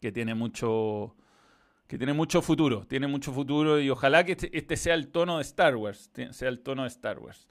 que 0.00 0.10
tiene 0.10 0.34
mucho. 0.34 1.14
que 1.86 1.98
tiene 1.98 2.14
mucho 2.14 2.40
futuro. 2.40 2.86
Tiene 2.86 3.06
mucho 3.06 3.32
futuro. 3.32 3.78
Y 3.78 3.90
ojalá 3.90 4.24
que 4.24 4.32
este, 4.32 4.56
este 4.56 4.78
sea 4.78 4.94
el 4.94 5.08
tono 5.08 5.36
de 5.36 5.42
Star 5.42 5.76
Wars. 5.76 6.10
Sea 6.30 6.48
el 6.48 6.60
tono 6.60 6.82
de 6.82 6.88
Star 6.88 7.18
Wars. 7.18 7.46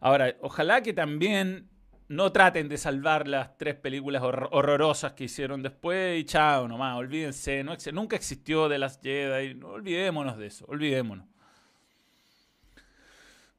Ahora, 0.00 0.36
ojalá 0.40 0.82
que 0.82 0.92
también 0.92 1.68
no 2.08 2.32
traten 2.32 2.68
de 2.68 2.78
salvar 2.78 3.28
las 3.28 3.56
tres 3.56 3.74
películas 3.74 4.22
horrorosas 4.22 5.12
que 5.12 5.24
hicieron 5.24 5.62
después 5.62 6.18
y 6.18 6.24
chao 6.24 6.66
nomás, 6.68 6.96
olvídense, 6.96 7.64
nunca 7.92 8.16
existió 8.16 8.68
de 8.68 8.78
las 8.78 9.00
Jedi, 9.00 9.54
no, 9.54 9.68
olvidémonos 9.68 10.38
de 10.38 10.46
eso, 10.46 10.64
olvidémonos. 10.66 11.26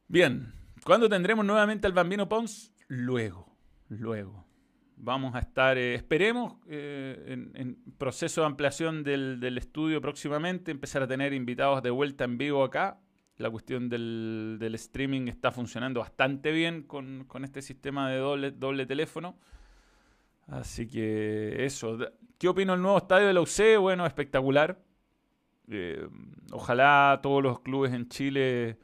Bien, 0.08 0.52
¿Cuándo 0.84 1.08
tendremos 1.08 1.44
nuevamente 1.44 1.86
al 1.86 1.92
Bambino 1.92 2.28
Pons? 2.28 2.72
Luego, 2.88 3.54
luego. 3.88 4.46
Vamos 4.96 5.34
a 5.34 5.40
estar, 5.40 5.76
eh, 5.76 5.94
esperemos, 5.94 6.56
eh, 6.68 7.36
en, 7.54 7.76
proceso 7.98 8.40
de 8.40 8.46
ampliación 8.46 9.02
del, 9.02 9.56
estudio 9.58 10.00
próximamente, 10.00 10.70
empezar 10.70 11.02
a 11.02 11.08
tener 11.08 11.32
invitados 11.32 11.82
de 11.82 11.90
vuelta 11.90 12.24
en 12.24 12.38
vivo 12.38 12.64
acá. 12.64 12.98
La 13.40 13.50
cuestión 13.50 13.88
del, 13.88 14.72
streaming 14.74 15.28
está 15.28 15.50
funcionando 15.50 16.00
bastante 16.00 16.52
bien 16.52 16.82
con, 16.82 17.26
este 17.42 17.62
sistema 17.62 18.10
de 18.10 18.18
doble, 18.18 18.86
teléfono. 18.86 19.38
Así 20.46 20.86
que 20.86 21.64
eso. 21.64 21.98
¿Qué 22.38 22.48
opino 22.48 22.72
del 22.72 22.82
nuevo 22.82 22.98
estadio 22.98 23.26
de 23.26 23.32
la 23.32 23.40
UC? 23.40 23.78
Bueno, 23.80 24.06
espectacular. 24.06 24.78
Eh, 25.68 26.06
ojalá 26.52 27.20
todos 27.22 27.42
los 27.42 27.60
clubes 27.60 27.92
en 27.92 28.08
Chile 28.08 28.78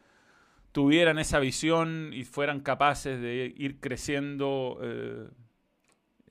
tuvieran 0.72 1.18
esa 1.18 1.38
visión 1.38 2.12
y 2.12 2.24
fueran 2.24 2.61
capaces 2.61 3.20
de 3.20 3.52
ir 3.57 3.80
creciendo. 3.80 4.78
Eh, 4.82 5.28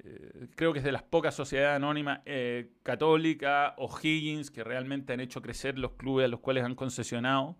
eh, 0.06 0.48
creo 0.56 0.72
que 0.72 0.80
es 0.80 0.86
de 0.86 0.92
las 0.92 1.02
pocas 1.02 1.34
sociedades 1.34 1.76
anónimas 1.78 2.20
eh, 2.26 2.74
católica 2.84 3.74
o 3.78 3.90
Higgins 3.90 4.52
que 4.52 4.64
realmente 4.64 5.14
han 5.14 5.20
hecho 5.20 5.42
crecer 5.42 5.80
los 5.80 5.94
clubes 5.94 6.26
a 6.26 6.28
los 6.28 6.42
cuales 6.42 6.64
han 6.64 6.76
concesionado. 6.76 7.58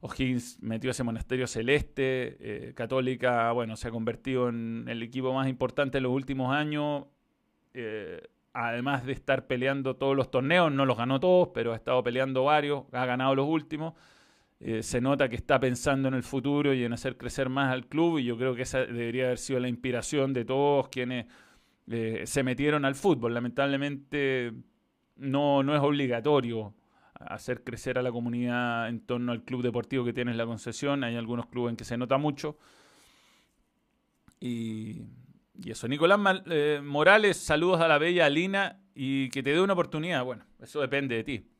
O'Higgins 0.00 0.62
metió 0.62 0.90
ese 0.90 1.02
monasterio 1.02 1.46
celeste, 1.46 2.72
católica, 2.76 3.50
bueno, 3.52 3.76
se 3.76 3.88
ha 3.88 3.90
convertido 3.90 4.48
en 4.48 4.84
el 4.88 5.02
equipo 5.02 5.32
más 5.32 5.48
importante 5.48 5.98
en 5.98 6.04
los 6.04 6.12
últimos 6.12 6.54
años. 6.54 7.06
además 8.52 9.06
de 9.06 9.12
estar 9.12 9.46
peleando 9.46 9.96
todos 9.96 10.14
los 10.14 10.30
torneos, 10.30 10.70
no 10.70 10.84
los 10.84 10.96
ganó 10.96 11.18
todos, 11.18 11.48
pero 11.54 11.72
ha 11.72 11.76
estado 11.76 12.02
peleando 12.02 12.44
varios, 12.44 12.84
ha 12.92 13.06
ganado 13.06 13.34
los 13.34 13.48
últimos. 13.48 13.94
Eh, 14.58 14.82
se 14.82 15.02
nota 15.02 15.28
que 15.28 15.36
está 15.36 15.60
pensando 15.60 16.08
en 16.08 16.14
el 16.14 16.22
futuro 16.22 16.72
y 16.72 16.82
en 16.82 16.92
hacer 16.94 17.18
crecer 17.18 17.50
más 17.50 17.70
al 17.72 17.86
club 17.86 18.18
y 18.18 18.24
yo 18.24 18.38
creo 18.38 18.54
que 18.54 18.62
esa 18.62 18.78
debería 18.86 19.26
haber 19.26 19.38
sido 19.38 19.60
la 19.60 19.68
inspiración 19.68 20.32
de 20.32 20.46
todos 20.46 20.88
quienes 20.88 21.26
eh, 21.90 22.22
se 22.24 22.42
metieron 22.42 22.84
al 22.86 22.94
fútbol. 22.94 23.34
Lamentablemente 23.34 24.52
no, 25.16 25.62
no 25.62 25.74
es 25.74 25.82
obligatorio 25.82 26.74
hacer 27.20 27.64
crecer 27.64 27.98
a 27.98 28.02
la 28.02 28.12
comunidad 28.12 28.88
en 28.88 29.00
torno 29.00 29.32
al 29.32 29.44
club 29.44 29.62
deportivo 29.62 30.04
que 30.04 30.12
tienes 30.12 30.36
la 30.36 30.46
concesión. 30.46 31.04
Hay 31.04 31.16
algunos 31.16 31.46
clubes 31.46 31.70
en 31.70 31.76
que 31.76 31.84
se 31.84 31.96
nota 31.96 32.18
mucho. 32.18 32.56
Y, 34.40 35.02
eso. 35.64 35.88
Nicolás 35.88 36.42
eh, 36.46 36.80
Morales, 36.84 37.38
saludos 37.38 37.80
a 37.80 37.88
la 37.88 37.98
bella 37.98 38.26
Alina 38.26 38.80
y 38.94 39.30
que 39.30 39.42
te 39.42 39.52
dé 39.52 39.60
una 39.60 39.72
oportunidad. 39.72 40.24
Bueno, 40.24 40.44
eso 40.60 40.80
depende 40.80 41.16
de 41.16 41.24
ti. 41.24 41.50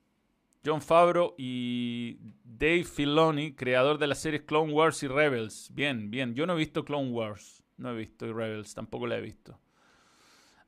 John 0.64 0.82
Favreau 0.82 1.34
y 1.38 2.18
Dave 2.44 2.84
Filoni, 2.84 3.54
creador 3.54 3.98
de 3.98 4.09
las 4.09 4.18
series 4.18 4.42
Clone 4.42 4.72
Wars 4.72 5.02
y 5.02 5.09
Rebels. 5.09 5.70
Bien, 5.72 6.11
bien. 6.11 6.34
Yo 6.34 6.46
no 6.46 6.54
he 6.54 6.57
visto 6.57 6.84
Clone 6.84 7.11
Wars. 7.11 7.62
No 7.76 7.90
he 7.90 7.96
visto 7.96 8.26
y 8.26 8.32
Rebels. 8.32 8.74
Tampoco 8.74 9.07
la 9.07 9.16
he 9.16 9.20
visto. 9.20 9.59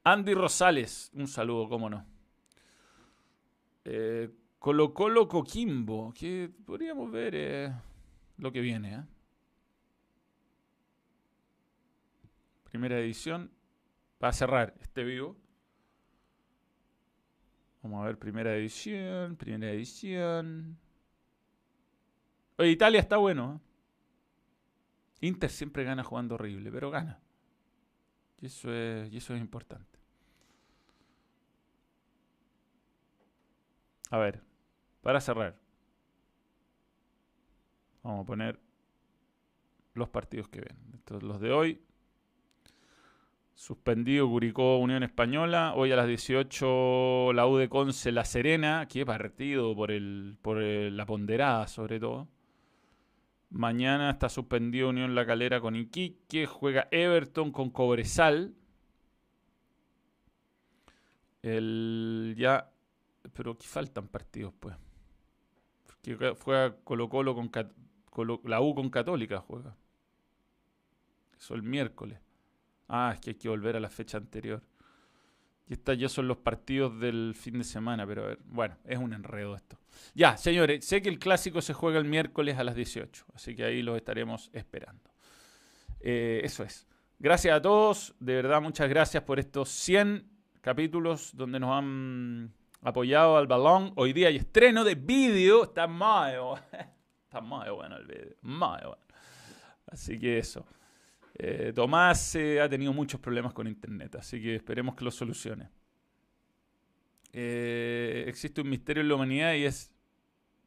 Andy 0.04 0.34
Rosales. 0.34 1.10
Un 1.14 1.26
saludo, 1.26 1.68
cómo 1.68 1.90
no. 1.90 2.06
Eh, 3.84 4.30
Colo 4.58 4.92
Colo 4.92 5.28
Coquimbo. 5.28 6.12
Que 6.12 6.50
podríamos 6.66 7.10
ver 7.10 7.34
eh, 7.34 7.72
lo 8.38 8.52
que 8.52 8.60
viene. 8.60 8.94
¿eh? 8.94 9.04
Primera 12.64 12.98
edición. 12.98 13.50
Para 14.18 14.32
cerrar 14.32 14.74
este 14.80 15.04
vivo. 15.04 15.36
Vamos 17.82 18.02
a 18.02 18.06
ver 18.06 18.18
primera 18.18 18.54
edición, 18.54 19.36
primera 19.36 19.72
edición. 19.72 20.78
Oye, 22.56 22.70
Italia 22.70 23.00
está 23.00 23.16
bueno. 23.16 23.60
¿eh? 23.62 23.68
Inter 25.26 25.50
siempre 25.50 25.84
gana 25.84 26.02
jugando 26.04 26.34
horrible, 26.34 26.70
pero 26.70 26.90
gana. 26.90 27.20
Y 28.40 28.46
eso 28.46 28.72
es, 28.72 29.12
y 29.12 29.16
eso 29.16 29.34
es 29.34 29.40
importante. 29.40 29.98
A 34.10 34.18
ver, 34.18 34.42
para 35.02 35.20
cerrar. 35.20 35.56
Vamos 38.02 38.22
a 38.22 38.26
poner 38.26 38.60
los 39.94 40.08
partidos 40.08 40.48
que 40.48 40.60
ven. 40.60 40.76
Estos, 40.94 41.22
los 41.22 41.40
de 41.40 41.52
hoy. 41.52 41.82
Suspendido 43.54 44.28
Curicó 44.28 44.78
Unión 44.78 45.02
Española. 45.02 45.74
Hoy 45.74 45.90
a 45.92 45.96
las 45.96 46.06
18 46.06 47.32
la 47.32 47.46
U 47.46 47.56
de 47.56 47.68
Conce 47.68 48.12
La 48.12 48.24
Serena. 48.24 48.86
Qué 48.88 49.04
partido 49.04 49.74
por, 49.74 49.90
el, 49.90 50.38
por 50.40 50.58
la 50.58 51.04
ponderada 51.06 51.66
sobre 51.66 51.98
todo. 51.98 52.28
Mañana 53.50 54.10
está 54.10 54.28
suspendido 54.28 54.90
Unión 54.90 55.14
La 55.14 55.26
Calera 55.26 55.60
con 55.60 55.74
Iquique. 55.74 56.46
Juega 56.46 56.88
Everton 56.90 57.50
con 57.50 57.70
Cobresal. 57.70 58.54
El 61.42 62.34
ya. 62.38 62.70
Pero 63.32 63.52
aquí 63.52 63.66
faltan 63.66 64.08
partidos, 64.08 64.54
pues. 64.58 64.76
Juega 66.40 66.76
Colo 66.84 67.08
Colo 67.08 67.34
con 67.34 67.50
la 68.44 68.60
U 68.60 68.74
con 68.74 68.90
Católica 68.90 69.40
juega. 69.40 69.76
Eso 71.38 71.54
el 71.54 71.62
miércoles. 71.62 72.18
Ah, 72.88 73.12
es 73.14 73.20
que 73.20 73.30
hay 73.30 73.36
que 73.36 73.48
volver 73.48 73.76
a 73.76 73.80
la 73.80 73.90
fecha 73.90 74.18
anterior. 74.18 74.62
Y 75.68 75.74
estos 75.74 75.98
ya 75.98 76.08
son 76.08 76.26
los 76.26 76.38
partidos 76.38 76.98
del 76.98 77.34
fin 77.34 77.58
de 77.58 77.64
semana, 77.64 78.06
pero 78.06 78.24
a 78.24 78.26
ver, 78.28 78.38
bueno, 78.46 78.76
es 78.84 78.98
un 78.98 79.12
enredo 79.12 79.54
esto. 79.54 79.78
Ya, 80.14 80.36
señores, 80.36 80.84
sé 80.84 81.02
que 81.02 81.10
el 81.10 81.18
clásico 81.18 81.60
se 81.60 81.74
juega 81.74 81.98
el 81.98 82.06
miércoles 82.06 82.56
a 82.56 82.64
las 82.64 82.74
18, 82.74 83.26
así 83.34 83.54
que 83.54 83.64
ahí 83.64 83.82
los 83.82 83.96
estaremos 83.96 84.48
esperando. 84.54 85.10
Eh, 86.00 86.40
eso 86.42 86.64
es. 86.64 86.86
Gracias 87.18 87.54
a 87.54 87.60
todos, 87.60 88.14
de 88.18 88.34
verdad 88.36 88.62
muchas 88.62 88.88
gracias 88.88 89.22
por 89.24 89.38
estos 89.38 89.68
100 89.68 90.24
capítulos 90.62 91.36
donde 91.36 91.60
nos 91.60 91.76
han 91.76 92.54
apoyado 92.82 93.36
al 93.36 93.46
balón. 93.46 93.92
Hoy 93.96 94.12
día 94.12 94.28
hay 94.28 94.36
estreno 94.36 94.84
de 94.84 94.94
vídeo, 94.94 95.64
está 95.64 95.86
muy 95.86 95.98
bueno, 96.36 96.60
está 97.24 97.40
muy 97.40 97.68
bueno 97.70 97.96
el 97.96 98.06
vídeo. 98.06 98.98
Así 99.86 100.18
que 100.18 100.38
eso. 100.38 100.66
Eh, 101.34 101.72
Tomás 101.72 102.34
eh, 102.34 102.60
ha 102.60 102.68
tenido 102.68 102.92
muchos 102.92 103.20
problemas 103.20 103.52
con 103.52 103.68
Internet, 103.68 104.16
así 104.16 104.42
que 104.42 104.56
esperemos 104.56 104.96
que 104.96 105.04
lo 105.04 105.10
solucione. 105.10 105.70
Eh, 107.32 108.24
existe 108.26 108.60
un 108.60 108.68
misterio 108.68 109.02
en 109.02 109.08
la 109.08 109.14
humanidad 109.14 109.54
y 109.54 109.64
es 109.64 109.92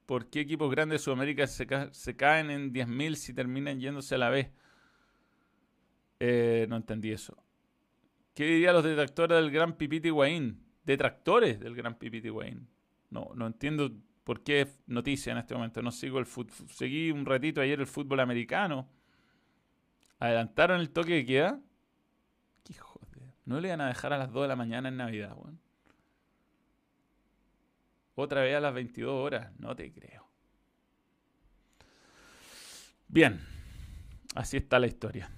por 0.05 0.29
qué 0.29 0.39
equipos 0.41 0.71
grandes 0.71 1.01
de 1.01 1.03
Sudamérica 1.03 1.45
se, 1.47 1.67
caen 2.15 2.49
en 2.49 2.73
10.000 2.73 3.15
si 3.15 3.33
terminan 3.33 3.79
yéndose 3.79 4.15
a 4.15 4.17
la 4.17 4.29
vez. 4.29 4.49
no 6.19 6.75
entendí 6.77 7.11
eso. 7.11 7.35
¿Qué 8.33 8.45
dirían 8.45 8.73
los 8.73 8.83
detractores 8.83 9.37
del 9.37 9.51
gran 9.51 9.73
Pipiti 9.73 10.07
Higuaín? 10.07 10.70
Detractores 10.83 11.59
del 11.59 11.75
Gran 11.75 11.95
PPT 11.95 12.31
Wayne. 12.31 12.61
No, 13.09 13.31
no 13.35 13.47
entiendo 13.47 13.91
por 14.23 14.43
qué 14.43 14.61
es 14.61 14.79
noticia 14.87 15.31
en 15.31 15.37
este 15.37 15.53
momento. 15.53 15.81
No 15.81 15.91
sigo 15.91 16.19
el 16.19 16.25
fútbol. 16.25 16.69
Seguí 16.69 17.11
un 17.11 17.25
ratito 17.25 17.61
ayer 17.61 17.79
el 17.79 17.87
fútbol 17.87 18.19
americano. 18.19 18.87
Adelantaron 20.19 20.79
el 20.79 20.91
toque 20.91 21.15
de 21.15 21.25
queda. 21.25 21.59
¿Qué 22.63 22.73
joder? 22.73 23.01
No 23.45 23.59
le 23.59 23.69
iban 23.69 23.81
a 23.81 23.87
dejar 23.87 24.13
a 24.13 24.17
las 24.17 24.31
2 24.31 24.43
de 24.43 24.47
la 24.47 24.55
mañana 24.55 24.89
en 24.89 24.97
Navidad, 24.97 25.35
weón. 25.35 25.59
Otra 28.15 28.41
vez 28.41 28.55
a 28.55 28.59
las 28.59 28.73
22 28.73 29.11
horas. 29.11 29.51
No 29.57 29.75
te 29.75 29.91
creo. 29.91 30.27
Bien. 33.07 33.41
Así 34.35 34.57
está 34.57 34.79
la 34.79 34.87
historia. 34.87 35.29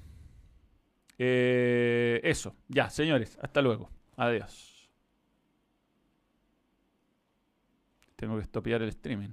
Eh, 1.18 2.20
eso. 2.24 2.56
Ya, 2.68 2.90
señores. 2.90 3.38
Hasta 3.42 3.62
luego. 3.62 3.90
Adiós. 4.18 4.73
Tengo 8.24 8.38
que 8.38 8.44
estopiar 8.44 8.82
el 8.82 8.88
streaming. 8.88 9.32